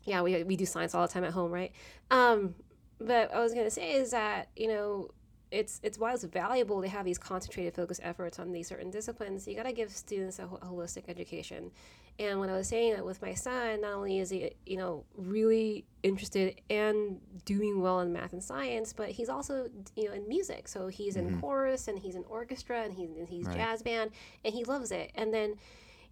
yeah, 0.06 0.22
we, 0.22 0.44
we 0.44 0.56
do 0.56 0.66
science 0.66 0.94
all 0.94 1.06
the 1.08 1.14
time 1.14 1.24
at 1.24 1.32
home, 1.32 1.52
right? 1.52 1.72
Um, 2.12 2.56
but 3.00 3.34
I 3.34 3.40
was 3.40 3.54
gonna 3.54 3.70
say 3.72 3.94
is 3.94 4.12
that 4.12 4.50
you 4.56 4.68
know 4.68 5.10
it's 5.52 5.80
it's 5.84 5.98
why 6.00 6.14
it's 6.14 6.24
valuable 6.24 6.82
to 6.82 6.88
have 6.88 7.06
these 7.06 7.18
concentrated 7.20 7.76
focus 7.76 8.00
efforts 8.04 8.40
on 8.40 8.52
these 8.52 8.68
certain 8.68 8.90
disciplines. 8.90 9.48
You 9.48 9.56
got 9.56 9.64
to 9.68 9.72
give 9.74 9.92
students 9.92 10.40
a, 10.40 10.48
ho- 10.48 10.60
holistic 10.64 11.04
education. 11.08 11.72
And 12.20 12.40
when 12.40 12.50
I 12.50 12.54
was 12.54 12.68
saying 12.68 12.94
that 12.94 13.06
with 13.06 13.22
my 13.22 13.34
son, 13.34 13.82
not 13.82 13.94
only 13.94 14.20
is 14.20 14.30
he 14.30 14.52
you 14.66 14.78
know 14.78 15.06
really 15.16 15.86
interested 16.04 16.62
and 16.70 17.20
doing 17.46 17.82
well 17.82 18.02
in 18.02 18.14
math 18.14 18.34
and 18.34 18.44
science, 18.44 18.94
but 18.94 19.10
he's 19.10 19.30
also 19.30 19.68
you 19.96 20.06
know 20.08 20.14
in 20.14 20.28
music. 20.28 20.68
So 20.68 20.88
he's 20.88 21.16
in 21.16 21.28
mm-hmm. 21.28 21.40
chorus 21.40 21.88
and 21.88 21.98
he's 21.98 22.16
in 22.16 22.24
orchestra 22.26 22.84
and 22.84 22.94
he's 22.94 23.10
and 23.18 23.28
he's 23.28 23.46
Right. 23.46 23.58
jazz 23.58 23.82
band 23.82 24.12
and 24.46 24.54
he 24.54 24.64
loves 24.64 24.92
it. 24.92 25.12
And 25.16 25.34
then 25.34 25.56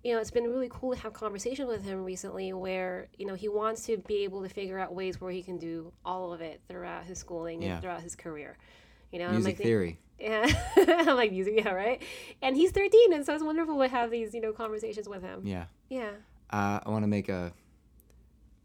you 0.04 0.14
know, 0.14 0.20
it's 0.20 0.32
been 0.32 0.46
really 0.46 0.70
cool 0.70 0.96
to 0.96 1.00
have 1.02 1.14
conversations 1.14 1.68
with 1.68 1.84
him 1.84 2.04
recently 2.04 2.54
where, 2.54 3.08
you 3.20 3.26
know, 3.28 3.36
he 3.36 3.48
wants 3.48 3.86
to 3.86 3.98
be 4.08 4.24
able 4.24 4.42
to 4.42 4.50
figure 4.50 4.80
out 4.80 4.96
ways 4.96 5.22
where 5.22 5.32
he 5.32 5.44
can 5.44 5.60
do 5.60 5.94
all 6.04 6.34
of 6.34 6.42
it 6.42 6.60
throughout 6.68 7.04
his 7.04 7.20
schooling 7.20 7.62
Yeah. 7.62 7.74
and 7.74 7.82
throughout 7.84 8.02
his 8.02 8.16
career. 8.16 8.58
You 9.12 9.20
know, 9.20 9.28
I'm 9.28 9.34
Music 9.34 9.60
like, 9.60 9.64
theory. 9.64 10.00
yeah, 10.20 10.48
I'm 10.78 11.16
like 11.16 11.32
music, 11.32 11.56
yeah, 11.58 11.70
right. 11.70 12.02
And 12.42 12.56
he's 12.56 12.72
13, 12.72 13.14
and 13.14 13.26
so 13.26 13.34
it's 13.34 13.44
wonderful 13.44 13.80
to 13.80 13.88
have 13.88 14.12
these, 14.12 14.36
you 14.36 14.42
know, 14.42 14.54
conversations 14.54 15.10
with 15.10 15.24
him. 15.24 15.42
Yeah. 15.44 15.66
Yeah. 15.92 16.12
Uh, 16.50 16.80
I 16.86 16.90
want 16.90 17.04
to 17.04 17.08
make 17.08 17.28
a 17.30 17.52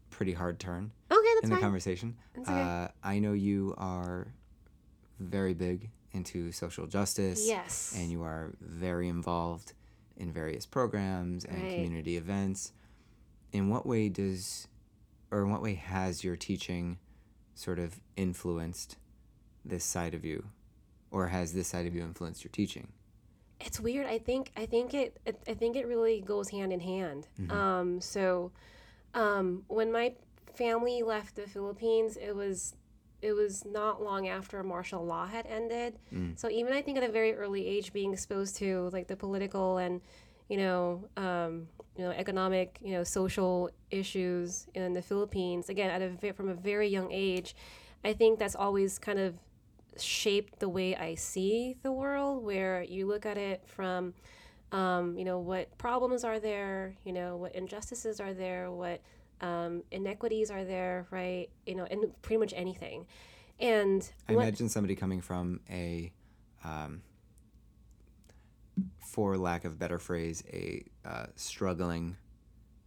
pretty 0.09 0.31
hard 0.33 0.59
turn 0.59 0.91
Okay, 1.11 1.19
that's 1.35 1.43
in 1.43 1.49
the 1.49 1.55
fine. 1.57 1.61
conversation. 1.63 2.15
That's 2.35 2.49
okay. 2.49 2.61
Uh, 2.61 2.87
I 3.03 3.19
know 3.19 3.33
you 3.33 3.75
are 3.77 4.27
very 5.19 5.53
big 5.53 5.89
into 6.13 6.51
social 6.53 6.87
justice. 6.87 7.45
Yes. 7.45 7.93
And 7.95 8.09
you 8.11 8.23
are 8.23 8.53
very 8.61 9.07
involved 9.09 9.73
in 10.15 10.31
various 10.31 10.65
programs 10.65 11.43
and 11.45 11.61
Right. 11.61 11.73
community 11.73 12.15
events. 12.17 12.71
In 13.51 13.69
what 13.69 13.85
way 13.85 14.09
does, 14.09 14.67
or 15.29 15.41
in 15.43 15.51
what 15.51 15.61
way 15.61 15.75
has 15.75 16.23
your 16.23 16.35
teaching 16.37 16.97
sort 17.55 17.77
of 17.77 17.99
influenced 18.15 18.97
this 19.65 19.83
side 19.83 20.13
of 20.13 20.23
you? 20.23 20.47
Or 21.11 21.27
has 21.27 21.53
this 21.53 21.67
side 21.67 21.85
of 21.85 21.93
you 21.93 22.03
influenced 22.03 22.43
your 22.43 22.51
teaching? 22.51 22.87
It's 23.59 23.79
weird. 23.79 24.05
I 24.05 24.17
think 24.19 24.51
i 24.55 24.65
think 24.65 24.93
it, 24.93 25.17
i 25.47 25.53
think 25.53 25.75
it 25.75 25.87
really 25.87 26.21
goes 26.21 26.49
hand 26.49 26.71
in 26.73 26.79
hand. 26.79 27.27
Um 27.49 28.01
so 28.01 28.51
um 29.13 29.63
when 29.67 29.91
my 29.91 30.13
family 30.55 31.03
left 31.03 31.35
the 31.35 31.47
philippines 31.47 32.17
it 32.17 32.35
was 32.35 32.75
it 33.21 33.33
was 33.33 33.65
not 33.65 34.01
long 34.01 34.27
after 34.27 34.61
martial 34.63 35.03
law 35.05 35.25
had 35.25 35.45
ended. 35.47 35.97
So 36.35 36.49
even 36.49 36.73
i 36.73 36.81
think 36.81 36.97
at 36.97 37.03
a 37.03 37.11
very 37.11 37.33
early 37.35 37.65
age 37.65 37.93
being 37.93 38.13
exposed 38.13 38.57
to 38.57 38.89
like 38.93 39.07
the 39.07 39.15
political 39.15 39.77
and 39.77 40.01
you 40.49 40.57
know 40.57 41.03
um 41.17 41.67
you 41.97 42.03
know 42.03 42.11
economic 42.11 42.77
you 42.81 42.93
know 42.93 43.03
social 43.03 43.69
issues 43.91 44.67
in 44.75 44.93
the 44.93 45.01
philippines 45.01 45.67
again 45.69 45.89
at 45.89 46.01
a 46.01 46.33
from 46.33 46.49
a 46.49 46.53
very 46.53 46.87
young 46.87 47.11
age 47.11 47.55
i 48.05 48.13
think 48.13 48.37
that's 48.39 48.55
always 48.55 48.99
kind 48.99 49.19
of 49.19 49.35
shaped 50.01 50.59
the 50.59 50.69
way 50.69 50.95
I 50.95 51.15
see 51.15 51.77
the 51.83 51.91
world, 51.91 52.43
where 52.43 52.83
you 52.83 53.07
look 53.07 53.25
at 53.25 53.37
it 53.37 53.63
from, 53.65 54.13
um, 54.71 55.17
you 55.17 55.25
know, 55.25 55.39
what 55.39 55.77
problems 55.77 56.23
are 56.23 56.39
there, 56.39 56.95
you 57.03 57.13
know, 57.13 57.37
what 57.37 57.55
injustices 57.55 58.19
are 58.19 58.33
there, 58.33 58.71
what 58.71 59.01
um, 59.41 59.83
inequities 59.91 60.51
are 60.51 60.63
there, 60.63 61.07
right? 61.11 61.47
You 61.65 61.75
know, 61.75 61.85
and 61.85 62.11
pretty 62.21 62.39
much 62.39 62.53
anything. 62.55 63.05
And 63.59 64.09
I 64.27 64.33
what, 64.33 64.43
imagine 64.43 64.69
somebody 64.69 64.95
coming 64.95 65.21
from 65.21 65.61
a, 65.69 66.11
um, 66.63 67.01
for 69.05 69.37
lack 69.37 69.65
of 69.65 69.73
a 69.73 69.75
better 69.75 69.97
phrase, 69.99 70.43
a 70.51 70.83
uh, 71.05 71.25
struggling 71.35 72.17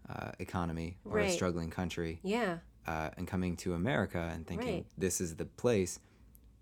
uh, 0.08 0.32
economy 0.38 0.96
or 1.04 1.18
a 1.18 1.30
struggling 1.30 1.70
country, 1.70 2.20
yeah, 2.22 2.58
uh, 2.86 3.10
and 3.16 3.26
coming 3.26 3.56
to 3.56 3.74
America 3.74 4.30
and 4.32 4.46
thinking 4.46 4.74
Right. 4.74 4.86
this 4.98 5.20
is 5.20 5.36
the 5.36 5.44
place, 5.44 5.98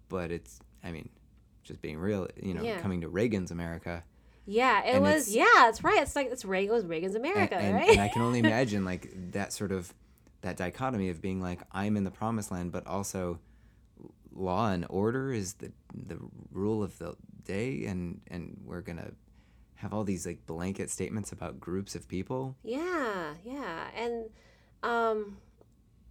but 0.09 0.31
it's, 0.31 0.61
I 0.83 0.91
mean, 0.93 1.09
just 1.65 1.81
being 1.83 1.99
real, 1.99 2.29
you 2.43 2.55
know, 2.55 2.63
Yeah. 2.63 2.81
coming 2.81 3.01
to 3.03 3.09
Reagan's 3.09 3.51
America, 3.51 4.05
yeah, 4.47 4.83
it 4.97 5.03
was, 5.03 5.35
yeah, 5.35 5.69
it's 5.69 5.85
right. 5.85 6.01
It's 6.01 6.17
like 6.17 6.29
it's 6.31 6.45
Reagan, 6.45 6.71
it 6.71 6.75
was 6.75 6.87
Reagan's 6.87 7.15
and, 7.15 7.25
America, 7.27 7.57
and, 7.57 7.75
right? 7.75 7.91
and 7.91 8.01
I 8.01 8.09
can 8.09 8.23
only 8.23 8.39
imagine 8.49 8.85
like 8.87 9.13
that 9.33 9.53
sort 9.53 9.73
of 9.73 9.93
that 10.41 10.57
dichotomy 10.57 11.11
of 11.11 11.21
being 11.21 11.43
like 11.43 11.61
I'm 11.73 11.97
in 11.99 12.05
the 12.05 12.11
promised 12.11 12.51
land, 12.51 12.73
but 12.73 12.87
also 12.87 13.41
law 14.33 14.71
and 14.71 14.87
order 14.89 15.33
is 15.33 15.55
the 15.55 15.71
the 15.93 16.19
rule 16.51 16.83
of 16.83 16.97
the 16.99 17.15
day, 17.45 17.85
and 17.85 18.23
and 18.29 18.59
we're 18.65 18.81
gonna 18.81 19.11
have 19.75 19.93
all 19.93 20.03
these 20.05 20.25
like 20.27 20.47
blanket 20.47 20.89
statements 20.91 21.31
about 21.31 21.61
groups 21.61 21.95
of 21.95 22.09
people. 22.09 22.57
Yeah, 22.65 23.35
yeah, 23.45 23.89
and 23.95 24.31
um, 24.83 25.37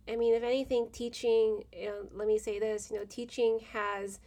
I 0.09 0.15
mean, 0.15 0.33
if 0.33 0.43
anything, 0.43 0.89
teaching. 0.91 1.63
You 1.73 1.85
know, 1.87 1.95
let 2.13 2.27
me 2.27 2.37
say 2.37 2.59
this. 2.59 2.89
You 2.91 2.97
know, 2.97 3.05
teaching 3.09 3.59
has 3.73 4.19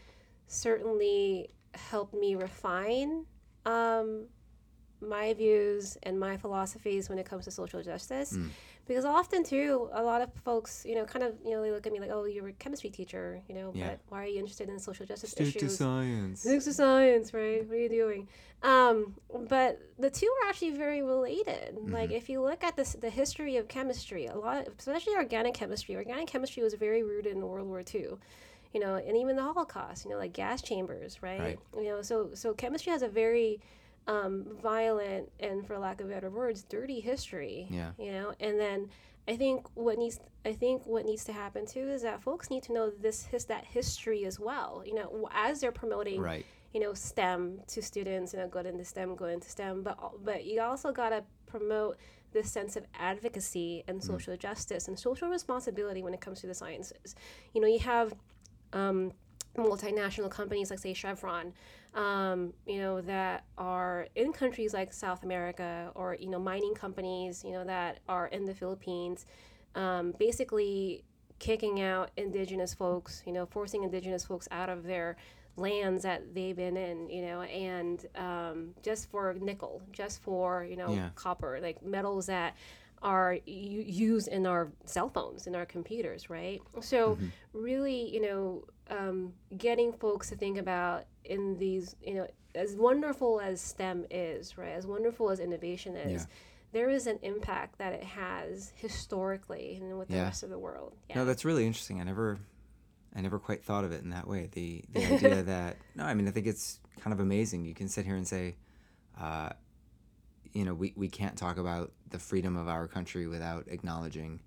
certainly 0.46 1.50
helped 1.74 2.14
me 2.14 2.34
refine 2.34 3.24
um, 3.64 4.26
my 5.00 5.32
views 5.34 5.96
and 6.02 6.18
my 6.18 6.36
philosophies 6.36 7.08
when 7.08 7.18
it 7.18 7.26
comes 7.26 7.44
to 7.44 7.50
social 7.50 7.82
justice. 7.82 8.36
Because 8.90 9.04
often 9.04 9.44
too, 9.44 9.88
a 9.92 10.02
lot 10.02 10.20
of 10.20 10.34
folks, 10.42 10.84
you 10.84 10.96
know, 10.96 11.04
kind 11.04 11.24
of, 11.24 11.34
you 11.44 11.52
know, 11.52 11.62
they 11.62 11.70
look 11.70 11.86
at 11.86 11.92
me 11.92 12.00
like, 12.00 12.10
"Oh, 12.10 12.24
you're 12.24 12.48
a 12.48 12.52
chemistry 12.54 12.90
teacher, 12.90 13.40
you 13.48 13.54
know, 13.54 13.70
Yeah. 13.72 13.90
but 13.90 14.00
why 14.08 14.24
are 14.24 14.26
you 14.26 14.40
interested 14.40 14.68
in 14.68 14.80
social 14.80 15.06
justice 15.06 15.30
Stick 15.30 15.52
to 15.52 15.58
issues?" 15.58 15.78
science. 15.78 16.40
Six 16.40 16.66
of 16.66 16.74
science, 16.74 17.32
right? 17.32 17.64
What 17.68 17.76
are 17.76 17.80
you 17.80 17.88
doing? 17.88 18.26
Um, 18.64 19.14
but 19.48 19.78
the 19.96 20.10
two 20.10 20.26
are 20.42 20.48
actually 20.48 20.72
very 20.72 21.02
related. 21.02 21.78
Like 21.88 22.10
if 22.10 22.28
you 22.28 22.42
look 22.42 22.64
at 22.64 22.74
this, 22.74 22.94
the 22.94 23.10
history 23.10 23.56
of 23.58 23.68
chemistry, 23.68 24.26
a 24.26 24.36
lot, 24.36 24.66
of, 24.66 24.74
especially 24.76 25.14
organic 25.14 25.54
chemistry. 25.54 25.94
Organic 25.94 26.26
chemistry 26.26 26.60
was 26.64 26.74
very 26.74 27.04
rooted 27.04 27.36
in 27.36 27.46
World 27.46 27.68
War 27.68 27.84
II, 27.94 28.16
you 28.74 28.80
know, 28.80 28.96
and 28.96 29.16
even 29.16 29.36
the 29.36 29.42
Holocaust. 29.42 30.04
You 30.04 30.10
know, 30.10 30.18
like 30.18 30.32
gas 30.32 30.62
chambers, 30.62 31.22
right? 31.22 31.40
Right. 31.40 31.58
You 31.76 31.84
know, 31.84 32.02
so 32.02 32.30
so 32.34 32.54
chemistry 32.54 32.90
has 32.90 33.02
a 33.02 33.08
very 33.08 33.60
um, 34.06 34.46
violent 34.62 35.30
and, 35.38 35.66
for 35.66 35.78
lack 35.78 36.00
of 36.00 36.08
better 36.08 36.30
words, 36.30 36.62
dirty 36.64 37.00
history. 37.00 37.66
Yeah. 37.70 37.92
You 37.98 38.12
know, 38.12 38.32
and 38.40 38.58
then 38.58 38.88
I 39.28 39.36
think 39.36 39.66
what 39.74 39.98
needs 39.98 40.18
I 40.44 40.52
think 40.52 40.86
what 40.86 41.04
needs 41.04 41.24
to 41.24 41.32
happen 41.32 41.66
too 41.66 41.88
is 41.90 42.02
that 42.02 42.22
folks 42.22 42.50
need 42.50 42.62
to 42.64 42.72
know 42.72 42.90
this 42.90 43.26
his 43.26 43.44
that 43.46 43.64
history 43.64 44.24
as 44.24 44.40
well. 44.40 44.82
You 44.84 44.94
know, 44.94 45.28
as 45.32 45.60
they're 45.60 45.72
promoting 45.72 46.20
Right. 46.20 46.46
you 46.72 46.80
know 46.80 46.94
STEM 46.94 47.60
to 47.68 47.82
students, 47.82 48.32
you 48.32 48.40
know, 48.40 48.48
go 48.48 48.60
into 48.60 48.84
STEM, 48.84 49.14
go 49.16 49.26
into 49.26 49.48
STEM, 49.48 49.82
but 49.82 49.98
but 50.24 50.44
you 50.44 50.60
also 50.60 50.90
gotta 50.92 51.22
promote 51.46 51.96
this 52.32 52.50
sense 52.50 52.76
of 52.76 52.84
advocacy 52.98 53.84
and 53.88 54.02
social 54.02 54.36
justice 54.36 54.88
and 54.88 54.98
social 54.98 55.28
responsibility 55.28 56.02
when 56.02 56.14
it 56.14 56.20
comes 56.20 56.40
to 56.40 56.46
the 56.46 56.54
sciences. 56.54 57.14
You 57.52 57.60
know, 57.60 57.66
you 57.66 57.80
have 57.80 58.14
um, 58.72 59.12
multinational 59.56 60.30
companies 60.30 60.70
like 60.70 60.78
say 60.78 60.94
Chevron, 60.94 61.52
um, 61.94 62.52
you 62.66 62.78
know, 62.78 63.00
that 63.02 63.44
are 63.58 64.06
in 64.14 64.32
countries 64.32 64.72
like 64.72 64.92
South 64.92 65.22
America 65.24 65.90
or 65.94 66.14
you 66.18 66.28
know 66.28 66.38
mining 66.38 66.74
companies, 66.74 67.42
you 67.44 67.52
know, 67.52 67.64
that 67.64 67.98
are 68.08 68.28
in 68.28 68.44
the 68.44 68.54
Philippines, 68.54 69.26
um, 69.74 70.14
basically 70.18 71.04
kicking 71.38 71.80
out 71.80 72.10
indigenous 72.16 72.74
folks, 72.74 73.22
you 73.26 73.32
know, 73.32 73.46
forcing 73.46 73.82
indigenous 73.82 74.24
folks 74.24 74.46
out 74.50 74.68
of 74.68 74.84
their 74.84 75.16
lands 75.56 76.02
that 76.04 76.34
they've 76.34 76.56
been 76.56 76.76
in, 76.76 77.08
you 77.10 77.22
know, 77.22 77.42
and 77.42 78.06
um, 78.14 78.74
just 78.82 79.10
for 79.10 79.34
nickel, 79.40 79.82
just 79.92 80.22
for 80.22 80.64
you 80.64 80.76
know 80.76 80.94
Yeah. 80.94 81.10
copper, 81.16 81.58
like 81.60 81.82
metals 81.82 82.26
that 82.26 82.54
are 83.02 83.38
used 83.46 84.28
in 84.28 84.46
our 84.46 84.70
cell 84.84 85.08
phones, 85.08 85.46
in 85.46 85.54
our 85.54 85.64
computers, 85.66 86.28
right? 86.28 86.60
So 86.80 87.18
really, 87.52 88.12
you 88.14 88.20
know, 88.20 88.64
um, 88.90 89.32
getting 89.56 89.92
folks 89.92 90.28
to 90.30 90.36
think 90.36 90.58
about 90.58 91.04
in 91.24 91.56
these, 91.56 91.96
you 92.04 92.14
know, 92.14 92.26
as 92.54 92.74
wonderful 92.76 93.40
as 93.40 93.60
STEM 93.60 94.06
is, 94.10 94.58
right? 94.58 94.70
As 94.72 94.86
wonderful 94.86 95.30
as 95.30 95.40
innovation 95.40 95.96
is. 95.96 96.22
Yeah. 96.22 96.26
There 96.72 96.90
is 96.90 97.06
an 97.06 97.18
impact 97.22 97.78
that 97.78 97.92
it 97.94 98.04
has 98.04 98.72
historically 98.76 99.76
and 99.80 99.98
with 99.98 100.08
the 100.08 100.14
Yeah. 100.16 100.24
rest 100.24 100.42
of 100.42 100.50
the 100.50 100.58
world. 100.58 100.94
Yeah. 101.08 101.16
No, 101.18 101.24
that's 101.24 101.44
really 101.44 101.66
interesting. 101.66 102.00
I 102.00 102.04
never, 102.04 102.38
I 103.14 103.20
never 103.22 103.38
quite 103.38 103.64
thought 103.64 103.84
of 103.84 103.92
it 103.92 104.02
in 104.02 104.10
that 104.10 104.26
way. 104.28 104.48
The 104.52 104.84
the 104.92 105.04
idea 105.14 105.42
that 105.42 105.76
no, 105.96 106.04
I 106.04 106.14
mean, 106.14 106.28
I 106.28 106.32
think 106.32 106.46
it's 106.46 106.80
kind 107.00 107.12
of 107.14 107.20
amazing. 107.20 107.64
You 107.64 107.74
can 107.74 107.88
sit 107.88 108.04
here 108.04 108.14
and 108.16 108.26
say, 108.28 108.56
uh, 109.18 109.50
you 110.52 110.64
know, 110.64 110.74
we 110.74 110.92
we 110.96 111.08
can't 111.08 111.36
talk 111.36 111.58
about 111.58 111.92
the 112.10 112.18
freedom 112.18 112.56
of 112.56 112.68
our 112.68 112.88
country 112.88 113.26
without 113.26 113.66
acknowledging 113.68 114.40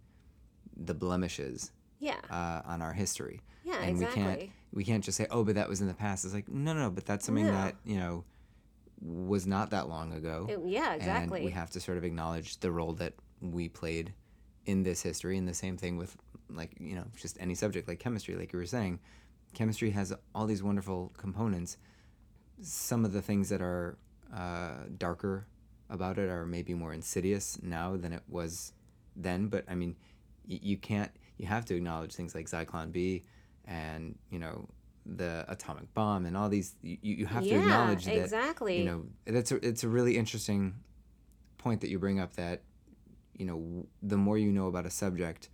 the 0.76 0.94
blemishes 0.94 1.72
yeah. 2.00 2.20
uh, 2.30 2.62
on 2.66 2.82
our 2.82 2.94
history. 2.94 3.42
Yeah, 3.64 3.82
and 3.82 3.98
we 3.98 4.06
can't 4.06 4.50
we 4.74 4.84
can't 4.84 5.04
just 5.04 5.18
say, 5.18 5.28
oh, 5.30 5.44
but 5.44 5.56
that 5.56 5.70
was 5.70 5.82
in 5.82 5.88
the 5.88 5.94
past. 5.94 6.26
It's 6.26 6.34
like, 6.34 6.50
no, 6.50 6.74
no, 6.74 6.90
but 6.90 7.06
that's 7.06 7.26
something 7.26 7.46
No. 7.46 7.52
that, 7.52 7.76
you 7.86 7.98
know, 7.98 8.26
was 9.00 9.46
not 9.46 9.70
that 9.70 9.88
long 9.88 10.14
ago. 10.14 10.48
It- 10.50 10.60
yeah, 10.66 10.94
exactly. 10.96 11.40
And 11.40 11.46
we 11.46 11.52
have 11.52 11.70
to 11.72 11.80
sort 11.80 11.98
of 11.98 12.04
acknowledge 12.04 12.60
the 12.60 12.72
role 12.72 12.94
that 12.94 13.14
we 13.40 13.70
played 13.70 14.14
in 14.66 14.84
this 14.84 15.02
history. 15.02 15.38
And 15.38 15.48
the 15.48 15.54
same 15.54 15.78
thing 15.78 15.98
with, 15.98 16.18
like, 16.50 16.72
you 16.80 16.96
know, 16.96 17.06
just 17.16 17.38
any 17.40 17.54
subject 17.54 17.88
like 17.88 18.00
chemistry, 18.00 18.36
like 18.36 18.52
you 18.52 18.60
were 18.60 18.66
saying. 18.66 19.00
Chemistry 19.54 19.92
has 19.92 20.12
all 20.34 20.48
these 20.48 20.64
wonderful 20.64 21.14
components. 21.18 21.78
Some 22.62 23.06
of 23.06 23.14
the 23.14 23.22
things 23.22 23.50
that 23.50 23.62
are 23.62 23.98
uh, 24.36 24.86
darker 24.98 25.46
about 25.90 26.18
it 26.18 26.30
are 26.30 26.46
maybe 26.46 26.74
more 26.74 26.94
insidious 26.94 27.60
now 27.62 27.96
than 27.98 28.14
it 28.14 28.24
was 28.28 28.74
then. 29.16 29.48
But 29.48 29.66
I 29.70 29.76
mean, 29.76 29.96
y- 30.48 30.60
you 30.62 30.78
can't, 30.78 31.12
you 31.38 31.46
have 31.48 31.66
to 31.66 31.76
acknowledge 31.76 32.14
things 32.14 32.34
like 32.36 32.48
Zyklon 32.48 32.92
B 32.92 33.24
and, 33.66 34.18
you 34.30 34.40
know, 34.40 34.68
the 35.06 35.46
atomic 35.48 35.94
bomb 35.94 36.26
and 36.26 36.38
all 36.38 36.50
these. 36.50 36.76
You, 36.82 36.98
you 37.02 37.26
have 37.26 37.44
to 37.44 37.56
acknowledge 37.56 38.06
that 38.06 38.16
exactly. 38.16 38.78
you 38.80 38.86
know 38.86 39.06
that's 39.26 39.52
a, 39.52 39.56
it's 39.66 39.84
a 39.84 39.90
really 39.90 40.18
interesting 40.18 40.76
point 41.58 41.82
that 41.82 41.90
you 41.90 42.00
bring 42.00 42.20
up 42.20 42.34
that 42.36 42.62
you 43.38 43.46
know 43.46 43.86
the 44.02 44.18
more 44.18 44.38
you 44.38 44.52
know 44.52 44.68
about 44.68 44.86
a 44.86 44.90
subject 44.90 45.50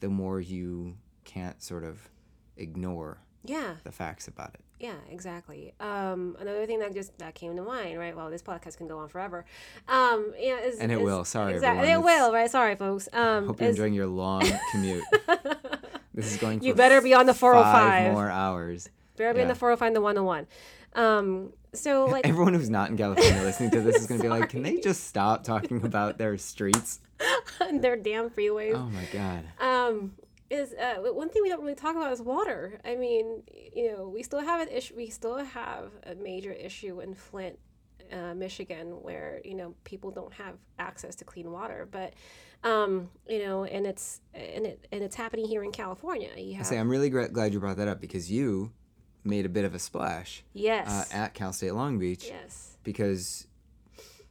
the 0.00 0.08
more 0.08 0.40
you 0.40 0.96
can't 1.24 1.62
sort 1.62 1.84
of 1.84 2.08
ignore 2.56 3.18
yeah, 3.44 3.74
the 3.84 3.92
facts 3.92 4.28
about 4.28 4.54
it 4.54 4.60
yeah, 4.80 4.94
exactly. 5.08 5.72
Um, 5.78 6.36
another 6.40 6.66
thing 6.66 6.80
that 6.80 6.92
just 6.92 7.16
that 7.18 7.36
came 7.36 7.54
to 7.54 7.62
mind, 7.62 8.00
right? 8.00 8.16
Well, 8.16 8.30
this 8.30 8.42
podcast 8.42 8.78
can 8.78 8.88
go 8.88 8.98
on 8.98 9.08
forever. 9.08 9.44
Um, 9.86 10.34
yeah, 10.36 10.58
is, 10.58 10.80
And 10.80 10.90
it 10.90 10.98
is- 10.98 11.04
will. 11.04 11.24
Sorry, 11.24 11.54
exactly. 11.54 11.88
It 11.88 12.02
will, 12.02 12.32
right? 12.32 12.50
Sorry, 12.50 12.74
folks. 12.74 13.08
Um, 13.12 13.46
hope 13.46 13.60
you're 13.60 13.68
is- 13.70 13.76
enjoying 13.76 13.94
your 13.94 14.08
long 14.08 14.42
commute 14.72 15.04
this 16.14 16.32
is 16.32 16.36
going 16.38 16.62
You 16.64 16.74
better 16.74 17.00
be 17.00 17.14
on 17.14 17.26
the 17.26 17.34
405. 17.34 17.72
five 17.72 18.12
more 18.12 18.28
hours 18.28 18.88
Better 19.16 19.34
be 19.34 19.40
in 19.42 19.46
Yeah. 19.46 19.52
the 19.54 19.58
405 19.60 19.94
the 19.94 20.00
101. 20.00 20.46
Um, 20.94 21.52
so 21.74 22.04
like 22.10 22.26
everyone 22.26 22.52
who's 22.54 22.68
not 22.68 22.90
in 22.90 22.96
california 22.96 23.40
listening 23.44 23.70
to 23.70 23.80
this 23.82 23.96
is 23.96 24.06
going 24.08 24.18
to 24.20 24.24
be 24.24 24.28
like 24.28 24.50
can 24.50 24.62
they 24.62 24.78
just 24.80 25.04
stop 25.04 25.44
talking 25.44 25.84
about 25.84 26.18
their 26.18 26.36
streets 26.38 26.98
And 27.60 27.82
their 27.82 27.94
damn 27.96 28.30
freeways. 28.30 28.74
oh 28.74 28.90
my 28.90 29.04
god 29.12 29.44
um 29.60 30.12
is 30.52 30.74
uh, 30.74 30.96
one 31.12 31.30
thing 31.30 31.42
we 31.42 31.48
don't 31.48 31.62
really 31.62 31.74
talk 31.74 31.96
about 31.96 32.12
is 32.12 32.20
water. 32.20 32.78
I 32.84 32.94
mean, 32.94 33.42
you 33.74 33.92
know, 33.92 34.08
we 34.08 34.22
still 34.22 34.40
have 34.40 34.60
an 34.60 34.68
issue. 34.68 34.94
We 34.94 35.08
still 35.08 35.38
have 35.38 35.90
a 36.04 36.14
major 36.14 36.52
issue 36.52 37.00
in 37.00 37.14
Flint, 37.14 37.58
uh, 38.12 38.34
Michigan, 38.34 39.02
where 39.02 39.40
you 39.44 39.54
know 39.54 39.74
people 39.84 40.10
don't 40.10 40.32
have 40.34 40.56
access 40.78 41.14
to 41.16 41.24
clean 41.24 41.50
water. 41.50 41.88
But 41.90 42.12
um, 42.64 43.10
you 43.26 43.44
know, 43.44 43.64
and 43.64 43.86
it's 43.86 44.20
and 44.34 44.66
it 44.66 44.86
and 44.92 45.02
it's 45.02 45.16
happening 45.16 45.46
here 45.46 45.64
in 45.64 45.72
California. 45.72 46.30
You 46.36 46.60
i 46.60 46.62
say 46.62 46.78
i'm 46.78 46.90
really 46.90 47.08
gra- 47.08 47.30
glad 47.30 47.52
you 47.52 47.60
brought 47.60 47.78
that 47.78 47.88
up 47.88 48.00
because 48.00 48.30
you 48.30 48.72
made 49.24 49.46
a 49.46 49.48
bit 49.48 49.64
of 49.64 49.74
a 49.74 49.78
splash 49.78 50.42
yes, 50.52 50.88
uh, 50.88 51.16
at 51.16 51.32
cal 51.32 51.52
state 51.52 51.72
long 51.72 51.98
beach 51.98 52.26
yes, 52.26 52.76
because 52.82 53.46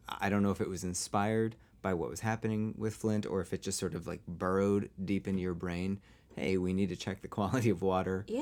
I 0.08 0.30
don't 0.30 0.44
know 0.44 0.52
if 0.52 0.62
it 0.62 0.70
was 0.70 0.84
inspired 0.84 1.56
by 1.82 1.94
what 1.94 2.10
was 2.10 2.20
happening 2.20 2.74
with 2.78 2.96
Flint 2.96 3.26
or 3.26 3.42
if 3.42 3.54
it 3.54 3.62
just 3.62 3.80
sort 3.80 3.96
of 3.96 4.08
like 4.08 4.22
burrowed 4.28 4.90
deep 5.04 5.28
into 5.28 5.42
your 5.42 5.54
brain. 5.54 6.00
Hey, 6.36 6.58
we 6.58 6.74
need 6.74 6.90
to 6.90 6.96
check 6.96 7.22
the 7.22 7.28
quality 7.38 7.70
of 7.70 7.82
water 7.82 8.26
yeah, 8.28 8.42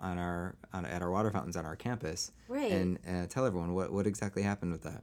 uh, 0.00 0.04
on 0.04 0.18
our 0.18 0.56
on, 0.72 0.84
at 0.84 1.02
our 1.02 1.10
water 1.10 1.30
fountains 1.30 1.56
on 1.56 1.64
our 1.64 1.76
campus, 1.76 2.32
right. 2.48 2.70
and 2.70 2.98
uh, 3.08 3.26
tell 3.26 3.46
everyone 3.46 3.74
what 3.74 3.92
what 3.92 4.06
exactly 4.06 4.42
happened 4.42 4.72
with 4.72 4.82
that. 4.82 5.02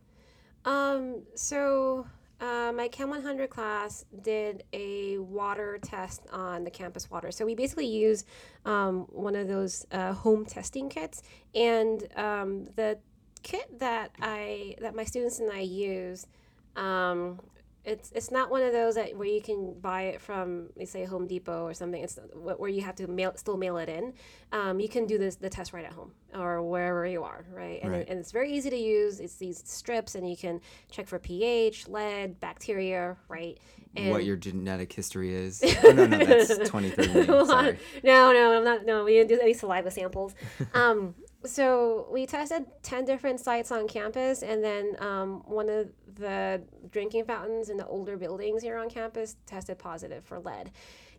Um, 0.65 1.23
so 1.35 2.05
uh, 2.41 2.71
my 2.75 2.87
Chem 2.89 3.09
100 3.09 3.49
class 3.49 4.05
did 4.21 4.63
a 4.73 5.17
water 5.19 5.79
test 5.81 6.23
on 6.31 6.63
the 6.63 6.71
campus 6.71 7.09
water. 7.09 7.31
So 7.31 7.45
we 7.45 7.55
basically 7.55 7.87
use 7.87 8.25
um, 8.65 9.07
one 9.11 9.35
of 9.35 9.47
those 9.47 9.85
uh, 9.91 10.13
home 10.13 10.45
testing 10.45 10.89
kits, 10.89 11.23
and 11.53 12.05
um, 12.15 12.65
the 12.75 12.99
kit 13.43 13.79
that 13.79 14.11
I 14.21 14.75
that 14.81 14.95
my 14.95 15.05
students 15.05 15.39
and 15.39 15.51
I 15.51 15.61
use. 15.61 16.27
Um, 16.75 17.39
it's, 17.83 18.11
it's 18.15 18.31
not 18.31 18.49
one 18.49 18.63
of 18.63 18.73
those 18.73 18.95
that 18.95 19.15
where 19.15 19.27
you 19.27 19.41
can 19.41 19.75
buy 19.79 20.03
it 20.03 20.19
from, 20.19 20.69
let's 20.75 20.89
say, 20.89 21.05
Home 21.05 21.27
Depot 21.27 21.63
or 21.63 21.73
something. 21.75 22.01
It's 22.03 22.17
where 22.33 22.67
you 22.69 22.81
have 22.81 22.95
to 22.95 23.05
mail 23.05 23.33
still 23.35 23.57
mail 23.57 23.77
it 23.77 23.89
in. 23.89 24.13
Um, 24.51 24.79
you 24.79 24.89
can 24.89 25.05
do 25.05 25.19
this 25.19 25.35
the 25.35 25.51
test 25.51 25.71
right 25.71 25.85
at 25.85 25.91
home 25.93 26.11
or 26.33 26.63
wherever 26.63 27.05
you 27.05 27.23
are, 27.23 27.45
right? 27.53 27.79
And, 27.83 27.91
Right. 27.91 28.09
and 28.09 28.17
it's 28.17 28.31
very 28.31 28.51
easy 28.51 28.71
to 28.71 28.75
use. 28.75 29.19
It's 29.19 29.35
these 29.35 29.61
strips, 29.67 30.15
and 30.15 30.27
you 30.27 30.35
can 30.35 30.61
check 30.89 31.07
for 31.07 31.19
pH, 31.19 31.87
lead, 31.87 32.39
bacteria, 32.39 33.17
right? 33.27 33.59
And 33.95 34.09
what 34.09 34.25
your 34.25 34.35
genetic 34.35 34.91
history 34.91 35.33
is? 35.35 35.63
Oh, 35.85 35.91
no, 35.91 36.05
no, 36.07 36.17
that's 36.25 36.67
twenty 36.67 36.89
three. 36.89 37.05
Sorry. 37.25 37.77
no, 38.03 38.33
no, 38.33 38.57
I'm 38.57 38.63
not. 38.63 38.85
No, 38.85 39.03
we 39.05 39.13
didn't 39.13 39.29
do 39.29 39.39
any 39.39 39.53
saliva 39.53 39.91
samples. 39.91 40.33
um, 40.73 41.13
so 41.45 42.07
we 42.11 42.25
tested 42.25 42.65
ten 42.83 43.05
different 43.05 43.39
sites 43.39 43.71
on 43.71 43.87
campus, 43.87 44.43
and 44.43 44.63
then 44.63 44.95
um, 44.99 45.41
one 45.45 45.69
of 45.69 45.89
the 46.15 46.61
drinking 46.91 47.25
fountains 47.25 47.69
in 47.69 47.77
the 47.77 47.85
older 47.87 48.17
buildings 48.17 48.61
here 48.63 48.77
on 48.77 48.89
campus 48.89 49.35
tested 49.45 49.77
positive 49.79 50.23
for 50.23 50.39
lead. 50.39 50.71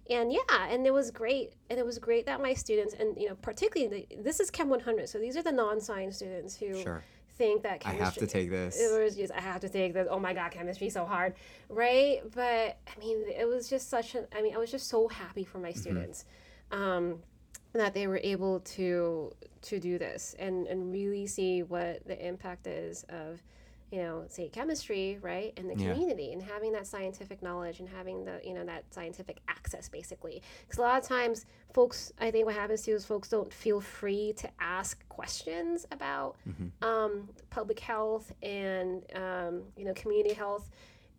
And 0.08 0.32
yeah, 0.32 0.68
and 0.70 0.86
it 0.86 0.92
was 0.92 1.10
great, 1.10 1.54
and 1.68 1.78
it 1.78 1.84
was 1.84 1.98
great 1.98 2.26
that 2.26 2.40
my 2.40 2.54
students, 2.54 2.94
and 2.94 3.16
you 3.20 3.28
know, 3.28 3.34
particularly 3.36 4.06
the, 4.08 4.22
this 4.22 4.38
is 4.38 4.50
Chem 4.50 4.68
100, 4.68 5.08
so 5.08 5.18
these 5.18 5.36
are 5.36 5.42
the 5.42 5.50
non-science 5.52 6.16
students 6.16 6.56
who 6.56 6.80
Sure. 6.80 7.02
think 7.36 7.62
that 7.64 7.82
I 7.84 7.90
have 7.94 8.14
to 8.14 8.26
take 8.26 8.48
this. 8.50 8.78
it 8.80 9.02
was 9.02 9.16
just 9.16 9.32
I 9.32 9.40
have 9.40 9.60
to 9.62 9.68
take 9.68 9.94
this. 9.94 10.06
Oh 10.08 10.20
my 10.20 10.32
god, 10.32 10.52
chemistry 10.52 10.90
so 10.90 11.04
hard, 11.04 11.34
right? 11.68 12.20
But 12.34 12.78
I 12.86 12.98
mean, 13.00 13.24
it 13.28 13.48
was 13.48 13.68
just 13.68 13.88
such 13.90 14.14
an. 14.14 14.26
I 14.34 14.42
mean, 14.42 14.54
I 14.54 14.58
was 14.58 14.70
just 14.70 14.88
so 14.88 15.08
happy 15.08 15.42
for 15.44 15.58
my 15.58 15.72
students, 15.72 16.24
um, 16.70 17.18
that 17.78 17.94
they 17.94 18.06
were 18.06 18.20
able 18.22 18.60
to 18.60 19.34
to 19.62 19.80
do 19.80 19.98
this 19.98 20.34
and 20.38 20.66
and 20.66 20.92
really 20.92 21.26
see 21.26 21.62
what 21.62 22.06
the 22.06 22.26
impact 22.26 22.66
is 22.66 23.04
of, 23.08 23.42
you 23.90 23.98
know, 23.98 24.24
say 24.28 24.48
chemistry, 24.48 25.18
right, 25.22 25.52
in 25.56 25.66
the 25.68 25.74
Yeah. 25.76 25.92
community 25.92 26.32
and 26.32 26.42
having 26.42 26.72
that 26.72 26.86
scientific 26.86 27.42
knowledge 27.42 27.80
and 27.80 27.88
having 27.88 28.24
the 28.24 28.40
you 28.44 28.54
know 28.54 28.64
that 28.64 28.84
scientific 28.92 29.38
access 29.48 29.88
basically. 29.88 30.42
Because 30.62 30.78
a 30.78 30.82
lot 30.82 31.00
of 31.02 31.08
times, 31.08 31.46
folks, 31.72 32.12
I 32.18 32.30
think 32.30 32.46
what 32.46 32.54
happens 32.54 32.82
too 32.82 32.94
is 32.94 33.04
folks 33.04 33.28
don't 33.28 33.52
feel 33.52 33.80
free 33.80 34.32
to 34.38 34.48
ask 34.60 35.06
questions 35.08 35.86
about 35.90 36.36
um, 36.82 37.28
public 37.50 37.80
health 37.80 38.32
and 38.42 39.02
um, 39.14 39.62
you 39.76 39.84
know 39.84 39.94
community 39.94 40.34
health 40.34 40.68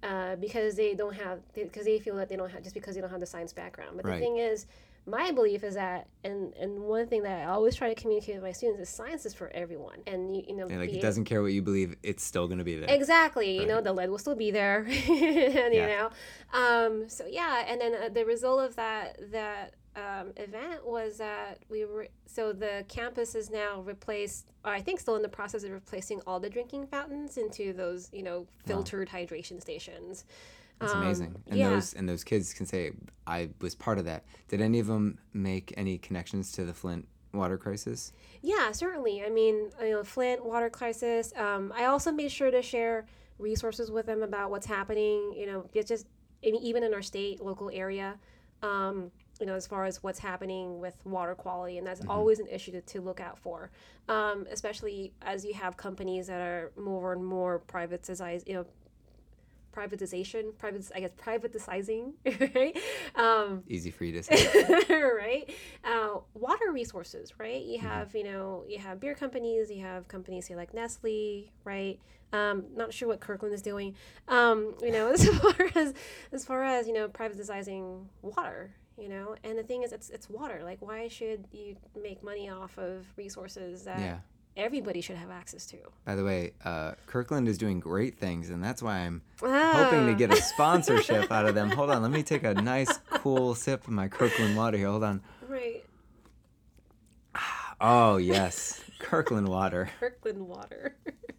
uh, 0.04 0.36
because 0.36 0.76
they 0.76 0.94
don't 0.94 1.16
have 1.16 1.40
because 1.54 1.86
they 1.86 2.00
feel 2.00 2.16
that 2.16 2.30
they 2.30 2.36
don't 2.36 2.50
have 2.52 2.64
just 2.64 2.76
because 2.76 2.96
they 2.96 3.02
don't 3.02 3.10
have 3.10 3.20
the 3.20 3.26
science 3.26 3.54
background. 3.54 3.92
But 3.98 4.06
Right. 4.06 4.16
the 4.16 4.26
thing 4.26 4.38
is, 4.38 4.66
my 5.06 5.32
belief 5.32 5.64
is 5.64 5.76
that 5.76 6.08
and 6.24 6.54
and 6.56 6.82
one 6.82 7.08
thing 7.08 7.24
that 7.24 7.42
I 7.42 7.46
always 7.52 7.76
try 7.76 7.94
to 7.94 8.00
communicate 8.00 8.36
with 8.36 8.44
my 8.44 8.52
students 8.52 8.82
is 8.82 8.90
science 8.90 9.26
is 9.26 9.34
for 9.34 9.50
everyone, 9.54 10.00
and 10.06 10.36
you, 10.36 10.44
you 10.50 10.56
know 10.56 10.68
And 10.68 10.80
like 10.80 10.90
it 10.92 11.02
doesn't 11.02 11.26
care 11.26 11.42
what 11.42 11.54
you 11.54 11.62
believe, 11.62 11.96
it's 12.04 12.24
still 12.24 12.48
gonna 12.48 12.64
be 12.64 12.76
there. 12.76 12.90
Exactly. 12.94 13.60
You 13.60 13.66
know, 13.66 13.82
the 13.82 13.94
lead 13.94 14.10
will 14.10 14.18
still 14.18 14.36
be 14.36 14.52
there. 14.52 14.86
and, 14.88 15.74
You 15.74 15.88
know, 15.88 16.10
um, 16.54 17.10
so 17.10 17.26
yeah, 17.26 17.66
and 17.68 17.80
then 17.82 17.94
uh, 17.96 18.10
the 18.10 18.26
result 18.26 18.62
of 18.62 18.76
that 18.76 19.18
that 19.32 19.74
um, 19.98 20.32
event 20.38 20.86
was 20.86 21.18
that 21.18 21.60
we 21.70 21.84
were 21.86 22.08
so 22.26 22.54
the 22.54 22.86
campus 22.88 23.36
is 23.36 23.50
now 23.50 23.82
replaced. 23.82 24.52
Or 24.64 24.72
I 24.72 24.82
think 24.82 25.00
still 25.00 25.16
in 25.16 25.22
the 25.22 25.30
process 25.30 25.64
of 25.64 25.72
replacing 25.72 26.22
all 26.28 26.40
the 26.40 26.50
drinking 26.50 26.88
fountains 26.88 27.38
into 27.38 27.74
those 27.74 28.10
you 28.14 28.24
know 28.24 28.48
filtered 28.66 29.10
hydration 29.10 29.60
stations. 29.60 30.24
That's 30.80 30.94
Um, 30.94 31.02
amazing. 31.02 31.36
And 31.48 31.58
yeah. 31.58 31.70
those 31.72 31.94
and 31.94 32.08
those 32.08 32.24
kids 32.24 32.54
can 32.54 32.66
say, 32.68 32.92
I 33.26 33.50
was 33.60 33.74
part 33.76 33.98
of 33.98 34.06
that. 34.06 34.24
Did 34.48 34.62
any 34.62 34.80
of 34.80 34.88
them 34.88 35.18
make 35.34 35.74
any 35.76 35.98
connections 35.98 36.52
to 36.54 36.66
the 36.66 36.74
Flint 36.74 37.08
water 37.34 37.58
crisis? 37.58 38.14
Yeah, 38.42 38.72
certainly. 38.72 39.24
I 39.24 39.30
mean, 39.30 39.72
you 39.82 39.90
know, 39.90 40.04
Flint 40.04 40.46
water 40.46 40.70
crisis. 40.70 41.34
Um, 41.36 41.74
I 41.76 41.86
also 41.86 42.12
made 42.12 42.32
sure 42.32 42.52
to 42.52 42.62
share 42.62 43.08
resources 43.40 43.90
with 43.92 44.06
them 44.06 44.22
about 44.22 44.52
what's 44.52 44.68
happening. 44.68 45.34
You 45.36 45.48
know, 45.48 45.66
it's 45.74 45.90
just 45.90 46.06
even 46.44 46.84
in 46.84 46.94
our 46.94 47.02
state, 47.02 47.42
local 47.42 47.72
area. 47.74 48.20
Um, 48.62 49.12
you 49.40 49.46
know, 49.46 49.54
as 49.56 49.68
far 49.68 49.86
as 49.86 50.04
what's 50.04 50.20
happening 50.20 50.80
with 50.80 50.96
water 51.06 51.36
quality, 51.36 51.78
and 51.78 51.86
that's 51.86 52.02
always 52.08 52.40
an 52.40 52.48
issue 52.48 52.72
to, 52.72 52.82
to 52.82 53.02
look 53.02 53.20
out 53.20 53.38
for, 53.38 53.72
um, 54.10 54.48
especially 54.52 55.14
as 55.22 55.46
you 55.46 55.54
have 55.54 55.78
companies 55.78 56.28
that 56.28 56.40
are 56.42 56.72
more 56.78 57.14
and 57.14 57.26
more 57.26 57.60
privatized, 57.68 58.48
you 58.48 58.54
know, 58.56 58.66
privatization, 59.78 60.58
private, 60.58 60.90
I 60.96 61.02
guess, 61.02 61.12
privatizing, 61.12 62.14
right? 62.56 62.76
Um, 63.16 63.64
Easy 63.68 63.92
for 63.92 64.06
you 64.06 64.14
to 64.14 64.24
say. 64.24 64.84
right? 64.90 65.54
Uh, 65.84 66.20
water 66.34 66.72
resources, 66.72 67.34
right? 67.38 67.64
You 67.64 67.80
have, 67.80 68.16
you 68.16 68.24
know, 68.24 68.64
you 68.68 68.80
have 68.80 69.00
beer 69.00 69.14
companies, 69.14 69.70
you 69.70 69.84
have 69.84 70.08
companies 70.08 70.48
here 70.48 70.58
like 70.58 70.74
Nestle, 70.74 71.52
right? 71.64 72.00
Um, 72.34 72.66
not 72.76 72.92
sure 72.92 73.08
what 73.08 73.20
Kirkland 73.20 73.54
is 73.54 73.62
doing. 73.62 73.96
Um, 74.28 74.74
you 74.82 74.92
know, 74.92 75.08
as 75.14 75.26
far 75.28 75.56
as 75.76 75.94
as 76.32 76.44
far 76.46 76.64
as 76.64 76.88
you 76.88 76.94
know, 76.94 77.08
privatizing 77.08 78.06
water. 78.22 78.72
You 79.00 79.10
know, 79.10 79.36
and 79.44 79.58
the 79.58 79.64
thing 79.64 79.84
is, 79.84 79.92
it's 79.92 80.10
it's 80.10 80.30
water. 80.30 80.62
Like, 80.64 80.78
why 80.82 81.08
should 81.08 81.46
you 81.52 81.76
make 82.02 82.24
money 82.24 82.50
off 82.50 82.78
of 82.80 83.06
resources 83.16 83.84
that 83.84 84.00
yeah. 84.00 84.18
everybody 84.56 85.02
should 85.02 85.18
have 85.18 85.30
access 85.30 85.68
to? 85.68 85.78
By 86.04 86.16
the 86.16 86.24
way, 86.24 86.54
uh, 86.66 86.94
Kirkland 87.06 87.48
is 87.48 87.60
doing 87.60 87.80
great 87.80 88.18
things, 88.18 88.50
and 88.50 88.64
that's 88.64 88.82
why 88.82 88.98
I'm 89.00 89.22
hoping 89.40 90.08
to 90.08 90.14
Ah. 90.14 90.16
get 90.16 90.32
a 90.34 90.36
sponsorship 90.54 91.32
out 91.32 91.46
of 91.46 91.54
them. 91.54 91.70
Hold 91.70 91.92
on, 91.92 92.02
let 92.02 92.10
me 92.10 92.24
take 92.24 92.44
a 92.44 92.56
nice, 92.56 92.98
cool 93.12 93.54
sip 93.54 93.84
of 93.84 93.92
my 93.94 94.08
Kirkland 94.08 94.58
water 94.58 94.78
here. 94.78 94.88
Hold 94.88 95.04
on. 95.04 95.22
right. 95.48 95.84
Oh 97.80 98.18
yes, 98.18 98.82
Kirkland 98.98 99.48
Water, 99.48 99.90
Kirkland 100.00 100.48
Water. 100.48 100.96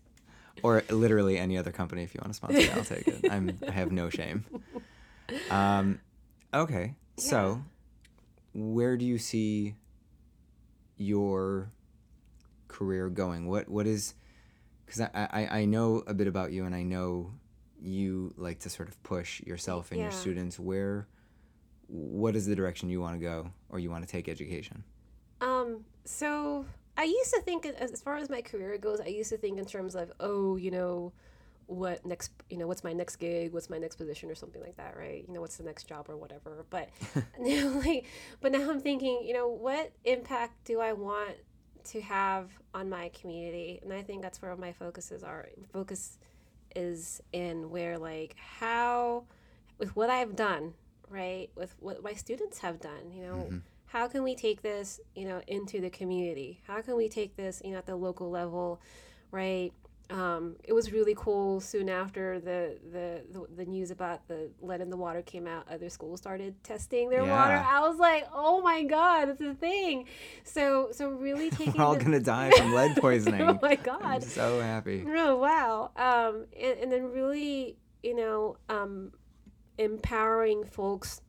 or 0.62 0.84
literally 0.88 1.36
any 1.36 1.58
other 1.58 1.72
company 1.72 2.04
if 2.04 2.14
you 2.14 2.20
want 2.22 2.30
to 2.30 2.34
sponsor 2.36 2.58
it, 2.58 2.76
I'll 2.76 2.84
take 2.84 3.08
it. 3.08 3.28
I'm 3.30 3.58
I 3.66 3.72
have 3.72 3.90
no 3.90 4.08
shame. 4.10 4.44
Um, 5.50 6.00
okay, 6.54 6.94
so 7.18 7.62
where 8.54 8.96
do 8.96 9.04
you 9.04 9.18
see 9.18 9.74
your 10.96 11.70
career 12.68 13.08
going? 13.08 13.48
What 13.48 13.68
what 13.68 13.86
is 13.86 14.14
because 14.86 15.00
I, 15.00 15.10
I 15.14 15.58
I 15.60 15.64
know 15.64 16.02
a 16.06 16.14
bit 16.14 16.26
about 16.26 16.52
you 16.52 16.64
and 16.64 16.74
I 16.74 16.82
know 16.82 17.32
you 17.80 18.34
like 18.36 18.60
to 18.60 18.70
sort 18.70 18.88
of 18.88 19.02
push 19.02 19.40
yourself 19.42 19.92
and 19.92 20.00
your 20.00 20.10
students. 20.10 20.58
Where 20.58 21.08
what 21.86 22.36
is 22.36 22.46
the 22.46 22.54
direction 22.54 22.88
you 22.90 23.00
want 23.00 23.14
to 23.14 23.20
go 23.20 23.50
or 23.70 23.78
you 23.78 23.90
want 23.90 24.04
to 24.04 24.10
take 24.10 24.28
education? 24.28 24.84
Um, 25.40 25.84
so 26.04 26.66
I 26.96 27.04
used 27.04 27.32
to 27.32 27.40
think, 27.42 27.64
as 27.64 28.00
far 28.02 28.16
as 28.16 28.28
my 28.28 28.42
career 28.42 28.76
goes, 28.76 29.00
I 29.00 29.06
used 29.06 29.30
to 29.30 29.38
think 29.38 29.58
in 29.58 29.64
terms 29.64 29.94
of, 29.94 30.12
oh, 30.20 30.56
you 30.56 30.70
know, 30.70 31.12
what 31.68 32.04
next, 32.06 32.32
you 32.48 32.56
know, 32.56 32.66
what's 32.66 32.82
my 32.82 32.94
next 32.94 33.16
gig, 33.16 33.52
what's 33.52 33.68
my 33.68 33.76
next 33.76 33.96
position, 33.96 34.30
or 34.30 34.34
something 34.34 34.62
like 34.62 34.76
that, 34.78 34.96
right? 34.96 35.22
You 35.28 35.34
know, 35.34 35.42
what's 35.42 35.58
the 35.58 35.64
next 35.64 35.86
job 35.86 36.06
or 36.08 36.16
whatever. 36.16 36.64
But 36.70 36.88
now, 37.38 37.68
like, 37.84 38.06
but 38.40 38.52
now 38.52 38.70
I'm 38.70 38.80
thinking, 38.80 39.22
you 39.22 39.34
know, 39.34 39.48
what 39.48 39.92
impact 40.04 40.64
do 40.64 40.80
I 40.80 40.94
want 40.94 41.36
to 41.84 42.00
have 42.00 42.50
on 42.72 42.88
my 42.88 43.10
community? 43.10 43.80
And 43.82 43.92
I 43.92 44.02
think 44.02 44.22
that's 44.22 44.40
where 44.40 44.56
my 44.56 44.72
focuses 44.72 45.22
are. 45.22 45.46
Focus 45.70 46.18
is 46.74 47.20
in 47.32 47.68
where, 47.68 47.98
like, 47.98 48.34
how, 48.38 49.24
with 49.76 49.94
what 49.94 50.08
I've 50.08 50.36
done, 50.36 50.72
right, 51.10 51.50
with 51.54 51.74
what 51.80 52.02
my 52.02 52.14
students 52.14 52.60
have 52.60 52.80
done, 52.80 53.12
you 53.12 53.22
know 53.22 53.34
mm-hmm. 53.34 53.58
how 53.86 54.08
can 54.08 54.22
we 54.22 54.34
take 54.34 54.62
this 54.62 55.00
you 55.14 55.26
know 55.26 55.42
into 55.46 55.80
the 55.80 55.88
community 55.88 56.60
how 56.66 56.82
can 56.82 56.94
we 56.96 57.08
take 57.08 57.36
this 57.36 57.62
you 57.64 57.72
know 57.72 57.78
at 57.78 57.86
the 57.86 57.96
local 57.96 58.30
level 58.30 58.80
right 59.30 59.72
um, 60.10 60.56
it 60.64 60.72
was 60.72 60.90
really 60.90 61.14
cool 61.14 61.60
soon 61.60 61.88
after 61.90 62.40
the, 62.40 62.78
the 62.92 63.22
the 63.32 63.46
the 63.56 63.64
news 63.66 63.90
about 63.90 64.26
the 64.26 64.50
lead 64.62 64.80
in 64.80 64.88
the 64.88 64.96
water 64.96 65.20
came 65.20 65.46
out 65.46 65.66
other 65.70 65.90
schools 65.90 66.18
started 66.20 66.54
testing 66.64 67.10
their 67.10 67.24
water 67.26 67.62
i 67.68 67.80
was 67.86 67.98
like 67.98 68.24
oh 68.32 68.62
my 68.62 68.82
god 68.84 69.28
it's 69.28 69.40
a 69.42 69.52
thing 69.52 70.06
so 70.44 70.88
so 70.92 71.10
really 71.10 71.50
taking 71.58 71.74
We're 71.74 71.84
all 71.84 71.94
the- 71.94 72.04
gonna 72.04 72.20
die 72.20 72.50
from 72.56 72.72
lead 72.72 72.96
poisoning. 72.96 73.42
oh 73.42 73.58
my 73.60 73.72
I'm 73.72 73.82
god 73.82 74.22
so 74.22 74.60
happy. 74.60 75.04
Oh 75.06 75.36
wow. 75.36 75.90
Um, 75.96 76.46
and, 76.58 76.78
and 76.78 76.92
then 76.92 77.12
really, 77.12 77.76
you 78.02 78.14
know, 78.16 78.56
um, 78.70 79.12
empowering 79.76 80.64
folks, 80.64 81.20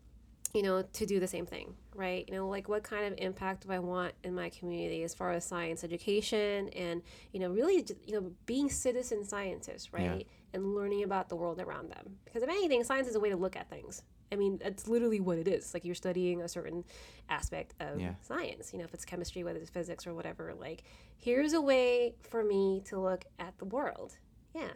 you 0.53 0.63
know, 0.63 0.81
to 0.81 1.05
do 1.05 1.19
the 1.19 1.27
same 1.27 1.45
thing, 1.45 1.75
right? 1.95 2.25
You 2.27 2.33
know, 2.35 2.47
like 2.47 2.67
what 2.67 2.83
kind 2.83 3.05
of 3.05 3.13
impact 3.19 3.67
do 3.67 3.71
I 3.73 3.79
want 3.79 4.13
in 4.23 4.33
my 4.33 4.49
community 4.49 5.03
as 5.03 5.13
far 5.13 5.31
as 5.31 5.45
science 5.45 5.83
education 5.83 6.69
and, 6.69 7.03
you 7.31 7.39
know, 7.39 7.49
really, 7.51 7.85
you 8.07 8.13
know, 8.19 8.31
being 8.47 8.69
citizen 8.69 9.23
scientists, 9.23 9.93
right? 9.93 10.19
Yeah. 10.21 10.23
And 10.53 10.73
learning 10.73 11.03
about 11.03 11.29
the 11.29 11.35
world 11.35 11.59
around 11.61 11.91
them. 11.91 12.17
Because 12.25 12.41
if 12.41 12.49
anything, 12.49 12.83
science 12.83 13.07
is 13.07 13.15
a 13.15 13.19
way 13.19 13.29
to 13.29 13.35
look 13.35 13.55
at 13.55 13.69
things. 13.69 14.01
I 14.31 14.35
mean, 14.35 14.59
that's 14.63 14.87
literally 14.87 15.19
what 15.19 15.37
it 15.37 15.47
is. 15.47 15.73
Like 15.73 15.85
you're 15.85 15.93
studying 15.95 16.41
a 16.41 16.47
certain 16.47 16.83
aspect 17.29 17.75
of 17.79 17.99
Yeah. 17.99 18.13
science. 18.21 18.73
You 18.73 18.79
know, 18.79 18.85
if 18.85 18.93
it's 18.95 19.05
chemistry, 19.05 19.43
whether 19.43 19.59
it's 19.59 19.69
physics 19.69 20.07
or 20.07 20.15
whatever. 20.15 20.53
Like, 20.59 20.83
here's 21.17 21.53
a 21.53 21.61
way 21.61 22.15
for 22.23 22.43
me 22.43 22.81
to 22.85 22.99
look 22.99 23.25
at 23.37 23.57
the 23.59 23.65
world. 23.65 24.17
Yeah. 24.55 24.69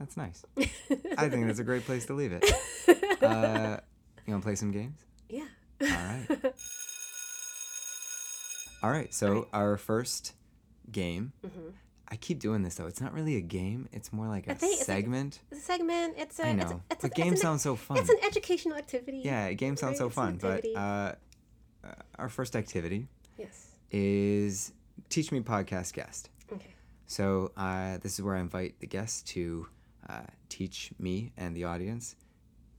That's 0.00 0.16
nice. 0.16 0.44
I 1.18 1.28
think 1.28 1.46
that's 1.46 1.58
a 1.60 1.64
great 1.64 1.84
place 1.84 2.06
to 2.06 2.14
leave 2.14 2.32
it. 2.32 2.44
Uh, 3.22 3.78
you 4.26 4.32
want 4.34 4.42
to 4.42 4.46
play 4.46 4.54
some 4.54 4.70
games? 4.70 4.98
yeah. 5.28 5.46
All 5.82 5.88
right. 5.88 6.26
All 8.82 8.90
right. 8.90 9.12
So 9.12 9.48
our 9.52 9.76
first 9.76 10.34
game. 10.90 11.32
I 12.12 12.16
keep 12.16 12.40
doing 12.40 12.62
this 12.62 12.74
though. 12.74 12.86
It's 12.88 13.00
not 13.00 13.12
really 13.14 13.36
a 13.36 13.40
game. 13.40 13.88
It's 13.92 14.12
more 14.12 14.26
like 14.26 14.48
a 14.48 14.54
think 14.56 14.72
it's 14.80 14.80
like- 14.88 14.98
segment. 14.98 15.40
It's 15.52 15.60
a 15.60 15.64
segment. 15.64 16.14
It's 16.18 16.38
a. 16.40 16.46
I 16.46 16.50
It's 16.50 16.64
a, 16.64 16.68
know, 16.74 16.82
it's 16.90 17.02
but 17.02 17.10
a, 17.12 17.14
game 17.14 17.32
it's 17.34 17.42
an, 17.42 17.46
sounds 17.46 17.62
so 17.62 17.76
fun. 17.76 17.98
It's 17.98 18.08
an 18.10 18.16
educational 18.26 18.76
activity. 18.76 19.20
yeah, 19.24 19.46
a 19.46 19.54
game 19.54 19.76
sounds 19.76 19.92
right? 19.92 19.98
so 19.98 20.10
fun. 20.10 20.38
But 20.40 20.64
uh, 20.74 20.78
uh, 21.84 21.92
our 22.18 22.28
first 22.28 22.56
activity 22.56 23.06
Yes. 23.38 23.68
is 23.92 24.72
teach 25.08 25.30
me 25.30 25.40
podcast 25.40 25.92
guest. 25.92 26.30
Okay. 26.52 26.66
So 27.06 27.52
uh, 27.56 27.98
this 27.98 28.14
is 28.18 28.22
where 28.24 28.34
I 28.34 28.40
invite 28.40 28.80
the 28.80 28.86
guests 28.88 29.22
to 29.34 29.68
uh, 30.08 30.22
teach 30.48 30.90
me 30.98 31.32
and 31.36 31.54
the 31.56 31.62
audience 31.64 32.16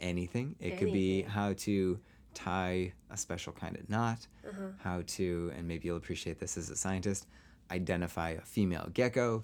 anything. 0.01 0.55
It 0.59 0.77
could 0.77 0.91
be 0.91 1.21
how 1.21 1.53
to 1.53 1.99
tie 2.33 2.93
a 3.09 3.17
special 3.17 3.53
kind 3.53 3.75
of 3.77 3.89
knot, 3.89 4.27
Uh-huh. 4.47 4.67
how 4.79 5.03
to, 5.05 5.51
and 5.55 5.67
maybe 5.67 5.87
you'll 5.87 5.97
appreciate 5.97 6.39
this 6.39 6.57
as 6.57 6.69
a 6.69 6.75
scientist, 6.75 7.27
identify 7.71 8.29
a 8.31 8.41
female 8.41 8.89
gecko, 8.93 9.43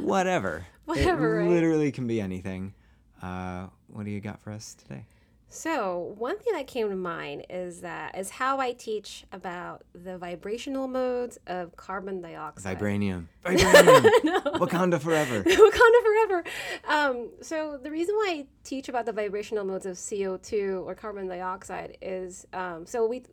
whatever. 0.00 0.66
Whatever, 0.86 1.40
It 1.40 1.42
right? 1.44 1.50
literally 1.50 1.92
can 1.92 2.06
be 2.08 2.20
anything. 2.20 2.74
Uh, 3.22 3.66
what 3.88 4.04
do 4.04 4.10
you 4.10 4.20
got 4.20 4.40
for 4.40 4.50
us 4.50 4.74
today? 4.74 5.04
So 5.52 6.14
one 6.16 6.38
thing 6.38 6.52
that 6.54 6.68
came 6.68 6.88
to 6.90 6.96
mind 6.96 7.46
is 7.50 7.80
that 7.80 8.16
is 8.16 8.30
how 8.30 8.60
I 8.60 8.70
teach 8.72 9.24
about 9.32 9.82
the 9.92 10.16
vibrational 10.16 10.86
modes 10.86 11.38
of 11.48 11.76
carbon 11.76 12.20
dioxide. 12.20 12.78
Vibranium. 12.78 13.26
Vibranium. 13.44 14.44
Wakanda 14.58 15.00
forever. 15.00 15.42
Wakanda 15.44 16.02
forever. 16.04 16.44
Um, 16.88 17.30
so 17.42 17.80
the 17.82 17.90
reason 17.90 18.14
why 18.14 18.26
I 18.30 18.46
teach 18.62 18.88
about 18.88 19.06
the 19.06 19.12
vibrational 19.12 19.64
modes 19.64 19.86
of 19.86 19.96
CO2 19.96 20.84
or 20.84 20.94
carbon 20.94 21.26
dioxide 21.26 21.98
is 22.00 22.46
um, 22.52 22.86
so 22.86 23.04
we 23.04 23.24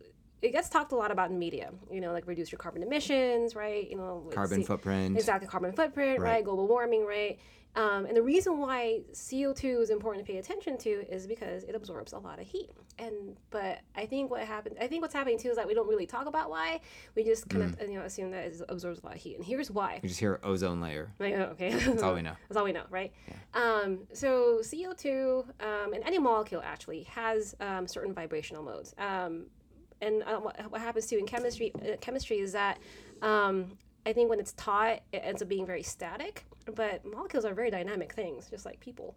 it 0.42 0.52
gets 0.52 0.68
talked 0.68 0.92
a 0.92 0.96
lot 0.96 1.10
about 1.10 1.30
in 1.30 1.38
media. 1.38 1.70
You 1.90 2.00
know, 2.00 2.12
like 2.12 2.26
reduce 2.26 2.50
your 2.52 2.58
carbon 2.58 2.82
emissions, 2.82 3.54
right? 3.54 3.88
You 3.90 3.96
know, 3.96 4.28
Carbon 4.32 4.60
C- 4.60 4.66
footprint. 4.66 5.16
Exactly, 5.16 5.48
carbon 5.48 5.72
footprint, 5.72 6.20
right? 6.20 6.30
Right. 6.34 6.44
Global 6.44 6.66
warming, 6.68 7.06
right? 7.06 7.38
Um, 7.76 8.06
and 8.06 8.16
the 8.16 8.22
reason 8.22 8.58
why 8.58 9.02
CO2 9.12 9.82
is 9.82 9.90
important 9.90 10.26
to 10.26 10.32
pay 10.32 10.38
attention 10.38 10.78
to 10.78 10.90
is 11.14 11.26
because 11.26 11.62
it 11.64 11.74
absorbs 11.76 12.12
a 12.12 12.18
lot 12.18 12.40
of 12.40 12.46
heat. 12.46 12.70
And 12.98 13.36
but 13.50 13.80
I 13.94 14.06
think 14.06 14.30
what 14.30 14.40
happened, 14.42 14.76
I 14.80 14.86
think 14.88 15.02
what's 15.02 15.14
happening 15.14 15.38
too 15.38 15.50
is 15.50 15.56
that 15.56 15.66
we 15.66 15.74
don't 15.74 15.86
really 15.86 16.06
talk 16.06 16.26
about 16.26 16.50
why. 16.50 16.80
We 17.14 17.22
just 17.24 17.48
kind 17.48 17.62
Mm. 17.62 17.80
of 17.82 17.88
you 17.90 17.98
know 17.98 18.04
assume 18.04 18.30
that 18.32 18.46
it 18.46 18.62
absorbs 18.68 19.00
a 19.02 19.06
lot 19.06 19.14
of 19.14 19.20
heat. 19.20 19.36
And 19.36 19.44
here's 19.44 19.70
why. 19.70 20.00
We 20.02 20.08
just 20.08 20.18
hear 20.18 20.40
ozone 20.42 20.80
layer. 20.80 21.12
Like, 21.20 21.34
oh, 21.34 21.42
okay. 21.52 21.70
That's 21.70 22.02
all 22.02 22.14
we 22.14 22.22
know. 22.22 22.32
That's 22.48 22.56
all 22.56 22.64
we 22.64 22.72
know, 22.72 22.84
right? 22.90 23.12
Um, 23.54 24.00
so 24.12 24.58
CO2 24.62 25.44
um, 25.60 25.92
and 25.92 26.02
any 26.04 26.18
molecule 26.18 26.62
actually 26.64 27.02
has 27.04 27.54
um, 27.60 27.86
certain 27.86 28.12
vibrational 28.14 28.62
modes. 28.64 28.94
And 30.00 30.22
uh, 30.22 30.40
what, 30.40 30.80
happens 30.80 31.06
too 31.06 31.18
in 31.18 31.26
chemistry, 31.26 31.72
uh, 31.76 31.96
chemistry 32.00 32.38
is 32.38 32.52
that 32.52 32.78
um, 33.22 33.76
I 34.06 34.12
think 34.12 34.30
when 34.30 34.38
it's 34.38 34.52
taught, 34.52 35.00
it 35.12 35.18
ends 35.24 35.42
up 35.42 35.48
being 35.48 35.66
very 35.66 35.82
static. 35.82 36.44
But 36.74 37.04
molecules 37.04 37.44
are 37.44 37.54
very 37.54 37.70
dynamic 37.70 38.12
things, 38.12 38.48
just 38.50 38.64
like 38.64 38.78
people. 38.80 39.16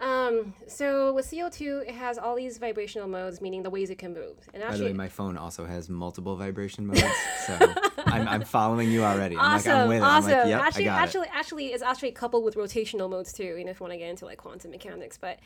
Um, 0.00 0.54
so 0.68 1.12
with 1.12 1.26
CO2, 1.30 1.88
it 1.88 1.94
has 1.94 2.18
all 2.18 2.36
these 2.36 2.58
vibrational 2.58 3.08
modes, 3.08 3.40
meaning 3.40 3.62
the 3.64 3.70
ways 3.70 3.90
it 3.90 3.98
can 3.98 4.14
move. 4.14 4.36
And 4.54 4.54
By 4.54 4.58
the 4.60 4.64
actually, 4.66 4.86
way, 4.86 4.92
my 4.92 5.08
phone 5.08 5.36
also 5.36 5.64
has 5.64 5.88
multiple 5.88 6.36
vibration 6.36 6.86
modes, 6.88 7.02
so 7.46 7.58
I'm, 8.06 8.28
I'm 8.28 8.42
following 8.44 8.90
you 8.92 9.02
already. 9.02 9.36
I'm 9.36 9.56
awesome, 9.56 9.72
like, 9.72 9.80
I'm 9.82 9.88
with 9.88 9.96
it. 9.98 10.02
awesome. 10.02 10.30
I'm 10.32 10.38
like, 10.38 10.48
yep, 10.48 10.60
actually, 10.62 10.88
I 10.88 10.94
got 10.94 11.02
actually, 11.02 11.28
actually, 11.32 11.66
it's 11.68 11.82
actually 11.82 12.12
coupled 12.12 12.44
with 12.44 12.54
rotational 12.54 13.10
modes 13.10 13.32
too. 13.32 13.56
You 13.56 13.64
know, 13.64 13.70
if 13.72 13.80
you 13.80 13.84
want 13.84 13.92
to 13.94 13.98
get 13.98 14.08
into 14.10 14.24
like 14.24 14.38
quantum 14.38 14.70
mechanics, 14.70 15.18
but 15.20 15.40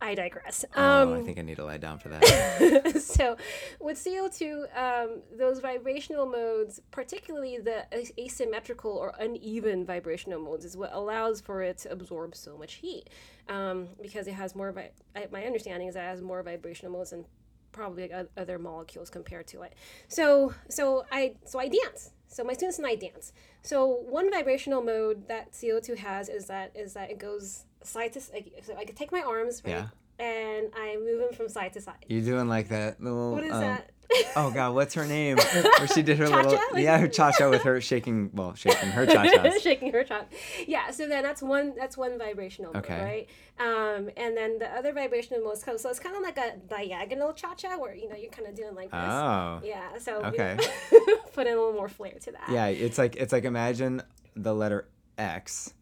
I 0.00 0.14
digress. 0.14 0.64
it. 0.64 0.70
Oh, 0.76 1.12
I 1.12 1.16
Um, 1.18 1.24
think 1.24 1.38
I 1.38 1.42
need 1.42 1.56
to 1.56 1.64
lie 1.64 1.76
down 1.76 1.98
for 1.98 2.08
that. 2.08 3.00
so, 3.02 3.36
with 3.80 3.98
CO2, 4.02 4.68
um, 4.76 5.20
those 5.36 5.58
vibrational 5.60 6.24
modes, 6.24 6.80
particularly 6.92 7.58
the 7.58 7.84
asymmetrical 8.18 8.92
or 8.92 9.12
uneven 9.18 9.84
vibrational 9.84 10.40
modes, 10.40 10.64
is 10.64 10.76
what 10.76 10.92
allows 10.94 11.40
for 11.40 11.62
it 11.62 11.78
to 11.78 11.90
absorb 11.92 12.34
so 12.34 12.56
much 12.56 12.74
heat. 12.74 13.10
Um, 13.48 13.88
because 14.02 14.26
it 14.26 14.34
has 14.34 14.54
more, 14.54 14.74
I, 15.16 15.26
my 15.32 15.44
understanding 15.44 15.88
is 15.88 15.94
that 15.94 16.04
it 16.04 16.08
has 16.08 16.20
more 16.20 16.42
vibrational 16.42 16.92
modes 16.92 17.10
than 17.10 17.24
probably 17.72 18.10
other 18.36 18.58
molecules 18.58 19.08
compared 19.08 19.46
to 19.48 19.62
it. 19.62 19.74
So, 20.08 20.52
so 20.68 21.06
I, 21.10 21.34
so 21.44 21.58
I 21.58 21.68
dance. 21.68 22.12
So 22.28 22.44
my 22.44 22.52
students 22.52 22.78
and 22.78 22.86
I 22.86 22.94
dance. 22.94 23.32
So 23.62 23.86
one 23.86 24.30
vibrational 24.30 24.82
mode 24.82 25.28
that 25.28 25.52
CO2 25.52 25.96
has 25.96 26.28
is 26.28 26.46
that 26.46 26.72
is 26.76 26.92
that 26.92 27.10
it 27.10 27.18
goes 27.18 27.64
side 27.82 28.12
to. 28.12 28.20
So 28.20 28.32
I 28.76 28.84
could 28.84 28.96
take 28.96 29.10
my 29.10 29.22
arms, 29.22 29.62
right? 29.64 29.70
Yeah. 29.70 29.86
And 30.18 30.68
I 30.76 30.96
move 30.96 31.20
them 31.20 31.32
from 31.32 31.48
side 31.48 31.72
to 31.74 31.80
side. 31.80 32.04
You're 32.08 32.22
doing 32.22 32.48
like 32.48 32.68
that 32.68 33.00
little. 33.00 33.32
What 33.32 33.44
is 33.44 33.52
um, 33.52 33.60
that? 33.60 33.90
Oh 34.36 34.50
God, 34.50 34.74
what's 34.74 34.94
her 34.94 35.06
name? 35.06 35.36
Where 35.78 35.86
she 35.86 36.02
did 36.02 36.18
her 36.18 36.28
little 36.28 36.50
Cha-cha? 36.50 36.62
Like- 36.72 36.82
yeah, 36.82 36.98
her 36.98 37.08
cha 37.08 37.30
cha 37.30 37.50
with 37.50 37.62
her 37.62 37.80
shaking, 37.80 38.30
well, 38.32 38.54
shaking 38.54 38.88
her 38.90 39.06
cha 39.06 39.24
chas. 39.24 39.60
shaking 39.62 39.92
her 39.92 40.02
cha. 40.02 40.24
Yeah, 40.66 40.90
so 40.90 41.06
then 41.06 41.22
that's 41.22 41.42
one 41.42 41.74
that's 41.76 41.96
one 41.96 42.18
vibrational 42.18 42.72
mode, 42.72 42.84
Okay. 42.84 43.28
right? 43.60 43.66
Um, 43.66 44.08
and 44.16 44.36
then 44.36 44.58
the 44.58 44.68
other 44.74 44.92
vibrational 44.92 45.42
mode, 45.42 45.60
comes, 45.62 45.82
so 45.82 45.90
it's 45.90 45.98
kind 46.00 46.16
of 46.16 46.22
like 46.22 46.38
a 46.38 46.56
diagonal 46.68 47.32
cha 47.34 47.54
cha, 47.54 47.76
where 47.76 47.94
you 47.94 48.08
know 48.08 48.16
you're 48.16 48.30
kind 48.30 48.48
of 48.48 48.54
doing 48.54 48.74
like 48.74 48.90
this. 48.90 49.00
Oh. 49.00 49.60
Yeah, 49.62 49.98
so 49.98 50.22
Okay. 50.24 50.56
we 50.90 51.16
put 51.34 51.46
in 51.46 51.52
a 51.52 51.56
little 51.56 51.74
more 51.74 51.88
flair 51.88 52.14
to 52.22 52.32
that. 52.32 52.48
Yeah, 52.50 52.66
it's 52.66 52.98
like 52.98 53.16
it's 53.16 53.32
like 53.32 53.44
imagine 53.44 54.02
the 54.34 54.54
letter 54.54 54.88
X, 55.18 55.74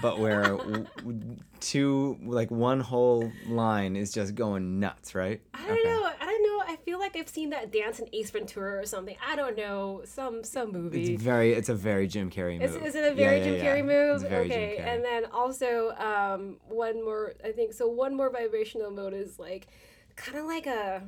but 0.00 0.18
where 0.18 0.58
two 1.60 2.18
like 2.22 2.50
one 2.50 2.80
whole 2.80 3.30
line 3.46 3.96
is 3.96 4.12
just 4.12 4.34
going 4.34 4.80
nuts, 4.80 5.14
right? 5.14 5.40
I 5.54 5.66
don't 5.66 5.84
know. 5.84 6.10
I 6.20 6.24
don't 6.24 6.42
know. 6.42 6.64
I 6.72 6.76
feel 6.84 6.98
like 6.98 7.16
I've 7.16 7.28
seen 7.28 7.50
that 7.50 7.72
dance 7.72 7.98
in 7.98 8.08
Ace 8.12 8.30
Ventura 8.30 8.80
or 8.80 8.86
something. 8.86 9.16
I 9.26 9.36
don't 9.36 9.56
know, 9.56 10.02
some 10.04 10.44
some 10.44 10.72
movie. 10.72 11.14
It's 11.14 11.22
very. 11.22 11.52
It's 11.52 11.68
a 11.68 11.74
very 11.74 12.06
Jim 12.06 12.30
Carrey 12.30 12.60
Is, 12.60 12.72
move. 12.72 12.84
is 12.84 12.94
it 12.94 13.12
a 13.12 13.14
very 13.14 13.38
Yeah, 13.38 13.44
Jim 13.44 13.54
yeah, 13.56 13.64
Carrey 13.64 13.78
yeah. 13.78 13.82
move? 13.82 14.14
It's 14.22 14.24
very 14.30 14.48
Jim 14.48 14.56
okay, 14.58 14.76
Carrey. 14.78 14.86
and 14.94 15.04
then 15.04 15.24
also 15.32 15.90
um, 15.96 16.56
one 16.68 17.04
more. 17.04 17.34
I 17.44 17.52
think 17.52 17.72
so. 17.72 17.88
One 17.88 18.16
more 18.16 18.30
vibrational 18.30 18.90
mode 18.90 19.14
is 19.14 19.38
like 19.38 19.66
kind 20.16 20.38
of 20.38 20.46
like 20.46 20.66
a, 20.66 21.02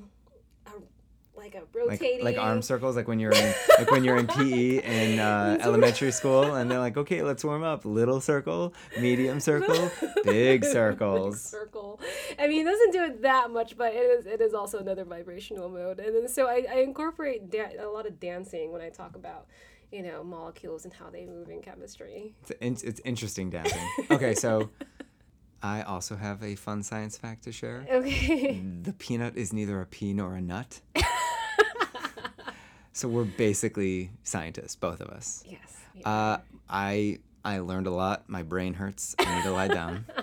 a 0.66 0.70
like 1.37 1.55
a 1.55 1.59
like, 1.59 1.74
rotating 2.01 2.24
like 2.24 2.39
arm 2.39 2.62
circles, 2.62 2.95
like 2.95 3.09
when 3.09 3.18
you're 3.18 3.33
in, 3.33 3.55
like 3.78 3.91
when 3.91 4.05
you're 4.05 4.16
in 4.16 4.26
PE 4.26 4.83
in 4.83 5.18
uh, 5.18 5.59
elementary 5.62 6.12
school, 6.12 6.55
and 6.55 6.70
they're 6.70 6.78
like, 6.78 6.97
okay, 6.97 7.22
let's 7.22 7.45
warm 7.45 7.62
up. 7.62 7.85
Little 7.85 8.20
circle, 8.20 8.74
medium 9.01 9.41
circle, 9.51 9.91
big 10.24 10.64
circles. 10.64 11.41
circle. 11.41 12.01
I 12.39 12.47
mean, 12.49 12.66
it 12.66 12.70
doesn't 12.70 12.93
do 12.93 13.03
it 13.05 13.22
that 13.22 13.51
much, 13.51 13.76
but 13.76 13.95
it 13.95 13.99
is 13.99 14.26
it 14.26 14.41
is 14.41 14.55
also 14.55 14.78
another 14.78 15.05
vibrational 15.05 15.68
mode. 15.68 15.99
And 16.01 16.14
then 16.14 16.28
so 16.28 16.47
I, 16.47 16.64
I 16.70 16.80
incorporate 16.80 17.51
da- 17.51 17.76
a 17.80 17.89
lot 17.89 18.07
of 18.07 18.20
dancing 18.20 18.72
when 18.72 18.83
I 18.83 18.91
talk 18.91 19.16
about 19.16 19.47
you 19.91 20.03
know 20.03 20.22
molecules 20.22 20.85
and 20.85 20.93
how 20.93 21.11
they 21.11 21.24
move 21.24 21.49
in 21.49 21.61
chemistry. 21.62 22.35
It's, 22.43 22.51
in- 22.61 22.89
it's 22.89 23.01
interesting 23.05 23.51
dancing. 23.51 23.83
Okay, 24.11 24.35
so 24.35 24.70
I 25.62 25.83
also 25.83 26.16
have 26.16 26.43
a 26.43 26.57
fun 26.57 26.83
science 26.83 27.16
fact 27.16 27.45
to 27.45 27.53
share. 27.53 27.87
Okay. 27.91 28.61
The 28.83 28.93
peanut 28.93 29.37
is 29.37 29.53
neither 29.53 29.80
a 29.80 29.87
pea 29.87 30.12
nor 30.12 30.35
a 30.35 30.41
nut. 30.41 30.80
So 32.93 33.09
we're 33.09 33.24
basically 33.24 34.11
scientists, 34.22 34.76
both 34.76 35.01
of 35.01 35.09
us. 35.09 35.45
yes. 35.47 35.76
Uh, 36.05 36.38
I 36.68 37.18
I 37.45 37.59
learned 37.59 37.86
a 37.86 37.90
lot. 37.90 38.28
My 38.28 38.43
brain 38.43 38.74
hurts. 38.74 39.14
I 39.18 39.36
need 39.36 39.43
to 39.45 39.51
lie 39.53 39.68
down. 39.68 40.07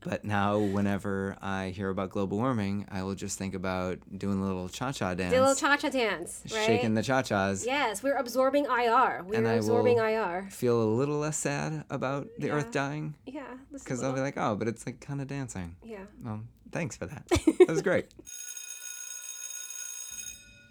But 0.00 0.24
now, 0.24 0.58
whenever 0.58 1.36
I 1.42 1.70
hear 1.70 1.90
about 1.90 2.10
global 2.10 2.38
warming, 2.38 2.86
I 2.90 3.02
will 3.02 3.16
just 3.16 3.36
think 3.36 3.54
about 3.54 3.98
doing 4.16 4.40
a 4.40 4.46
little 4.46 4.68
cha-cha 4.68 5.12
dance, 5.14 5.34
A 5.34 5.40
little 5.40 5.56
cha-cha 5.56 5.88
dance, 5.90 6.40
right? 6.54 6.64
shaking 6.66 6.94
the 6.94 7.02
cha-chas, 7.02 7.66
Yes, 7.66 8.00
we're 8.02 8.14
absorbing 8.14 8.64
IR. 8.66 9.24
We're 9.26 9.34
And 9.36 9.48
I 9.48 9.54
absorbing 9.54 9.96
will- 9.96 10.04
IR. 10.04 10.48
feel 10.52 10.80
a 10.80 10.88
little 10.94 11.18
less 11.18 11.36
sad 11.36 11.84
about 11.90 12.28
the 12.38 12.46
Yeah. 12.46 12.52
Earth 12.54 12.70
dying 12.70 13.16
Yeah. 13.26 13.42
because 13.72 14.02
I'll 14.04 14.12
be 14.14 14.20
like, 14.20 14.38
oh, 14.38 14.54
but 14.54 14.68
it's 14.68 14.86
like 14.86 15.00
kind 15.00 15.20
of 15.20 15.26
dancing. 15.26 15.74
yeah. 15.82 16.04
Well, 16.24 16.42
thanks 16.70 16.96
for 16.96 17.06
that. 17.06 17.24
That 17.58 17.68
was 17.68 17.82
great. 17.82 18.06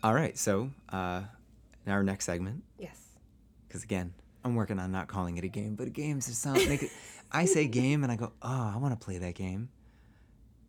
All 0.04 0.14
right, 0.14 0.38
so 0.38 0.70
uh, 0.90 1.24
in 1.86 1.92
our 1.92 2.04
next 2.04 2.26
segment, 2.26 2.64
Yes. 2.78 2.98
because 3.68 3.84
again, 3.84 4.14
I'm 4.44 4.56
working 4.56 4.80
on 4.80 4.92
not 4.92 5.08
calling 5.08 5.38
it 5.38 5.44
a 5.44 5.48
game, 5.48 5.76
but 5.76 5.92
games 5.94 6.28
is 6.28 6.38
something. 6.38 6.90
I 7.32 7.46
say 7.46 7.68
game, 7.82 8.04
and 8.04 8.12
I 8.12 8.16
go, 8.16 8.32
oh, 8.42 8.72
I 8.74 8.78
want 8.78 8.98
to 9.00 9.04
play 9.04 9.18
that 9.18 9.36
game. 9.36 9.70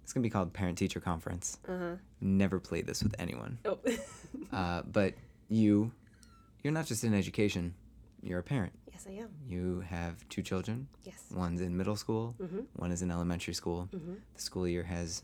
It's 0.03 0.13
gonna 0.15 0.23
be 0.23 0.31
called 0.31 0.53
Parent 0.55 0.79
Teacher 0.79 1.01
Conference. 1.01 1.59
Uh 1.69 1.79
huh. 1.79 1.95
Never 2.21 2.59
played 2.59 2.87
this 2.87 3.03
with 3.03 3.15
anyone, 3.19 3.59
Oh. 3.67 3.79
uh, 4.53 4.83
but 4.91 5.15
you, 5.51 5.93
you're 6.63 6.73
not 6.73 6.87
just 6.87 7.05
in 7.05 7.13
education. 7.15 7.75
You're 8.23 8.39
a 8.41 8.43
parent. 8.43 8.73
yes, 8.91 9.07
I 9.09 9.13
am. 9.13 9.29
You 9.47 9.81
have 9.89 10.27
two 10.31 10.43
children. 10.43 10.89
Yes. 11.05 11.23
One's 11.33 11.61
in 11.61 11.77
middle 11.77 11.95
school. 11.95 12.35
Mm-hmm. 12.41 12.61
One 12.77 12.91
is 12.91 13.03
in 13.03 13.11
elementary 13.13 13.55
school. 13.55 13.89
Mm-hmm. 13.95 14.15
The 14.35 14.41
school 14.41 14.67
year 14.67 14.83
has 14.83 15.23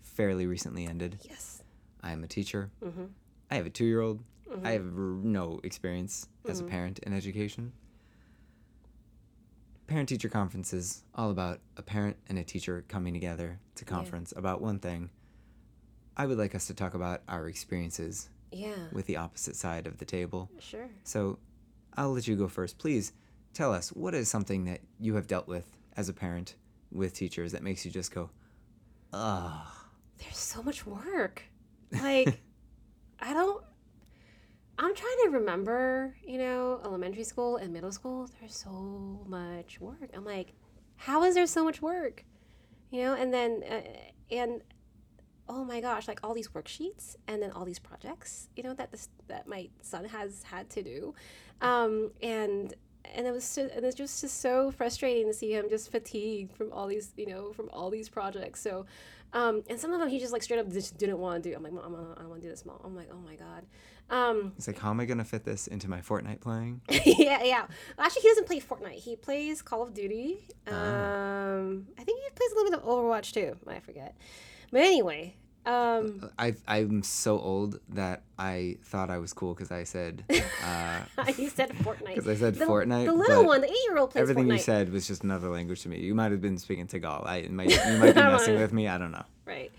fairly 0.00 0.46
recently 0.46 0.86
ended. 0.86 1.18
Yes. 1.28 1.62
I 2.02 2.12
am 2.12 2.22
a 2.24 2.26
teacher. 2.28 2.70
Mhm. 2.82 3.08
I 3.50 3.56
have 3.56 3.66
a 3.66 3.70
two 3.70 3.84
year 3.84 4.00
old. 4.00 4.22
Mhm. 4.48 4.66
I 4.66 4.72
have 4.72 4.86
r- 4.86 5.02
no 5.22 5.60
experience 5.64 6.26
as 6.48 6.60
a 6.60 6.64
parent 6.64 6.98
in 7.00 7.12
education. 7.12 7.72
Parent 9.86 10.08
teacher 10.08 10.28
conferences 10.28 11.02
all 11.14 11.30
about 11.30 11.60
a 11.76 11.82
parent 11.82 12.16
and 12.28 12.38
a 12.38 12.44
teacher 12.44 12.84
coming 12.88 13.12
together 13.12 13.58
to 13.74 13.84
conference 13.84 14.32
about 14.36 14.60
one 14.60 14.78
thing. 14.78 15.10
I 16.16 16.26
would 16.26 16.38
like 16.38 16.54
us 16.54 16.66
to 16.68 16.74
talk 16.74 16.94
about 16.94 17.22
our 17.28 17.48
experiences 17.48 18.28
Yeah. 18.52 18.88
with 18.92 19.06
the 19.06 19.16
opposite 19.16 19.56
side 19.56 19.86
of 19.86 19.98
the 19.98 20.04
table. 20.04 20.48
Sure. 20.60 20.88
So 21.02 21.38
I'll 21.96 22.12
let 22.12 22.28
you 22.28 22.36
go 22.36 22.46
first. 22.46 22.78
Please 22.78 23.12
tell 23.52 23.72
us 23.74 23.90
what 23.90 24.14
is 24.14 24.28
something 24.28 24.64
that 24.66 24.80
you 25.00 25.14
have 25.16 25.26
dealt 25.26 25.48
with 25.48 25.76
as 25.96 26.08
a 26.08 26.12
parent 26.12 26.54
with 26.92 27.12
teachers 27.14 27.50
that 27.52 27.62
makes 27.62 27.84
you 27.84 27.90
just 27.90 28.12
go, 28.14 28.30
ugh. 29.12 29.66
There's 30.18 30.36
so 30.38 30.62
much 30.62 30.86
work. 30.86 31.42
Like, 31.90 32.40
I 33.20 33.32
don't. 33.32 33.62
I'm 34.78 34.94
trying 34.94 35.16
to 35.24 35.30
remember, 35.30 36.16
you 36.24 36.38
know, 36.38 36.80
elementary 36.84 37.24
school 37.24 37.56
and 37.56 37.72
middle 37.72 37.92
school. 37.92 38.30
There's 38.40 38.56
so 38.56 39.20
much 39.26 39.78
work. 39.78 40.10
I'm 40.14 40.24
like, 40.24 40.54
how 40.96 41.22
is 41.24 41.34
there 41.34 41.46
so 41.46 41.64
much 41.64 41.82
work? 41.82 42.24
You 42.90 43.02
know, 43.02 43.14
and 43.14 43.32
then, 43.32 43.62
uh, 43.70 43.82
and 44.30 44.62
oh 45.50 45.64
my 45.64 45.80
gosh, 45.80 46.08
like 46.08 46.20
all 46.22 46.32
these 46.32 46.48
worksheets 46.48 47.16
and 47.28 47.42
then 47.42 47.50
all 47.50 47.64
these 47.64 47.78
projects, 47.78 48.48
you 48.56 48.62
know, 48.62 48.72
that 48.74 48.90
this 48.90 49.08
that 49.28 49.46
my 49.46 49.68
son 49.82 50.04
has 50.06 50.44
had 50.44 50.70
to 50.70 50.82
do, 50.82 51.14
um, 51.60 52.12
and 52.22 52.74
and 53.14 53.26
it 53.26 53.32
was 53.32 53.44
so, 53.44 53.68
and 53.74 53.84
it's 53.84 53.96
just 53.96 54.20
just 54.20 54.40
so 54.40 54.70
frustrating 54.70 55.26
to 55.26 55.34
see 55.34 55.52
him 55.52 55.66
just 55.68 55.90
fatigued 55.90 56.52
from 56.52 56.72
all 56.72 56.86
these, 56.86 57.12
you 57.16 57.26
know, 57.26 57.52
from 57.52 57.68
all 57.72 57.90
these 57.90 58.08
projects. 58.08 58.60
So, 58.60 58.86
um, 59.32 59.62
and 59.68 59.78
some 59.78 59.92
of 59.92 60.00
them 60.00 60.08
he 60.08 60.18
just 60.18 60.32
like 60.32 60.42
straight 60.42 60.60
up 60.60 60.70
just 60.70 60.98
didn't 60.98 61.18
want 61.18 61.42
to 61.42 61.50
do. 61.50 61.54
I'm 61.56 61.62
like, 61.62 61.72
Mom, 61.72 61.94
I 62.16 62.20
don't 62.20 62.28
want 62.30 62.40
to 62.42 62.46
do 62.46 62.50
this, 62.50 62.64
Mom. 62.66 62.80
I'm 62.84 62.96
like, 62.96 63.08
oh 63.12 63.18
my 63.18 63.36
god. 63.36 63.64
Um, 64.10 64.52
It's 64.56 64.66
like, 64.66 64.78
how 64.78 64.90
am 64.90 64.98
I 64.98 65.04
going 65.04 65.18
to 65.18 65.24
fit 65.24 65.44
this 65.44 65.68
into 65.68 65.88
my 65.88 66.00
Fortnite 66.00 66.40
playing? 66.40 66.80
yeah, 66.88 67.44
yeah. 67.44 67.66
Well, 67.96 68.06
actually, 68.06 68.22
he 68.22 68.28
doesn't 68.28 68.46
play 68.48 68.60
Fortnite. 68.60 68.94
He 68.94 69.14
plays 69.14 69.62
Call 69.62 69.84
of 69.84 69.94
Duty. 69.94 70.48
Ah. 70.66 70.72
Um, 71.52 71.86
I 71.96 72.02
think 72.02 72.20
he 72.20 72.30
plays 72.34 72.50
a 72.50 72.54
little 72.56 72.70
bit 72.72 72.80
of 72.80 72.86
Overwatch 72.86 73.32
too. 73.32 73.56
I 73.68 73.78
forget. 73.78 74.16
But 74.72 74.80
anyway, 74.80 75.36
um, 75.70 76.30
I, 76.38 76.54
I'm 76.66 77.02
so 77.02 77.38
old 77.38 77.80
that 77.90 78.22
I 78.38 78.76
thought 78.82 79.10
I 79.10 79.18
was 79.18 79.32
cool 79.32 79.54
because 79.54 79.70
I 79.70 79.84
said, 79.84 80.24
uh, 80.64 81.02
he 81.36 81.48
said 81.48 81.70
Fortnite. 81.70 82.14
because 82.14 82.28
I 82.28 82.34
said 82.34 82.54
the, 82.56 82.64
Fortnite. 82.64 83.06
The 83.06 83.12
little 83.12 83.44
one, 83.44 83.60
the 83.60 83.70
eight-year-old 83.70 84.10
plays 84.10 84.22
Everything 84.22 84.46
Fortnite. 84.46 84.52
you 84.52 84.58
said 84.58 84.92
was 84.92 85.06
just 85.06 85.24
another 85.24 85.48
language 85.48 85.82
to 85.82 85.88
me. 85.88 85.98
You 86.00 86.14
might 86.14 86.32
have 86.32 86.40
been 86.40 86.58
speaking 86.58 86.86
Tagal. 86.86 87.26
I, 87.26 87.42
might, 87.48 87.70
you 87.86 87.98
might 87.98 88.14
be 88.14 88.20
messing 88.20 88.58
with 88.58 88.72
me. 88.72 88.88
I 88.88 88.98
don't 88.98 89.12
know. 89.12 89.24
right 89.44 89.70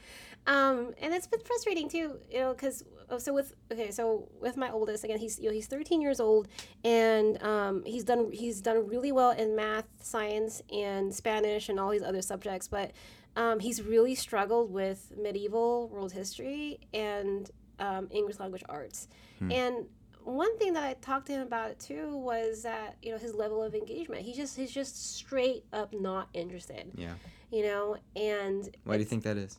um 0.47 0.93
and 0.99 1.13
it's 1.13 1.27
been 1.27 1.39
frustrating 1.41 1.87
too 1.87 2.17
you 2.31 2.39
know 2.39 2.51
because 2.53 2.83
so 3.19 3.31
with 3.33 3.53
okay 3.71 3.91
so 3.91 4.27
with 4.39 4.57
my 4.57 4.71
oldest 4.71 5.03
again 5.03 5.19
he's 5.19 5.39
you 5.39 5.45
know 5.45 5.53
he's 5.53 5.67
13 5.67 6.01
years 6.01 6.19
old 6.19 6.47
and 6.83 7.41
um 7.43 7.83
he's 7.85 8.03
done 8.03 8.31
he's 8.31 8.59
done 8.59 8.87
really 8.87 9.11
well 9.11 9.31
in 9.31 9.55
math 9.55 9.85
science 10.01 10.61
and 10.73 11.13
spanish 11.13 11.69
and 11.69 11.79
all 11.79 11.91
these 11.91 12.01
other 12.01 12.23
subjects 12.23 12.67
but 12.67 12.91
um 13.36 13.59
he's 13.59 13.82
really 13.82 14.15
struggled 14.15 14.71
with 14.71 15.11
medieval 15.17 15.89
world 15.89 16.11
history 16.11 16.79
and 16.93 17.51
um, 17.79 18.07
english 18.11 18.39
language 18.39 18.63
arts 18.69 19.07
and 19.49 19.88
one 20.23 20.55
thing 20.59 20.73
that 20.73 20.84
I 20.84 20.93
talked 21.01 21.27
to 21.27 21.34
him 21.34 21.41
about 21.41 21.79
too 21.79 22.15
was 22.15 22.61
that 22.63 22.95
you 23.01 23.11
know 23.11 23.17
his 23.17 23.34
level 23.34 23.63
of 23.63 23.73
engagement. 23.73 24.21
He 24.21 24.34
just 24.34 24.55
he's 24.55 24.71
just 24.71 25.15
straight 25.15 25.65
up 25.73 25.93
not 25.93 26.29
interested. 26.34 26.91
Yeah. 26.95 27.13
You 27.51 27.63
know, 27.63 27.97
and 28.15 28.69
Why 28.84 28.93
do 28.97 28.99
you 28.99 29.05
think 29.05 29.23
that 29.23 29.38
is? 29.38 29.57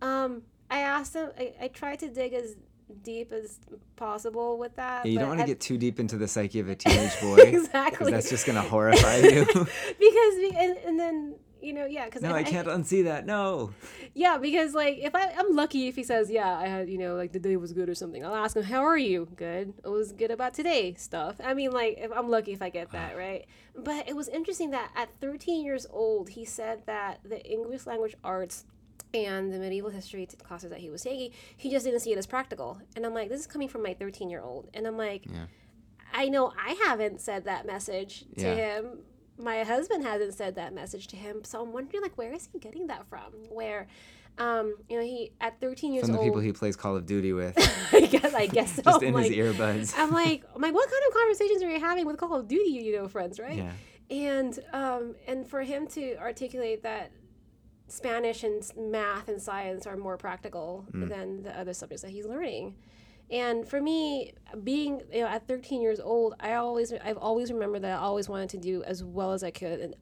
um, 0.00 0.42
I 0.70 0.78
asked 0.80 1.14
him. 1.14 1.30
I, 1.38 1.52
I 1.60 1.68
tried 1.68 1.98
to 2.00 2.08
dig 2.08 2.32
as 2.32 2.56
deep 3.02 3.32
as 3.32 3.60
possible 3.96 4.58
with 4.58 4.76
that. 4.76 5.04
Yeah, 5.04 5.12
you 5.12 5.18
don't 5.18 5.28
want 5.28 5.40
to 5.40 5.46
get 5.46 5.60
too 5.60 5.76
deep 5.76 6.00
into 6.00 6.16
the 6.16 6.26
psyche 6.26 6.60
of 6.60 6.68
a 6.68 6.74
teenage 6.82 7.20
boy. 7.20 7.36
exactly 7.36 8.10
that's 8.10 8.30
just 8.30 8.46
going 8.46 8.56
to 8.56 8.68
horrify 8.68 9.16
you. 9.16 9.44
because 9.54 10.34
and, 10.56 10.76
and 10.86 10.98
then 10.98 11.34
you 11.60 11.72
know 11.72 11.86
yeah 11.86 12.04
because 12.04 12.22
no, 12.22 12.32
I 12.34 12.42
can't 12.42 12.68
unsee 12.68 13.04
that. 13.04 13.26
No. 13.26 13.72
yeah 14.14 14.38
because 14.38 14.74
like 14.74 14.98
if 14.98 15.14
I 15.14 15.32
I'm 15.36 15.54
lucky 15.54 15.88
if 15.88 15.96
he 15.96 16.04
says 16.04 16.30
yeah 16.30 16.56
I 16.58 16.66
had 16.66 16.88
you 16.88 16.98
know 16.98 17.14
like 17.14 17.32
the 17.32 17.38
day 17.38 17.56
was 17.56 17.72
good 17.72 17.88
or 17.88 17.94
something 17.94 18.24
I'll 18.24 18.34
ask 18.34 18.56
him 18.56 18.62
how 18.62 18.84
are 18.84 18.96
you 18.98 19.28
good 19.36 19.74
it 19.84 19.88
was 19.88 20.12
good 20.12 20.30
about 20.30 20.54
today 20.54 20.94
stuff 20.94 21.36
I 21.44 21.54
mean 21.54 21.72
like 21.72 21.98
if 21.98 22.10
I'm 22.12 22.30
lucky 22.30 22.52
if 22.52 22.62
I 22.62 22.70
get 22.70 22.92
that 22.92 23.12
ah. 23.14 23.18
right 23.18 23.46
but 23.76 24.08
it 24.08 24.14
was 24.16 24.28
interesting 24.28 24.70
that 24.70 24.90
at 24.96 25.08
13 25.20 25.64
years 25.64 25.86
old 25.90 26.30
he 26.30 26.44
said 26.44 26.82
that 26.86 27.20
the 27.24 27.44
English 27.44 27.86
language 27.86 28.14
arts 28.22 28.64
and 29.14 29.52
the 29.52 29.58
medieval 29.58 29.90
history 29.90 30.28
classes 30.42 30.70
that 30.70 30.80
he 30.80 30.90
was 30.90 31.02
taking 31.02 31.30
he 31.56 31.70
just 31.70 31.84
didn't 31.84 32.00
see 32.00 32.12
it 32.12 32.18
as 32.18 32.26
practical 32.26 32.80
and 32.94 33.04
I'm 33.06 33.14
like 33.14 33.28
this 33.28 33.40
is 33.40 33.46
coming 33.46 33.68
from 33.68 33.82
my 33.82 33.94
13 33.94 34.30
year 34.30 34.40
old 34.42 34.68
and 34.74 34.86
I'm 34.86 34.96
like 34.96 35.26
Yeah. 35.26 35.46
I 36.12 36.28
know 36.28 36.52
I 36.58 36.72
haven't 36.86 37.20
said 37.20 37.44
that 37.44 37.66
message 37.66 38.24
to 38.38 38.42
Yeah. 38.42 38.54
him. 38.54 38.98
My 39.38 39.62
husband 39.64 40.02
hasn't 40.04 40.34
said 40.34 40.56
that 40.56 40.74
message 40.74 41.06
to 41.08 41.16
him. 41.16 41.44
So 41.44 41.62
I'm 41.62 41.72
wondering, 41.72 42.02
like, 42.02 42.18
where 42.18 42.32
is 42.32 42.48
he 42.52 42.58
getting 42.58 42.88
that 42.88 43.06
from? 43.06 43.32
Where, 43.50 43.86
um, 44.38 44.74
you 44.88 44.96
know, 44.98 45.02
he 45.04 45.32
at 45.40 45.60
13 45.60 45.92
years 45.92 46.04
From 46.06 46.12
the 46.14 46.18
old. 46.18 46.26
people 46.28 46.40
he 46.40 46.52
plays 46.52 46.76
Call 46.76 46.96
of 46.96 47.06
Duty 47.06 47.32
with, 47.32 47.56
I 47.92 48.06
guess, 48.06 48.34
I 48.34 48.46
guess 48.46 48.72
so. 48.76 48.82
just 48.82 49.02
in 49.02 49.14
I'm 49.16 49.22
his 49.22 49.30
like, 49.30 49.38
earbuds. 49.38 49.94
I'm 49.96 50.10
like, 50.22 50.44
I'm 50.54 50.60
like, 50.62 50.74
what 50.74 50.88
kind 50.90 51.02
of 51.08 51.14
conversations 51.14 51.62
are 51.62 51.70
you 51.70 51.80
having 51.80 52.06
with 52.06 52.16
Call 52.18 52.34
of 52.34 52.48
Duty, 52.48 52.70
you 52.70 52.96
know, 52.96 53.06
friends, 53.08 53.38
right? 53.38 53.56
Yeah. 53.58 53.72
And 54.10 54.58
um, 54.72 55.14
and 55.26 55.46
for 55.46 55.62
him 55.62 55.86
to 55.88 56.16
articulate 56.16 56.82
that 56.82 57.10
Spanish 57.88 58.42
and 58.44 58.62
math 58.76 59.28
and 59.28 59.40
science 59.40 59.86
are 59.86 59.96
more 59.96 60.16
practical 60.16 60.86
Mm. 60.92 61.08
than 61.08 61.42
the 61.42 61.58
other 61.58 61.72
subjects 61.74 62.02
that 62.02 62.10
he's 62.10 62.26
learning. 62.26 62.74
And 63.30 63.68
for 63.68 63.80
me, 63.80 64.32
being 64.64 65.02
you 65.12 65.20
know 65.20 65.26
at 65.28 65.46
13 65.46 65.82
years 65.82 66.00
old, 66.00 66.34
I 66.40 66.54
always 66.54 66.92
I've 66.92 67.18
always 67.18 67.52
remembered 67.52 67.82
that 67.82 67.98
I 67.98 68.02
always 68.02 68.28
wanted 68.28 68.48
to 68.50 68.58
do 68.58 68.82
as 68.84 69.04
well 69.04 69.32
as 69.32 69.42
I 69.44 69.50
could 69.50 69.80
in 69.80 69.94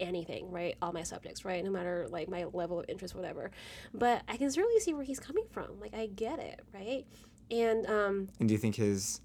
anything, 0.00 0.50
right? 0.50 0.74
All 0.82 0.92
my 0.92 1.02
subjects, 1.02 1.44
right? 1.44 1.64
No 1.64 1.70
matter 1.70 2.06
like 2.10 2.28
my 2.28 2.44
level 2.52 2.80
of 2.80 2.86
interest, 2.88 3.14
whatever. 3.14 3.50
But 3.94 4.22
I 4.28 4.36
can 4.36 4.50
certainly 4.50 4.80
see 4.80 4.92
where 4.92 5.04
he's 5.04 5.20
coming 5.20 5.44
from. 5.50 5.80
Like 5.80 5.94
I 5.94 6.06
get 6.06 6.38
it, 6.40 6.60
right? 6.74 7.06
And 7.50 7.86
um, 7.86 8.28
And 8.40 8.48
do 8.48 8.52
you 8.54 8.58
think 8.58 8.74
his 8.76 9.20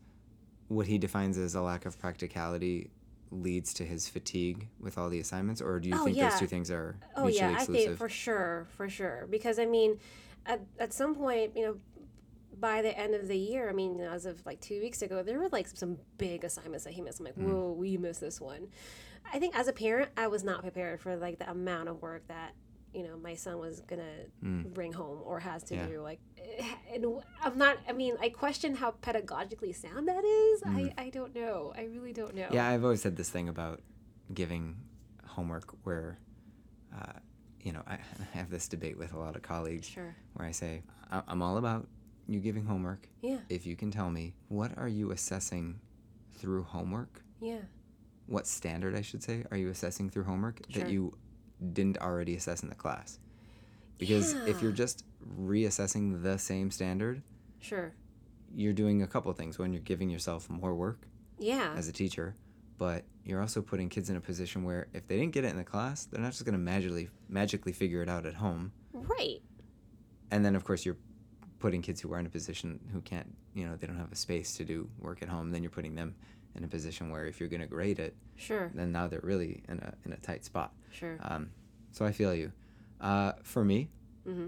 what 0.68 0.86
he 0.88 0.98
defines 0.98 1.38
as 1.38 1.56
a 1.56 1.62
lack 1.62 1.86
of 1.86 1.98
practicality 2.00 2.92
leads 3.32 3.74
to 3.76 3.84
his 3.84 4.08
fatigue 4.08 4.68
with 4.80 4.98
all 4.98 5.10
the 5.10 5.20
assignments, 5.20 5.62
or 5.62 5.80
do 5.80 5.90
you 5.90 5.96
Oh, 6.00 6.06
think 6.06 6.18
yeah. 6.18 6.30
those 6.30 6.40
two 6.40 6.48
things 6.48 6.72
are 6.72 6.96
mutually 7.18 7.46
Oh 7.46 7.52
yeah, 7.52 7.58
I 7.60 7.66
think 7.66 7.98
for 7.98 8.08
sure, 8.10 8.68
for 8.78 8.88
sure. 8.88 9.28
Because 9.30 9.60
I 9.60 9.66
mean, 9.66 10.00
at 10.46 10.62
at 10.80 10.94
some 10.94 11.14
point, 11.16 11.56
you 11.58 11.66
know, 11.66 11.78
by 12.60 12.82
the 12.82 12.98
end 12.98 13.16
of 13.16 13.28
the 13.28 13.38
year, 13.38 13.70
I 13.70 13.74
mean, 13.74 14.00
as 14.02 14.26
of 14.26 14.46
like 14.46 14.60
two 14.60 14.80
weeks 14.82 15.02
ago, 15.02 15.24
there 15.24 15.40
were 15.40 15.50
like 15.50 15.68
some 15.68 15.98
big 16.18 16.44
assignments 16.44 16.84
that 16.86 16.94
he 16.94 17.02
missed. 17.02 17.20
I'm 17.20 17.26
like, 17.26 17.36
Mm. 17.38 17.44
whoa, 17.52 17.72
we 17.72 17.98
missed 17.98 18.22
this 18.22 18.40
one. 18.42 18.68
I 19.32 19.40
think 19.40 19.56
as 19.58 19.68
a 19.68 19.74
parent, 19.74 20.10
I 20.18 20.28
was 20.28 20.44
not 20.44 20.62
prepared 20.62 21.00
for 21.02 21.16
like 21.16 21.40
the 21.40 21.50
amount 21.50 21.90
of 21.90 22.02
work 22.02 22.28
that 22.28 22.54
you 22.94 23.04
know 23.04 23.18
my 23.18 23.36
son 23.36 23.60
was 23.60 23.82
gonna 23.82 24.26
bring 24.42 24.92
home 24.94 25.20
or 25.24 25.40
has 25.40 25.62
to 25.66 25.76
Mm. 25.76 25.78
Yeah. 25.78 25.88
do. 25.88 26.02
Like, 26.02 26.20
eh, 26.40 26.66
and 26.94 27.06
I'm 27.44 27.58
not. 27.58 27.78
I 27.88 27.94
mean, 27.94 28.16
I 28.20 28.30
question 28.30 28.76
how 28.76 28.92
pedagogically 29.02 29.76
sound 29.76 30.08
that 30.08 30.24
is. 30.26 30.64
I 30.66 30.94
I 30.98 31.10
don't 31.12 31.34
know. 31.36 31.72
I 31.78 31.84
really 31.86 32.14
don't 32.14 32.34
know. 32.36 32.48
Mm. 32.48 32.54
Yeah, 32.54 32.68
I've 32.68 32.84
always 32.84 33.02
said 33.02 33.16
this 33.16 33.30
thing 33.30 33.48
about 33.48 33.82
giving 34.34 34.76
homework 35.26 35.76
where, 35.84 36.18
uh, 36.96 37.14
you 37.62 37.72
know, 37.74 37.84
I, 37.88 37.94
I 38.34 38.38
have 38.38 38.50
this 38.50 38.68
debate 38.68 38.98
with 38.98 39.14
a 39.14 39.20
lot 39.20 39.36
of 39.36 39.44
colleagues 39.44 39.88
Sure. 39.88 40.16
where 40.34 40.48
I 40.48 40.52
say, 40.52 40.82
I'm 41.12 41.42
all 41.44 41.58
about 41.58 41.88
you 42.30 42.40
giving 42.40 42.66
homework 42.66 43.08
Yeah. 43.22 43.40
if 43.50 43.66
you 43.66 43.76
can 43.76 43.92
tell 43.92 44.10
me 44.10 44.34
what 44.48 44.78
are 44.78 44.88
you 44.88 45.12
assessing 45.12 45.80
through 46.34 46.64
homework? 46.64 47.24
Yeah. 47.42 47.62
What 48.28 48.46
standard, 48.48 48.96
I 48.96 49.02
should 49.02 49.24
say, 49.24 49.44
are 49.52 49.58
you 49.58 49.70
assessing 49.70 50.10
through 50.10 50.24
homework 50.26 50.62
Sure. 50.70 50.84
that 50.84 50.92
you 50.92 51.18
didn't 51.74 51.98
already 52.00 52.36
assess 52.36 52.62
in 52.64 52.70
the 52.70 52.76
class? 52.76 53.20
Because 53.98 54.34
if 54.48 54.62
you're 54.62 54.72
just 54.72 55.04
reassessing 55.38 56.22
the 56.24 56.38
same 56.38 56.72
standard, 56.72 57.22
Sure. 57.60 57.94
you're 58.54 58.74
doing 58.74 59.02
a 59.02 59.08
couple 59.08 59.34
things. 59.34 59.58
One, 59.60 59.74
you're 59.74 59.82
giving 59.82 60.10
yourself 60.10 60.50
more 60.50 60.76
work 60.76 61.08
Yeah. 61.40 61.74
as 61.76 61.88
a 61.88 61.92
teacher, 61.92 62.36
but 62.78 63.04
you're 63.26 63.42
also 63.42 63.62
putting 63.62 63.90
kids 63.90 64.10
in 64.10 64.16
a 64.16 64.22
position 64.22 64.64
where 64.64 64.88
if 64.94 65.08
they 65.08 65.18
didn't 65.18 65.34
get 65.34 65.44
it 65.44 65.50
in 65.50 65.58
the 65.58 65.64
class, 65.66 66.06
they're 66.06 66.22
not 66.22 66.32
just 66.32 66.46
going 66.46 66.54
to 66.54 66.60
magically 66.60 67.10
magically 67.28 67.74
figure 67.74 68.02
it 68.02 68.10
out 68.10 68.26
at 68.26 68.36
home. 68.36 68.72
right. 68.94 69.42
And 70.32 70.46
then 70.46 70.56
of 70.56 70.64
course 70.64 70.86
you're 70.86 70.98
putting 71.60 71.82
kids 71.82 72.00
who 72.02 72.12
are 72.14 72.20
in 72.20 72.26
a 72.26 72.30
position 72.30 72.80
who 72.94 73.02
can't, 73.02 73.36
you 73.54 73.66
know, 73.68 73.76
they 73.76 73.86
don't 73.88 73.98
have 73.98 74.12
a 74.12 74.16
space 74.16 74.56
to 74.58 74.64
do 74.66 74.90
work 75.00 75.22
at 75.22 75.30
home. 75.30 75.52
Then 75.52 75.62
you're 75.64 75.70
putting 75.70 75.96
them 75.96 76.16
in 76.56 76.64
a 76.64 76.68
position 76.68 77.10
where 77.10 77.26
if 77.26 77.40
you're 77.40 77.50
going 77.50 77.62
to 77.62 77.68
grade 77.68 78.00
it, 78.00 78.16
Sure. 78.38 78.72
then 78.74 78.92
now 78.92 79.08
they're 79.08 79.20
really 79.24 79.62
in 79.68 79.80
a 79.80 79.94
in 80.06 80.14
a 80.14 80.18
tight 80.18 80.46
spot. 80.46 80.72
Sure. 80.92 81.18
Um, 81.22 81.50
so 81.92 82.06
I 82.06 82.12
feel 82.12 82.34
you. 82.34 82.52
Uh, 83.02 83.34
for 83.44 83.64
me, 83.64 83.90
Mm-hmm. 84.28 84.48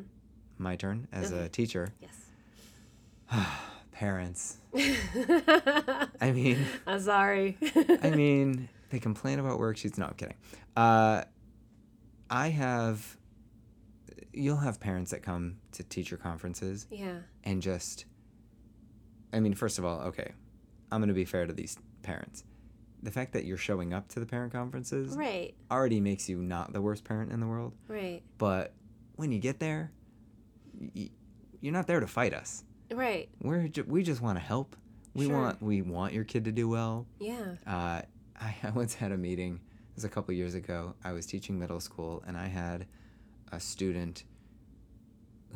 my 0.58 0.76
turn 0.76 1.08
as 1.12 1.32
a 1.32 1.48
teacher. 1.50 1.94
Yes. 2.02 2.16
Parents. 3.92 4.58
I 6.22 6.32
mean. 6.34 6.58
I'm 6.88 7.00
sorry. 7.00 7.58
I 8.04 8.10
mean, 8.12 8.68
they 8.90 9.00
complain 9.00 9.40
about 9.40 9.60
worksheets. 9.60 9.98
No, 9.98 10.06
I'm 10.08 10.14
kidding. 10.14 10.36
Uh, 10.76 11.24
I 12.30 12.48
have. 12.50 13.18
You'll 14.34 14.58
have 14.58 14.80
parents 14.80 15.12
that 15.12 15.24
come 15.24 15.58
to 15.74 15.84
teacher 15.84 16.18
conferences 16.18 16.88
yeah. 16.90 17.18
and 17.44 17.62
just. 17.62 18.06
I 19.34 19.40
mean, 19.40 19.54
first 19.54 19.78
of 19.78 19.86
all, 19.86 20.02
okay, 20.02 20.32
I'm 20.92 21.00
going 21.00 21.08
to 21.10 21.14
be 21.14 21.26
fair 21.26 21.46
to 21.46 21.54
these 21.54 21.78
parents. 22.04 22.44
The 23.04 23.12
fact 23.12 23.34
that 23.34 23.46
you're 23.46 23.58
showing 23.58 23.94
up 23.94 24.08
to 24.10 24.20
the 24.20 24.26
parent 24.26 24.52
conferences 24.54 25.16
Right. 25.16 25.54
already 25.72 26.00
makes 26.00 26.30
you 26.30 26.38
not 26.38 26.72
the 26.74 26.82
worst 26.82 27.04
parent 27.04 27.32
in 27.32 27.40
the 27.40 27.48
world. 27.48 27.74
Right. 27.88 28.22
But 28.38 28.74
when 29.16 29.32
you 29.32 29.40
get 29.40 29.60
there, 29.60 29.92
y- 30.96 31.10
you're 31.62 31.74
not 31.74 31.88
there 31.88 32.00
to 32.00 32.08
fight 32.08 32.34
us. 32.34 32.64
Right. 32.92 33.30
We're 33.42 33.68
ju- 33.70 33.86
we 33.88 34.04
just 34.04 34.22
want 34.22 34.38
to 34.38 34.44
help. 34.44 34.76
We 35.14 35.26
Sure. 35.28 35.36
want 35.42 35.62
we 35.62 35.82
want 35.82 36.14
your 36.14 36.24
kid 36.26 36.46
to 36.46 36.52
do 36.52 36.68
well. 36.70 37.06
Yeah. 37.20 37.56
Uh, 37.66 38.02
I, 38.40 38.56
I 38.64 38.70
once 38.74 38.94
had 38.94 39.12
a 39.12 39.18
meeting. 39.18 39.56
It 39.56 39.96
was 39.96 40.04
a 40.04 40.10
couple 40.10 40.34
years 40.34 40.56
ago. 40.56 40.94
I 41.04 41.12
was 41.14 41.26
teaching 41.26 41.58
middle 41.58 41.80
school, 41.80 42.24
and 42.28 42.38
I 42.38 42.48
had 42.48 42.86
a 43.52 43.60
student 43.60 44.24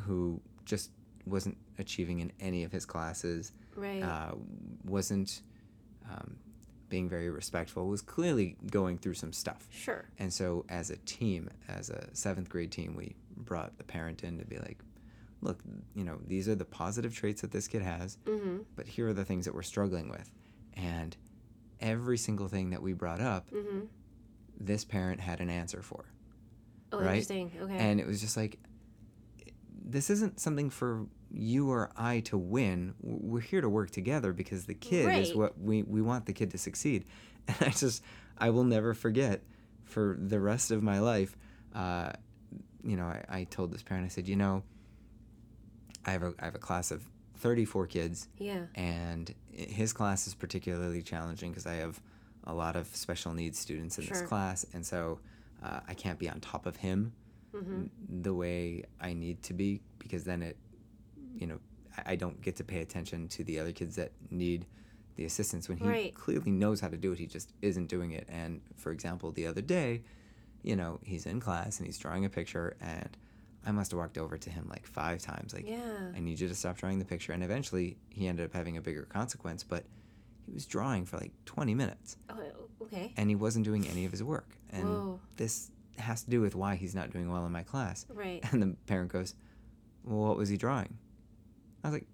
who 0.00 0.40
just 0.64 0.90
wasn't 1.26 1.56
achieving 1.78 2.20
in 2.20 2.32
any 2.40 2.64
of 2.64 2.72
his 2.72 2.84
classes. 2.84 3.52
Right. 3.74 4.02
Uh, 4.02 4.32
wasn't 4.84 5.42
um, 6.10 6.36
being 6.88 7.08
very 7.08 7.30
respectful. 7.30 7.88
Was 7.88 8.02
clearly 8.02 8.56
going 8.70 8.98
through 8.98 9.14
some 9.14 9.32
stuff. 9.32 9.66
sure. 9.70 10.04
And 10.18 10.32
so, 10.32 10.64
as 10.68 10.90
a 10.90 10.96
team, 10.98 11.50
as 11.68 11.90
a 11.90 12.08
seventh 12.14 12.48
grade 12.48 12.70
team, 12.72 12.94
we 12.96 13.16
brought 13.36 13.76
the 13.78 13.84
parent 13.84 14.22
in 14.22 14.38
to 14.38 14.44
be 14.44 14.56
like, 14.58 14.78
look, 15.42 15.60
you 15.94 16.04
know, 16.04 16.18
these 16.26 16.48
are 16.48 16.54
the 16.54 16.64
positive 16.64 17.14
traits 17.14 17.42
that 17.42 17.50
this 17.50 17.68
kid 17.68 17.82
has, 17.82 18.16
Mm-hmm. 18.24 18.58
but 18.76 18.86
here 18.86 19.08
are 19.08 19.12
the 19.12 19.24
things 19.24 19.44
that 19.44 19.54
we're 19.54 19.62
struggling 19.62 20.08
with. 20.08 20.30
And 20.74 21.14
every 21.80 22.16
single 22.18 22.48
thing 22.48 22.70
that 22.70 22.80
we 22.82 22.92
brought 22.94 23.20
up, 23.20 23.50
Mm-hmm. 23.50 23.80
this 24.58 24.84
parent 24.84 25.20
had 25.20 25.40
an 25.40 25.50
answer 25.50 25.82
for. 25.82 26.04
Oh, 26.92 26.98
Right? 26.98 27.08
interesting. 27.08 27.50
Okay. 27.60 27.76
And 27.76 28.00
it 28.00 28.06
was 28.06 28.20
just 28.20 28.36
like, 28.36 28.58
this 29.84 30.10
isn't 30.10 30.40
something 30.40 30.70
for 30.70 31.06
you 31.30 31.70
or 31.70 31.90
I 31.96 32.20
to 32.20 32.38
win. 32.38 32.94
We're 33.00 33.40
here 33.40 33.60
to 33.60 33.68
work 33.68 33.90
together 33.90 34.32
because 34.32 34.66
the 34.66 34.74
kid 34.74 35.16
is 35.18 35.34
what 35.34 35.58
we, 35.60 35.82
we 35.82 36.02
want 36.02 36.26
the 36.26 36.32
kid 36.32 36.50
to 36.52 36.58
succeed. 36.58 37.04
And 37.48 37.56
I 37.60 37.70
just, 37.70 38.02
I 38.36 38.50
will 38.50 38.64
never 38.64 38.92
forget 38.92 39.40
for 39.84 40.16
the 40.18 40.40
rest 40.40 40.72
of 40.72 40.82
my 40.82 40.98
life. 40.98 41.36
Uh, 41.72 42.10
you 42.82 42.96
know, 42.96 43.04
I, 43.04 43.24
I 43.28 43.44
told 43.44 43.72
this 43.72 43.84
parent, 43.84 44.04
I 44.04 44.08
said, 44.08 44.26
you 44.26 44.34
know, 44.34 44.64
I 46.04 46.10
have 46.10 46.24
a, 46.24 46.34
I 46.40 46.46
have 46.46 46.56
a 46.56 46.58
class 46.58 46.90
of 46.90 47.04
34 47.36 47.86
kids 47.86 48.28
yeah. 48.38 48.62
and 48.74 49.32
his 49.52 49.92
class 49.92 50.26
is 50.26 50.34
particularly 50.34 51.02
challenging 51.02 51.50
because 51.50 51.66
I 51.66 51.74
have 51.74 52.00
a 52.44 52.54
lot 52.54 52.76
of 52.76 52.86
special 52.94 53.34
needs 53.34 53.58
students 53.58 53.98
in 53.98 54.06
this 54.06 54.22
class, 54.22 54.64
and 54.72 54.86
so 54.86 55.18
uh, 55.62 55.80
I 55.88 55.94
can't 55.94 56.18
be 56.18 56.28
on 56.28 56.40
top 56.40 56.66
of 56.66 56.76
him 56.76 57.12
Mm-hmm. 57.54 57.84
the 58.22 58.34
way 58.34 58.84
I 59.00 59.14
need 59.14 59.42
to 59.44 59.54
be 59.54 59.80
because 59.98 60.24
then 60.24 60.42
it, 60.42 60.58
you 61.38 61.46
know, 61.46 61.58
I, 61.96 62.12
I 62.12 62.16
don't 62.16 62.38
get 62.42 62.56
to 62.56 62.64
pay 62.64 62.80
attention 62.82 63.28
to 63.28 63.44
the 63.44 63.58
other 63.58 63.72
kids 63.72 63.96
that 63.96 64.12
need 64.30 64.66
the 65.14 65.24
assistance 65.24 65.66
when 65.66 65.78
he 65.78 65.88
Right. 65.88 66.14
clearly 66.14 66.50
knows 66.50 66.80
how 66.80 66.88
to 66.88 66.98
do 66.98 67.12
it. 67.12 67.18
He 67.18 67.26
just 67.26 67.54
isn't 67.62 67.86
doing 67.86 68.10
it. 68.10 68.26
And 68.28 68.60
for 68.76 68.92
example, 68.92 69.32
the 69.32 69.46
other 69.46 69.62
day, 69.62 70.02
you 70.62 70.76
know, 70.76 71.00
he's 71.02 71.24
in 71.24 71.40
class 71.40 71.78
and 71.78 71.86
he's 71.86 71.96
drawing 71.96 72.26
a 72.26 72.28
picture, 72.28 72.76
and 72.80 73.16
I 73.64 73.70
must 73.72 73.92
have 73.92 73.98
walked 73.98 74.18
over 74.18 74.36
to 74.36 74.50
him 74.50 74.66
like 74.68 74.86
five 74.86 75.22
times, 75.22 75.54
like. 75.54 75.66
Yeah. 75.66 75.78
I 76.14 76.20
need 76.20 76.38
you 76.38 76.48
to 76.48 76.54
stop 76.54 76.76
drawing 76.76 76.98
the 76.98 77.06
picture. 77.06 77.32
And 77.32 77.42
eventually 77.42 77.96
he 78.10 78.28
ended 78.28 78.44
up 78.44 78.52
having 78.52 78.76
a 78.76 78.82
bigger 78.82 79.04
consequence, 79.04 79.64
but 79.64 79.84
he 80.46 80.52
was 80.52 80.64
drawing 80.66 81.04
for 81.04 81.18
like 81.18 81.32
20 81.44 81.74
minutes 81.74 82.16
Oh, 82.30 82.40
okay. 82.82 83.12
and 83.16 83.28
he 83.28 83.34
wasn't 83.36 83.64
doing 83.64 83.86
any 83.88 84.04
of 84.04 84.12
his 84.12 84.22
work. 84.22 84.56
And 84.70 84.84
Whoa. 84.84 85.20
this 85.36 85.70
has 85.98 86.22
to 86.24 86.30
do 86.30 86.40
with 86.40 86.54
why 86.54 86.76
he's 86.76 86.94
not 86.94 87.10
doing 87.10 87.30
well 87.30 87.44
in 87.46 87.52
my 87.52 87.62
class. 87.62 88.06
Right. 88.08 88.42
And 88.52 88.62
the 88.62 88.76
parent 88.86 89.12
goes, 89.12 89.34
Well, 90.04 90.18
what 90.28 90.36
was 90.36 90.48
he 90.48 90.56
drawing? 90.56 90.98
I 91.82 91.88
was 91.88 91.94
like, 91.94 92.06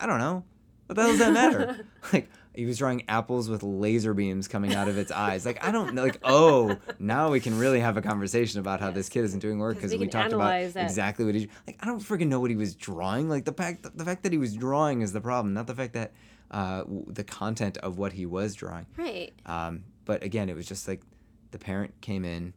I- 0.00 0.06
don't 0.06 0.18
know. 0.18 0.44
What 0.86 0.94
the 0.96 1.02
hell 1.02 1.10
does 1.10 1.18
that 1.18 1.32
matter? 1.32 1.86
like, 2.12 2.30
he 2.58 2.66
was 2.66 2.76
drawing 2.78 3.04
apples 3.08 3.48
with 3.48 3.62
laser 3.62 4.14
beams 4.14 4.48
coming 4.48 4.74
out 4.74 4.88
of 4.88 4.98
its 4.98 5.12
eyes. 5.12 5.46
Like, 5.46 5.64
I 5.64 5.70
don't 5.70 5.94
know. 5.94 6.02
Like, 6.02 6.18
oh, 6.24 6.76
now 6.98 7.30
we 7.30 7.38
can 7.38 7.56
really 7.56 7.78
have 7.78 7.96
a 7.96 8.02
conversation 8.02 8.58
about 8.58 8.80
how 8.80 8.90
this 8.90 9.08
kid 9.08 9.24
isn't 9.24 9.38
doing 9.38 9.60
work 9.60 9.76
because 9.76 9.92
we 9.92 9.98
we, 9.98 10.06
talked 10.08 10.32
about 10.32 10.72
that. 10.74 10.82
exactly 10.82 11.24
what 11.24 11.36
he 11.36 11.48
like. 11.68 11.78
I 11.80 11.86
don't 11.86 12.00
freaking 12.00 12.26
know 12.26 12.40
what 12.40 12.50
he 12.50 12.56
was 12.56 12.74
drawing. 12.74 13.28
Like 13.28 13.44
the 13.44 13.52
fact 13.52 13.86
the 13.96 14.04
fact 14.04 14.24
that 14.24 14.32
he 14.32 14.38
was 14.38 14.54
drawing 14.56 15.02
is 15.02 15.12
the 15.12 15.20
problem, 15.20 15.54
not 15.54 15.68
the 15.68 15.74
fact 15.76 15.92
that 15.92 16.12
uh, 16.50 16.78
w- 16.80 17.04
the 17.06 17.22
content 17.24 17.78
of 17.78 17.96
what 17.96 18.12
he 18.12 18.26
was 18.26 18.56
drawing. 18.56 18.86
Right. 18.96 19.32
Um, 19.46 19.84
but 20.04 20.24
again, 20.24 20.48
it 20.48 20.56
was 20.56 20.66
just 20.66 20.88
like 20.88 21.02
the 21.52 21.58
parent 21.58 21.94
came 22.00 22.24
in 22.24 22.54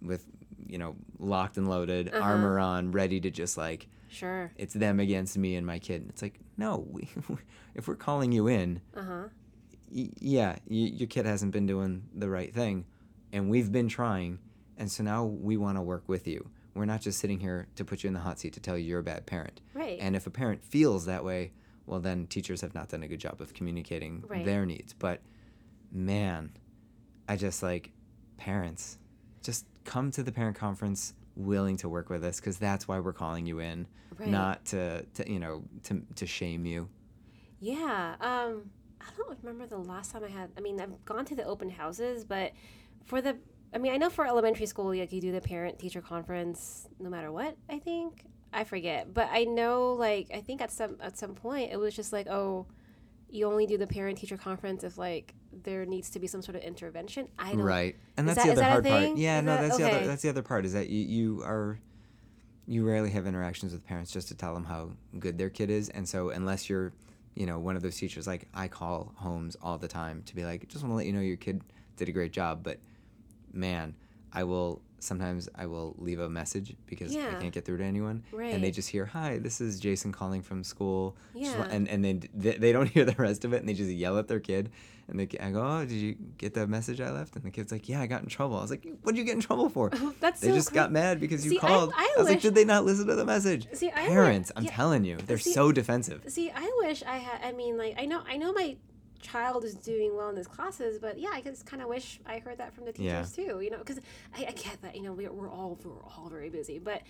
with 0.00 0.24
you 0.66 0.78
know 0.78 0.96
locked 1.18 1.58
and 1.58 1.68
loaded, 1.68 2.08
Uh-huh. 2.08 2.18
armor 2.24 2.58
on, 2.58 2.92
ready 2.92 3.20
to 3.20 3.30
just 3.30 3.58
like 3.58 3.88
Sure. 4.08 4.50
it's 4.56 4.72
them 4.74 5.00
against 5.00 5.36
me 5.36 5.56
and 5.56 5.66
my 5.66 5.78
kid. 5.78 6.00
And 6.00 6.08
it's 6.10 6.22
like 6.22 6.38
no, 6.56 6.86
we, 6.90 7.08
if 7.74 7.88
we're 7.88 7.96
calling 7.96 8.32
you 8.32 8.46
in, 8.48 8.80
Uh 8.96 9.02
huh. 9.02 9.22
y- 9.90 10.10
yeah, 10.20 10.52
y- 10.68 10.92
your 10.98 11.08
kid 11.08 11.26
hasn't 11.26 11.52
been 11.52 11.66
doing 11.66 12.04
the 12.14 12.28
right 12.28 12.52
thing, 12.54 12.84
and 13.32 13.48
we've 13.50 13.72
been 13.72 13.88
trying, 13.88 14.38
and 14.76 14.90
so 14.90 15.02
now 15.02 15.24
we 15.24 15.56
want 15.56 15.76
to 15.78 15.82
work 15.82 16.04
with 16.08 16.26
you. 16.26 16.48
We're 16.74 16.84
not 16.86 17.00
just 17.02 17.18
sitting 17.18 17.38
here 17.40 17.68
to 17.76 17.84
put 17.84 18.02
you 18.02 18.08
in 18.08 18.14
the 18.14 18.20
hot 18.20 18.38
seat 18.38 18.54
to 18.54 18.60
tell 18.60 18.78
you 18.78 18.84
you're 18.86 19.00
a 19.00 19.02
bad 19.02 19.26
parent. 19.26 19.60
Right. 19.74 19.98
And 20.00 20.16
if 20.16 20.26
a 20.26 20.30
parent 20.30 20.64
feels 20.64 21.04
that 21.06 21.22
way, 21.24 21.52
well, 21.86 22.00
then 22.00 22.26
teachers 22.26 22.60
have 22.62 22.74
not 22.74 22.88
done 22.88 23.02
a 23.02 23.08
good 23.08 23.20
job 23.20 23.40
of 23.42 23.52
communicating 23.52 24.24
Right. 24.26 24.44
their 24.44 24.64
needs. 24.64 24.94
But 24.94 25.20
man, 25.90 26.52
I 27.28 27.36
just 27.36 27.62
like 27.62 27.90
parents, 28.38 28.98
just 29.42 29.66
come 29.84 30.10
to 30.12 30.22
the 30.22 30.32
parent 30.32 30.56
conference 30.56 31.12
willing 31.36 31.76
to 31.78 31.88
work 31.88 32.10
with 32.10 32.24
us 32.24 32.40
because 32.40 32.58
that's 32.58 32.86
why 32.86 33.00
we're 33.00 33.12
calling 33.12 33.46
you 33.46 33.58
in, 33.60 33.86
Right. 34.18 34.28
not 34.28 34.64
to, 34.66 35.02
to 35.14 35.30
you 35.30 35.38
know 35.38 35.64
to 35.84 36.02
to 36.16 36.26
shame 36.26 36.66
you. 36.66 36.88
Yeah. 37.60 38.16
Um, 38.20 38.70
I 39.00 39.06
don't 39.16 39.38
remember 39.42 39.66
the 39.66 39.78
last 39.78 40.12
time 40.12 40.24
I 40.24 40.28
had. 40.28 40.50
I 40.56 40.60
mean, 40.60 40.80
I've 40.80 41.04
gone 41.04 41.24
to 41.26 41.34
the 41.34 41.44
open 41.44 41.70
houses, 41.70 42.24
but 42.24 42.52
for 43.04 43.20
the, 43.20 43.36
I 43.74 43.78
mean, 43.78 43.92
I 43.92 43.96
know 43.96 44.10
for 44.10 44.26
elementary 44.26 44.66
school, 44.66 44.94
like 44.94 45.12
you 45.12 45.20
do 45.20 45.32
the 45.32 45.40
parent 45.40 45.78
teacher 45.78 46.00
conference 46.00 46.86
no 47.00 47.08
matter 47.10 47.32
what. 47.32 47.56
I 47.68 47.78
think. 47.78 48.24
I 48.54 48.64
forget, 48.64 49.14
but 49.14 49.28
I 49.32 49.44
know 49.44 49.94
like 49.94 50.28
I 50.34 50.40
think 50.42 50.60
at 50.60 50.70
some 50.70 50.96
at 51.00 51.16
some 51.16 51.34
point 51.34 51.72
it 51.72 51.78
was 51.78 51.96
just 51.96 52.12
like 52.12 52.26
oh, 52.28 52.66
you 53.30 53.46
only 53.46 53.64
do 53.66 53.78
the 53.78 53.86
parent 53.86 54.18
teacher 54.18 54.36
conference 54.36 54.84
if 54.84 54.98
like 54.98 55.34
there 55.64 55.84
needs 55.84 56.10
to 56.10 56.18
be 56.18 56.26
some 56.26 56.42
sort 56.42 56.56
of 56.56 56.62
intervention. 56.62 57.28
I 57.38 57.52
don't. 57.52 57.62
Right, 57.62 57.96
and 58.16 58.28
that's 58.28 58.38
that- 58.38 58.46
the 58.46 58.52
other 58.52 58.64
hard 58.64 58.84
part. 58.84 59.16
Yeah, 59.16 59.38
Is 59.38 59.44
no, 59.44 59.52
that- 59.56 59.60
that's 59.62 59.76
the 59.76 59.90
other 59.90 60.06
that's 60.06 60.22
the 60.22 60.28
other 60.28 60.42
part 60.42 60.64
is 60.64 60.72
that 60.72 60.88
you 60.88 61.04
you 61.04 61.42
are 61.44 61.78
you 62.66 62.86
rarely 62.86 63.10
have 63.10 63.26
interactions 63.26 63.72
with 63.72 63.84
parents 63.84 64.12
just 64.12 64.28
to 64.28 64.34
tell 64.34 64.54
them 64.54 64.64
how 64.64 64.90
good 65.18 65.36
their 65.38 65.50
kid 65.50 65.70
is, 65.70 65.88
and 65.90 66.08
so 66.08 66.30
unless 66.30 66.70
you're 66.70 66.92
you 67.34 67.46
know 67.46 67.58
one 67.58 67.76
of 67.76 67.82
those 67.82 67.96
teachers 67.96 68.26
like 68.26 68.46
I 68.54 68.68
call 68.68 69.12
homes 69.16 69.56
all 69.62 69.78
the 69.78 69.88
time 69.88 70.22
to 70.26 70.34
be 70.34 70.44
like 70.44 70.68
just 70.68 70.82
want 70.84 70.92
to 70.92 70.96
let 70.96 71.06
you 71.06 71.12
know 71.12 71.20
your 71.20 71.36
kid 71.36 71.62
did 71.96 72.08
a 72.08 72.12
great 72.12 72.32
job, 72.32 72.62
but 72.62 72.78
man, 73.52 73.94
I 74.32 74.44
will 74.44 74.80
sometimes 75.02 75.48
I 75.54 75.66
will 75.66 75.94
leave 75.98 76.20
a 76.20 76.28
message 76.28 76.74
because 76.86 77.14
I 77.16 77.34
can't 77.40 77.52
get 77.52 77.64
through 77.64 77.78
to 77.78 77.84
anyone, 77.84 78.22
and 78.32 78.62
they 78.62 78.70
just 78.70 78.88
hear 78.88 79.04
hi, 79.06 79.38
this 79.38 79.60
is 79.60 79.80
Jason 79.80 80.12
calling 80.12 80.42
from 80.42 80.62
school, 80.64 81.16
Yeah. 81.34 81.66
and 81.70 81.88
and 81.88 82.04
then 82.04 82.22
they, 82.34 82.56
they 82.56 82.72
don't 82.72 82.88
hear 82.96 83.04
the 83.04 83.14
rest 83.16 83.44
of 83.44 83.52
it, 83.52 83.58
and 83.60 83.68
they 83.68 83.74
just 83.74 83.90
yell 83.90 84.18
at 84.18 84.28
their 84.28 84.40
kid. 84.40 84.70
And 85.08 85.18
the, 85.18 85.26
ki- 85.26 85.40
I 85.40 85.50
go, 85.50 85.60
oh, 85.60 85.80
did 85.84 85.90
you 85.96 86.14
get 86.38 86.54
the 86.54 86.66
message 86.68 87.00
I 87.00 87.10
left? 87.10 87.34
And 87.34 87.44
the 87.44 87.50
kid's 87.50 87.72
like, 87.72 87.88
yeah, 87.88 88.00
I 88.00 88.06
got 88.06 88.22
in 88.22 88.28
trouble. 88.28 88.56
I 88.56 88.62
was 88.62 88.70
like, 88.70 88.86
what 89.02 89.14
did 89.14 89.18
you 89.18 89.24
get 89.24 89.34
in 89.34 89.40
trouble 89.40 89.68
for? 89.68 89.90
That's 90.20 90.40
they 90.40 90.48
so 90.48 90.54
just 90.54 90.72
got 90.72 90.92
mad 90.92 91.18
because 91.18 91.44
you 91.44 91.50
See, 91.50 91.58
I- 91.58 91.60
called. 91.60 91.92
I 91.96 92.14
was 92.16 92.28
like, 92.28 92.40
did 92.40 92.54
they 92.54 92.64
not 92.64 92.84
listen 92.84 93.08
to 93.08 93.16
the 93.16 93.24
message? 93.24 93.66
See, 93.74 93.88
I 93.90 94.06
Parents, 94.06 94.52
I'm 94.56 94.64
yeah, 94.64 94.70
telling 94.70 95.04
you, 95.04 95.16
they're 95.16 95.38
see- 95.38 95.52
so 95.52 95.72
defensive. 95.72 96.22
See, 96.28 96.50
I 96.54 96.70
wish 96.84 97.02
I 97.02 97.16
had. 97.16 97.40
I 97.42 97.50
mean, 97.52 97.76
like 97.76 97.96
I 97.98 98.06
know 98.06 98.22
I 98.26 98.36
know 98.36 98.52
my 98.52 98.76
child 99.22 99.64
is 99.64 99.74
doing 99.74 100.14
well 100.16 100.28
in 100.28 100.36
his 100.36 100.46
classes, 100.46 100.98
but 100.98 101.18
yeah, 101.18 101.30
I 101.32 101.40
just 101.40 101.64
kind 101.64 101.80
of 101.82 101.88
wish 101.88 102.20
I 102.26 102.38
heard 102.40 102.58
that 102.58 102.74
from 102.74 102.84
the 102.84 102.92
Yeah. 102.96 103.22
teachers 103.22 103.32
too. 103.32 103.60
You 103.60 103.70
know, 103.70 103.78
because 103.78 103.98
I, 104.36 104.40
I 104.48 104.52
get 104.52 104.82
that. 104.82 104.94
You 104.96 105.02
know, 105.02 105.12
we're, 105.12 105.32
we're 105.32 105.50
all 105.50 105.78
we're 105.84 106.02
all 106.04 106.28
very 106.30 106.50
busy, 106.50 106.78
but. 106.78 107.02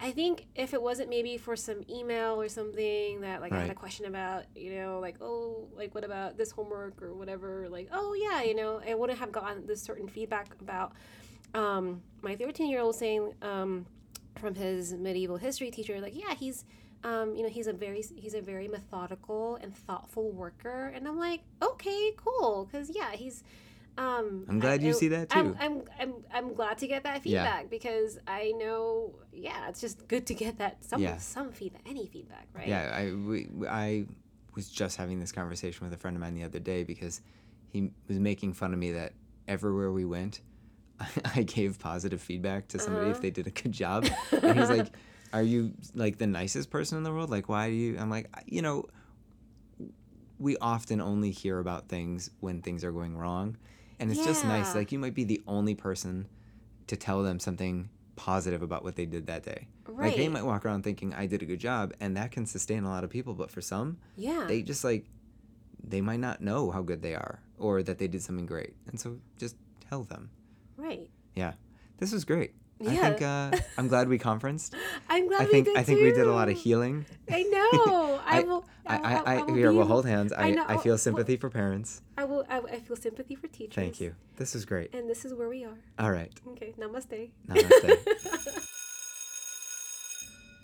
I 0.00 0.10
think 0.10 0.46
if 0.56 0.74
it 0.74 0.82
wasn't 0.82 1.08
maybe 1.08 1.36
for 1.38 1.54
some 1.54 1.82
email 1.88 2.40
or 2.40 2.48
something 2.48 3.20
that 3.20 3.40
like 3.40 3.52
I 3.52 3.60
had 3.60 3.70
a 3.70 3.74
question 3.74 4.06
about, 4.06 4.42
you 4.56 4.74
know, 4.74 4.98
like 4.98 5.18
oh, 5.20 5.68
like 5.76 5.94
what 5.94 6.02
about 6.02 6.36
this 6.36 6.50
homework 6.50 7.00
or 7.00 7.14
whatever, 7.14 7.68
like 7.68 7.88
oh 7.92 8.12
yeah, 8.12 8.42
you 8.42 8.56
know, 8.56 8.80
I 8.84 8.94
wouldn't 8.96 9.20
have 9.20 9.30
gotten 9.30 9.68
this 9.68 9.80
certain 9.80 10.08
feedback 10.08 10.48
about 10.60 10.94
um, 11.54 12.02
my 12.22 12.34
13 12.34 12.68
year 12.68 12.80
old 12.80 12.96
saying 12.96 13.34
um, 13.40 13.86
from 14.36 14.56
his 14.56 14.92
medieval 14.94 15.36
history 15.36 15.70
teacher, 15.70 16.00
like 16.00 16.16
yeah, 16.16 16.34
he's 16.34 16.64
um, 17.04 17.36
you 17.36 17.42
know 17.44 17.48
he's 17.48 17.66
a 17.68 17.72
very 17.72 18.02
he's 18.16 18.34
a 18.34 18.40
very 18.40 18.66
methodical 18.66 19.56
and 19.62 19.76
thoughtful 19.76 20.30
worker, 20.32 20.92
and 20.94 21.06
I'm 21.06 21.18
like 21.18 21.42
okay, 21.62 22.10
cool, 22.16 22.68
because 22.70 22.90
yeah, 22.94 23.12
he's. 23.12 23.42
Um, 23.96 24.44
I'm 24.48 24.58
glad 24.58 24.82
you 24.82 24.92
see 24.92 25.06
that, 25.08 25.28
too. 25.30 25.38
I'm. 25.38 25.56
I'm, 25.60 25.82
I'm, 26.00 26.14
I'm 26.32 26.54
glad 26.54 26.78
to 26.78 26.88
get 26.88 27.04
that 27.04 27.22
Yeah. 27.24 27.44
feedback 27.44 27.70
because 27.70 28.18
I 28.26 28.52
know, 28.56 29.14
yeah, 29.32 29.68
it's 29.68 29.80
just 29.80 30.08
good 30.08 30.26
to 30.26 30.34
get 30.34 30.58
that 30.58 30.84
some 30.84 31.00
Yeah. 31.00 31.18
some 31.18 31.52
feedback, 31.52 31.82
any 31.86 32.06
feedback, 32.08 32.48
right? 32.54 32.66
Yeah, 32.66 32.90
I, 32.92 33.12
we, 33.12 33.48
I 33.68 34.06
was 34.56 34.68
just 34.68 34.96
having 34.96 35.20
this 35.20 35.30
conversation 35.30 35.84
with 35.86 35.94
a 35.94 35.96
friend 35.96 36.16
of 36.16 36.20
mine 36.20 36.34
the 36.34 36.42
other 36.42 36.58
day 36.58 36.82
because 36.82 37.20
he 37.68 37.92
was 38.08 38.18
making 38.18 38.54
fun 38.54 38.72
of 38.72 38.80
me 38.80 38.90
that 38.92 39.12
everywhere 39.46 39.92
we 39.92 40.04
went, 40.04 40.40
I 41.36 41.44
gave 41.44 41.78
positive 41.78 42.20
feedback 42.20 42.66
to 42.68 42.80
somebody 42.80 43.10
if 43.10 43.16
Uh-huh. 43.18 43.22
they 43.22 43.30
did 43.30 43.46
a 43.46 43.50
good 43.50 43.70
job. 43.72 44.06
and 44.32 44.58
he's 44.58 44.70
like, 44.70 44.90
Are 45.34 45.42
you 45.42 45.72
like 45.94 46.16
the 46.18 46.28
nicest 46.28 46.70
person 46.70 46.96
in 46.96 47.04
the 47.04 47.12
world? 47.12 47.28
Like, 47.28 47.48
why 47.48 47.68
do 47.68 47.74
you? 47.74 47.98
I'm 47.98 48.08
like, 48.08 48.30
you 48.46 48.62
know, 48.62 48.86
we 50.38 50.56
often 50.58 51.00
only 51.00 51.32
hear 51.32 51.58
about 51.58 51.88
things 51.88 52.30
when 52.38 52.62
things 52.62 52.84
are 52.84 52.92
going 52.92 53.16
wrong. 53.16 53.56
And 53.98 54.10
it's 54.10 54.24
just 54.24 54.44
nice. 54.44 54.74
Like, 54.74 54.92
you 54.92 54.98
might 54.98 55.14
be 55.14 55.24
the 55.24 55.42
only 55.46 55.74
person 55.74 56.28
to 56.86 56.96
tell 56.96 57.22
them 57.22 57.40
something 57.40 57.88
positive 58.16 58.62
about 58.62 58.84
what 58.84 58.94
they 58.96 59.06
did 59.06 59.26
that 59.26 59.42
day. 59.42 59.66
Right. 59.86 60.08
Like, 60.08 60.16
they 60.16 60.28
might 60.28 60.44
walk 60.44 60.64
around 60.64 60.82
thinking, 60.84 61.12
I 61.14 61.26
did 61.26 61.42
a 61.42 61.46
good 61.46 61.60
job. 61.60 61.92
And 62.00 62.16
that 62.16 62.30
can 62.30 62.46
sustain 62.46 62.84
a 62.84 62.88
lot 62.88 63.02
of 63.04 63.10
people. 63.10 63.34
But 63.34 63.50
for 63.50 63.60
some, 63.60 63.98
yeah, 64.16 64.44
they 64.46 64.62
just 64.62 64.84
like, 64.84 65.06
they 65.82 66.00
might 66.00 66.20
not 66.20 66.40
know 66.40 66.70
how 66.70 66.82
good 66.82 67.02
they 67.02 67.14
are 67.14 67.40
or 67.58 67.82
that 67.82 67.98
they 67.98 68.08
did 68.08 68.22
something 68.22 68.46
great. 68.46 68.74
And 68.86 68.98
so 69.00 69.18
just 69.36 69.56
tell 69.88 70.04
them. 70.04 70.30
right. 70.76 71.08
Yeah. 71.34 71.54
This 71.98 72.12
was 72.12 72.24
great. 72.24 72.54
I 72.80 72.92
Yeah. 72.92 73.08
think 73.10 73.22
uh, 73.22 73.52
I'm 73.78 73.88
glad 73.88 74.08
we 74.08 74.18
conferenced. 74.18 74.74
I'm 75.08 75.28
glad 75.28 75.42
I 75.42 75.44
we 75.44 75.50
think 75.50 75.66
did 75.66 75.76
I 75.76 75.82
think 75.84 76.00
we 76.00 76.10
did 76.12 76.26
a 76.26 76.32
lot 76.32 76.48
of 76.48 76.56
healing. 76.56 77.06
I 77.30 77.42
know. 77.50 78.20
I, 78.26 78.40
I- 78.40 78.42
will. 78.42 78.64
I, 78.86 78.96
I, 78.98 79.34
I, 79.36 79.42
will 79.42 79.54
here 79.54 79.72
we'll 79.72 79.86
hold 79.86 80.04
hands. 80.04 80.30
I, 80.32 80.48
I 80.48 80.50
know. 80.50 80.64
I 80.68 80.76
feel 80.76 80.92
well- 80.92 80.98
sympathy 80.98 81.36
for 81.38 81.48
parents. 81.48 82.02
I 82.18 82.24
will. 82.24 82.44
I, 82.50 82.58
I 82.58 82.80
feel 82.80 82.96
sympathy 82.96 83.34
for 83.34 83.46
teachers. 83.48 83.74
Thank 83.74 83.98
you. 84.00 84.14
This 84.36 84.54
is 84.54 84.64
great. 84.66 84.92
And 84.94 85.08
this 85.08 85.24
is 85.24 85.32
where 85.32 85.48
we 85.48 85.64
are. 85.64 85.78
All 85.98 86.10
right. 86.10 86.30
Okay. 86.48 86.74
Namaste. 86.78 87.30
Namaste. 87.48 88.66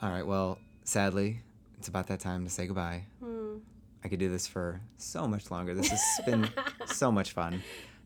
All 0.02 0.11
right. 0.11 0.26
Well, 0.26 0.58
sadly, 0.84 1.40
it's 1.78 1.88
about 1.88 2.06
that 2.08 2.20
time 2.20 2.44
to 2.44 2.50
say 2.50 2.66
goodbye. 2.66 3.04
Hmm. 3.22 3.56
I 4.04 4.08
could 4.08 4.18
do 4.18 4.28
this 4.30 4.46
for 4.46 4.80
so 4.96 5.26
much 5.28 5.50
longer. 5.50 5.74
This 5.74 5.88
has 5.88 6.00
been 6.26 6.48
so 6.86 7.12
much 7.12 7.32
fun. 7.32 7.62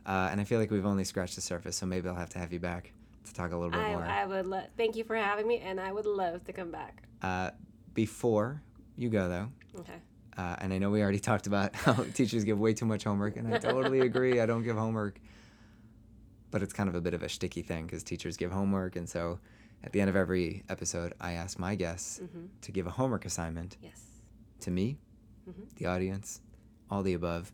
Uh, 0.07 0.29
and 0.31 0.41
I 0.41 0.45
feel 0.45 0.59
like 0.59 0.71
we've 0.71 0.85
only 0.87 1.05
scratched 1.05 1.37
the 1.37 1.41
surface, 1.41 1.77
so 1.77 1.87
maybe 1.87 2.09
I'll 2.09 2.15
have 2.17 2.31
to 2.31 2.39
have 2.39 2.53
you 2.53 2.61
back 2.61 2.93
to 3.25 3.33
talk 3.33 3.53
a 3.53 3.57
little 3.57 3.71
bit 3.71 3.81
I, 3.81 3.89
more. 3.93 4.03
I 4.05 4.27
would 4.27 4.47
love. 4.47 4.65
Thank 4.77 4.97
you 4.97 5.05
for 5.05 5.17
having 5.17 5.47
me, 5.47 5.59
and 5.59 5.81
I 5.81 5.93
would 5.93 6.07
love 6.07 6.45
to 6.45 6.53
come 6.53 6.71
back. 6.71 7.03
Uh, 7.23 7.51
before 7.95 8.63
you 8.97 9.09
go, 9.09 9.29
though, 9.29 9.49
Okay. 9.81 10.01
uh, 10.37 10.57
and 10.61 10.73
I 10.73 10.79
know 10.79 10.91
we 10.91 11.03
already 11.03 11.19
talked 11.31 11.47
about 11.47 11.75
how 11.75 11.93
teachers 12.15 12.45
give 12.45 12.59
way 12.59 12.75
too 12.75 12.87
much 12.87 13.05
homework, 13.05 13.37
and 13.37 13.53
I 13.53 13.59
totally 13.59 14.01
agree. 14.01 14.41
I 14.41 14.47
don't 14.47 14.63
give 14.63 14.77
homework. 14.77 15.19
But 16.51 16.63
it's 16.63 16.73
kind 16.73 16.89
of 16.89 16.95
a 16.95 17.01
bit 17.01 17.15
of 17.15 17.23
a 17.25 17.29
sticky 17.29 17.63
thing 17.63 17.87
because 17.87 18.05
teachers 18.05 18.37
give 18.37 18.53
homework, 18.53 18.95
and 18.97 19.09
so 19.09 19.41
at 19.83 19.93
the 19.93 20.01
end 20.01 20.09
of 20.09 20.15
every 20.17 20.63
episode, 20.69 21.13
I 21.21 21.33
ask 21.33 21.59
my 21.59 21.75
guests 21.75 22.21
Mm-hmm. 22.23 22.47
to 22.63 22.73
give 22.73 22.87
a 22.87 22.91
homework 22.91 23.25
assignment 23.25 23.77
Yes. 23.83 24.01
to 24.61 24.71
me, 24.71 24.99
Mhm. 25.49 25.75
the 25.77 25.87
audience, 25.87 26.41
all 26.91 27.03
the 27.03 27.15
above. 27.15 27.53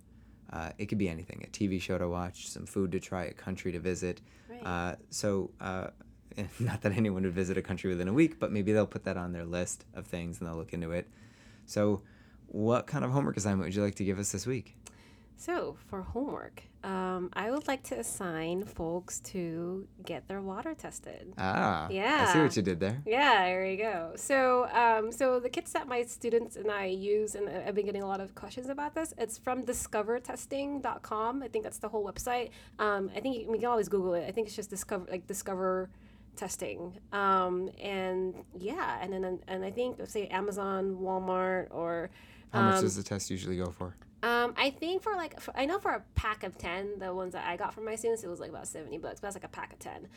Uh, 0.52 0.72
it 0.78 0.86
could 0.86 0.98
be 0.98 1.08
anything: 1.08 1.42
a 1.44 1.50
TV 1.50 1.80
show 1.80 1.96
to 1.96 2.08
watch, 2.08 2.48
some 2.48 2.66
food 2.66 2.92
to 2.92 3.00
try, 3.00 3.24
a 3.24 3.32
country 3.32 3.72
to 3.72 3.78
visit. 3.80 4.20
Uh, 4.64 4.96
so, 5.10 5.50
uh, 5.60 5.88
not 6.58 6.82
that 6.82 6.92
anyone 6.92 7.22
would 7.22 7.32
visit 7.32 7.56
a 7.58 7.62
country 7.62 7.90
within 7.90 8.08
a 8.08 8.12
week, 8.12 8.38
but 8.38 8.52
maybe 8.52 8.72
they'll 8.72 8.86
put 8.86 9.04
that 9.04 9.16
on 9.16 9.32
their 9.32 9.44
list 9.44 9.84
of 9.94 10.06
things 10.06 10.40
and 10.40 10.48
they'll 10.48 10.56
look 10.56 10.72
into 10.72 10.90
it. 10.92 11.08
So, 11.66 12.02
what 12.46 12.86
kind 12.86 13.04
of 13.04 13.10
homework 13.12 13.36
assignment 13.36 13.66
would 13.66 13.74
you 13.74 13.82
like 13.82 13.94
to 13.96 14.04
give 14.04 14.18
us 14.18 14.32
this 14.32 14.46
week? 14.46 14.76
So 15.40 15.74
for 15.86 16.02
homework, 16.02 16.64
um, 16.84 17.30
I 17.32 17.50
would 17.50 17.66
like 17.66 17.82
to 17.84 17.98
assign 17.98 18.62
folks 18.62 19.20
to 19.20 19.88
get 20.04 20.28
their 20.28 20.42
water 20.42 20.74
tested. 20.74 21.32
Ah, 21.38 21.88
yeah. 21.90 22.26
I 22.28 22.32
see 22.34 22.40
what 22.40 22.54
you 22.56 22.60
did 22.62 22.78
there. 22.78 23.02
Yeah, 23.06 23.46
there 23.46 23.64
you 23.64 23.78
go. 23.78 24.12
So, 24.16 24.68
um, 24.68 25.10
so 25.10 25.40
the 25.40 25.48
kits 25.48 25.72
that 25.72 25.88
my 25.88 26.02
students 26.02 26.56
and 26.56 26.70
I 26.70 26.84
use, 26.84 27.36
and 27.36 27.48
I've 27.48 27.74
been 27.74 27.86
getting 27.86 28.02
a 28.02 28.06
lot 28.06 28.20
of 28.20 28.34
questions 28.34 28.68
about 28.68 28.94
this. 28.94 29.14
It's 29.16 29.38
from 29.38 29.62
discovertesting.com. 29.62 31.42
I 31.42 31.48
think 31.48 31.64
that's 31.64 31.78
the 31.78 31.88
whole 31.88 32.04
website. 32.04 32.50
Um, 32.78 33.10
I 33.16 33.20
think 33.20 33.38
you, 33.38 33.50
we 33.50 33.56
can 33.56 33.68
always 33.68 33.88
Google 33.88 34.12
it. 34.12 34.26
I 34.28 34.32
think 34.32 34.46
it's 34.46 34.56
just 34.56 34.68
discover 34.68 35.06
like 35.10 35.26
discover 35.26 35.88
testing. 36.36 36.98
Um, 37.12 37.70
and 37.80 38.34
yeah, 38.58 38.98
and 39.00 39.10
then 39.10 39.38
and 39.48 39.64
I 39.64 39.70
think 39.70 40.06
say 40.06 40.26
Amazon, 40.26 40.98
Walmart, 41.00 41.68
or 41.70 42.10
How 42.52 42.60
much 42.60 42.74
um, 42.74 42.82
does 42.82 42.96
the 42.96 43.02
test 43.02 43.30
usually 43.30 43.56
go 43.56 43.70
for? 43.70 43.96
Um, 44.22 44.54
I 44.56 44.70
think 44.70 45.02
for 45.02 45.14
like 45.14 45.40
for, 45.40 45.56
I 45.56 45.64
know 45.64 45.78
for 45.78 45.92
a 45.92 46.02
pack 46.14 46.42
of 46.42 46.58
ten, 46.58 46.98
the 46.98 47.14
ones 47.14 47.32
that 47.32 47.46
I 47.46 47.56
got 47.56 47.72
from 47.74 47.84
my 47.84 47.94
students, 47.96 48.22
it 48.22 48.28
was 48.28 48.40
like 48.40 48.50
about 48.50 48.68
seventy 48.68 48.98
bucks. 48.98 49.20
But 49.20 49.28
that's 49.28 49.36
like 49.36 49.44
a 49.44 49.48
pack 49.48 49.72
of 49.72 49.78
ten. 49.78 50.08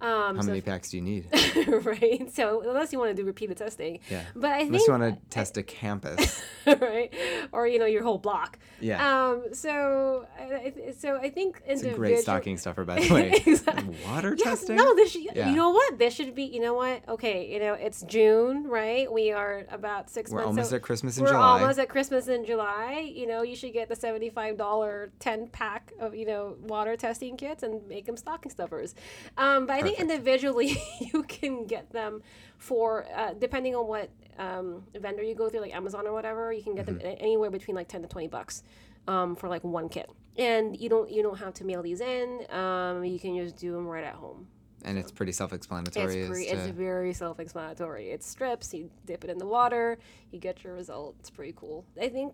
Um, 0.00 0.36
How 0.36 0.42
so 0.42 0.48
many 0.48 0.60
packs 0.60 0.90
do 0.90 0.96
you 0.96 1.02
need? 1.02 1.26
right? 1.84 2.28
So 2.34 2.62
unless 2.62 2.92
you 2.92 2.98
want 2.98 3.10
to 3.10 3.14
do 3.14 3.24
repeated 3.24 3.56
testing, 3.56 4.00
Yeah. 4.10 4.22
but 4.34 4.50
I 4.50 4.60
Unless 4.60 4.70
think 4.84 4.88
you 4.88 4.92
want 5.00 5.22
to 5.22 5.28
test 5.30 5.56
a 5.56 5.62
campus. 5.62 6.42
right, 6.66 7.12
or 7.52 7.66
you 7.66 7.78
know 7.78 7.86
your 7.86 8.02
whole 8.02 8.18
block. 8.18 8.58
Yeah. 8.80 8.98
Um. 9.30 9.54
So, 9.54 10.26
I, 10.38 10.92
so 10.98 11.16
I 11.18 11.30
think 11.30 11.62
It's 11.66 11.82
a 11.82 11.90
great 11.90 12.18
stocking 12.20 12.56
stuffer, 12.56 12.84
by 12.84 13.00
the 13.06 13.14
way. 13.14 13.42
Exactly. 13.46 13.96
Water 14.06 14.34
Yes, 14.36 14.60
testing? 14.60 14.76
no, 14.76 14.94
this 14.96 15.12
should, 15.12 15.22
Yeah. 15.22 15.50
you 15.50 15.56
know 15.56 15.70
what? 15.70 15.98
This 15.98 16.14
should 16.14 16.34
be, 16.34 16.44
you 16.44 16.60
know 16.60 16.74
what? 16.74 17.08
Okay, 17.08 17.52
you 17.52 17.60
know, 17.60 17.74
it's 17.74 18.02
June, 18.02 18.66
right? 18.66 19.10
We 19.12 19.30
are 19.32 19.64
about 19.70 20.10
6 20.10 20.30
We're 20.30 20.38
months 20.38 20.46
almost 20.48 20.70
so 20.70 20.76
at 20.76 20.82
Christmas 20.82 21.16
in 21.18 21.24
we're 21.24 21.30
July. 21.30 21.60
almost 21.60 21.78
at 21.78 21.88
Christmas 21.88 22.28
in 22.28 22.44
July. 22.44 23.12
You 23.14 23.26
know, 23.26 23.42
you 23.42 23.54
should 23.56 23.72
get 23.72 23.88
the 23.88 23.94
$75 23.96 25.10
10 25.18 25.46
pack 25.48 25.92
of, 26.00 26.14
you 26.14 26.26
know, 26.26 26.56
water 26.62 26.96
testing 26.96 27.36
kits 27.36 27.62
and 27.62 27.86
make 27.88 28.06
them 28.06 28.16
stocking 28.16 28.50
stuffers. 28.50 28.94
Um, 29.36 29.66
but 29.66 29.74
I 29.74 29.81
think 29.82 30.00
individually 30.00 30.76
you 31.00 31.22
can 31.24 31.66
get 31.66 31.90
them 31.92 32.22
for, 32.58 33.06
uh, 33.16 33.34
depending 33.34 33.74
on 33.76 33.86
what 33.86 34.10
um, 34.38 34.84
vendor 34.94 35.22
you 35.22 35.34
go 35.34 35.48
through, 35.48 35.60
like 35.60 35.74
Amazon 35.74 36.06
or 36.06 36.12
whatever, 36.12 36.52
you 36.52 36.62
can 36.62 36.74
get 36.74 36.86
Mm-hmm. 36.86 36.98
them 36.98 37.16
anywhere 37.20 37.50
between 37.50 37.74
like 37.76 37.88
10 37.88 38.02
to 38.02 38.08
20 38.08 38.28
bucks 38.28 38.62
um, 39.08 39.36
for 39.36 39.48
like 39.48 39.62
one 39.64 39.88
kit. 39.88 40.08
And 40.38 40.78
you 40.80 40.88
don't 40.88 41.10
you 41.10 41.22
don't 41.22 41.38
have 41.38 41.52
to 41.54 41.64
mail 41.64 41.82
these 41.82 42.00
in. 42.00 42.46
Um, 42.50 43.04
you 43.04 43.18
can 43.20 43.36
just 43.36 43.56
do 43.56 43.72
them 43.72 43.86
right 43.86 44.04
at 44.04 44.14
home. 44.14 44.46
and 44.84 44.96
it's 44.98 45.12
pretty 45.12 45.32
self-explanatory. 45.32 46.04
It's, 46.22 46.24
as 46.24 46.28
pre- 46.30 46.46
to- 46.46 46.50
it's 46.52 46.66
very 46.68 47.12
self-explanatory. 47.12 48.10
It 48.10 48.22
strips. 48.22 48.72
You 48.72 48.90
dip 49.04 49.24
it 49.24 49.30
in 49.30 49.38
the 49.38 49.46
water. 49.46 49.98
You 50.30 50.38
get 50.38 50.64
your 50.64 50.72
result. 50.74 51.16
It's 51.20 51.28
pretty 51.30 51.52
cool. 51.54 51.84
I 52.00 52.08
think 52.08 52.32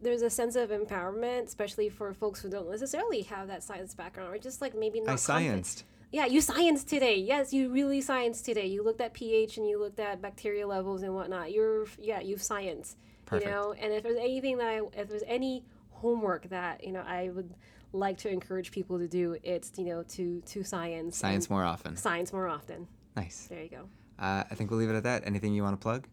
there's 0.00 0.22
a 0.22 0.30
sense 0.30 0.54
of 0.56 0.70
empowerment, 0.70 1.44
especially 1.46 1.88
for 1.90 2.14
folks 2.14 2.40
who 2.40 2.48
don't 2.48 2.70
necessarily 2.70 3.22
have 3.22 3.48
that 3.48 3.62
science 3.62 3.94
background, 3.94 4.32
or 4.32 4.38
just 4.38 4.60
like 4.62 4.74
maybe 4.74 5.00
not. 5.00 5.14
I 5.14 5.16
confident- 5.16 5.64
scienced. 5.66 5.82
Yeah, 6.10 6.26
you 6.26 6.40
science 6.40 6.84
today. 6.84 7.16
Yes, 7.16 7.52
you 7.52 7.70
really 7.70 8.00
science 8.00 8.40
today. 8.42 8.66
You 8.66 8.82
looked 8.82 9.00
at 9.00 9.12
pH 9.14 9.58
and 9.58 9.68
you 9.68 9.78
looked 9.78 10.00
at 10.00 10.22
bacteria 10.22 10.66
levels 10.66 11.02
and 11.02 11.14
whatnot. 11.14 11.52
You're 11.52 11.86
yeah, 11.98 12.20
you've 12.20 12.42
science. 12.42 12.96
Perfect. 13.26 13.46
You 13.46 13.54
know, 13.54 13.72
and 13.74 13.92
if 13.92 14.02
there's 14.02 14.16
anything 14.18 14.58
that 14.58 14.66
I, 14.68 14.80
if 14.94 15.08
there's 15.08 15.24
any 15.26 15.64
homework 15.90 16.48
that 16.48 16.84
you 16.84 16.92
know 16.92 17.00
I 17.06 17.30
would 17.30 17.52
like 17.92 18.18
to 18.18 18.28
encourage 18.30 18.70
people 18.70 18.98
to 18.98 19.08
do, 19.08 19.36
it's 19.42 19.72
you 19.76 19.84
know 19.84 20.02
to 20.04 20.40
to 20.40 20.62
science. 20.62 21.16
Science 21.18 21.50
more 21.50 21.64
often. 21.64 21.96
Science 21.96 22.32
more 22.32 22.48
often. 22.48 22.88
Nice. 23.16 23.46
There 23.50 23.62
you 23.62 23.68
go. 23.68 23.88
Uh, 24.18 24.44
I 24.50 24.54
think 24.54 24.70
we'll 24.70 24.80
leave 24.80 24.90
it 24.90 24.96
at 24.96 25.04
that. 25.04 25.24
Anything 25.26 25.54
you 25.54 25.62
want 25.62 25.78
to 25.78 25.82
plug? 25.82 26.06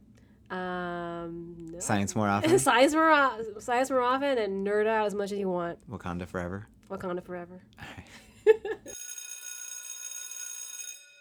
Um, 0.52 1.56
no. 1.72 1.80
Science 1.80 2.16
more 2.16 2.28
often. 2.36 2.60
science 2.60 2.94
more, 2.94 3.12
o- 3.12 3.60
science 3.60 3.90
more 3.90 4.02
often, 4.02 4.38
and 4.38 4.66
nerd 4.66 4.86
out 4.88 5.08
as 5.08 5.16
much 5.16 5.32
as 5.32 5.40
you 5.40 5.50
want. 5.50 5.80
Wakanda 5.90 6.28
forever. 6.28 6.68
Wakanda 6.90 7.24
forever. 7.24 7.62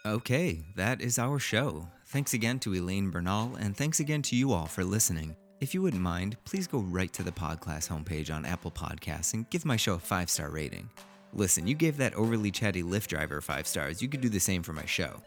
Okay, 0.06 0.66
that 0.74 1.00
is 1.00 1.18
our 1.18 1.38
show. 1.38 1.88
Thanks 2.08 2.34
again 2.34 2.58
to 2.58 2.74
Elaine 2.74 3.08
Bernal, 3.08 3.56
and 3.56 3.74
thanks 3.74 4.00
again 4.00 4.20
to 4.24 4.36
you 4.36 4.52
all 4.52 4.66
for 4.66 4.84
listening. 4.84 5.34
If 5.62 5.72
you 5.72 5.80
wouldn't 5.80 6.02
mind, 6.02 6.36
please 6.44 6.66
go 6.66 6.80
right 6.80 7.10
to 7.14 7.22
the 7.22 7.32
Podclass 7.32 7.88
homepage 7.88 8.30
on 8.30 8.44
Apple 8.44 8.70
Podcasts 8.70 9.32
and 9.32 9.48
give 9.48 9.64
my 9.64 9.76
show 9.76 9.94
a 9.94 9.98
five 9.98 10.28
star 10.28 10.50
rating. 10.50 10.90
Listen, 11.32 11.66
you 11.66 11.74
gave 11.74 11.96
that 11.96 12.12
overly 12.16 12.50
chatty 12.50 12.82
Lyft 12.82 13.06
driver 13.06 13.40
five 13.40 13.66
stars, 13.66 14.02
you 14.02 14.08
could 14.08 14.20
do 14.20 14.28
the 14.28 14.38
same 14.38 14.62
for 14.62 14.74
my 14.74 14.84
show. 14.84 15.22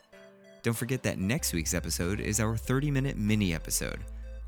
Don't 0.61 0.77
forget 0.77 1.01
that 1.01 1.17
next 1.17 1.53
week's 1.53 1.73
episode 1.73 2.19
is 2.19 2.39
our 2.39 2.55
30 2.55 2.91
minute 2.91 3.17
mini 3.17 3.55
episode. 3.55 4.01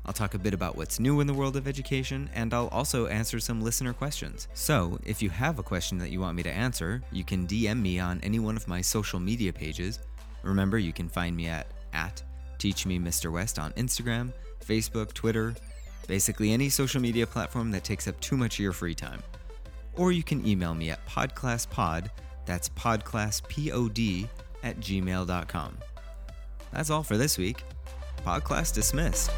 I'll 0.06 0.12
talk 0.12 0.34
a 0.34 0.38
bit 0.38 0.54
about 0.54 0.76
what's 0.76 0.98
new 0.98 1.20
in 1.20 1.26
the 1.26 1.34
world 1.34 1.56
of 1.56 1.68
education, 1.68 2.30
and 2.34 2.54
I'll 2.54 2.68
also 2.68 3.06
answer 3.06 3.38
some 3.38 3.60
listener 3.60 3.92
questions. 3.92 4.48
So, 4.54 4.98
if 5.04 5.20
you 5.20 5.28
have 5.28 5.58
a 5.58 5.62
question 5.62 5.98
that 5.98 6.10
you 6.10 6.20
want 6.20 6.36
me 6.36 6.42
to 6.44 6.50
answer, 6.50 7.02
you 7.12 7.22
can 7.22 7.46
DM 7.46 7.82
me 7.82 8.00
on 8.00 8.20
any 8.22 8.38
one 8.38 8.56
of 8.56 8.66
my 8.66 8.80
social 8.80 9.20
media 9.20 9.52
pages. 9.52 9.98
Remember, 10.42 10.78
you 10.78 10.92
can 10.92 11.08
find 11.08 11.36
me 11.36 11.48
at, 11.48 11.66
at 11.92 12.22
Teach 12.58 12.86
Me 12.86 12.98
Mr. 12.98 13.32
West 13.32 13.58
on 13.58 13.72
Instagram, 13.72 14.32
Facebook, 14.64 15.12
Twitter, 15.12 15.54
basically 16.06 16.52
any 16.52 16.68
social 16.68 17.00
media 17.00 17.26
platform 17.26 17.70
that 17.70 17.84
takes 17.84 18.08
up 18.08 18.18
too 18.20 18.36
much 18.36 18.54
of 18.54 18.60
your 18.60 18.72
free 18.72 18.94
time. 18.94 19.22
Or 19.94 20.12
you 20.12 20.22
can 20.22 20.46
email 20.46 20.74
me 20.74 20.90
at 20.90 21.06
podclasspod, 21.06 22.10
that's 22.46 22.68
podclasspod 22.70 24.28
at 24.62 24.80
gmail.com. 24.80 25.78
That's 26.72 26.90
all 26.90 27.02
for 27.02 27.16
this 27.16 27.38
week. 27.38 27.62
Podclass 28.24 28.72
dismissed. 28.72 29.30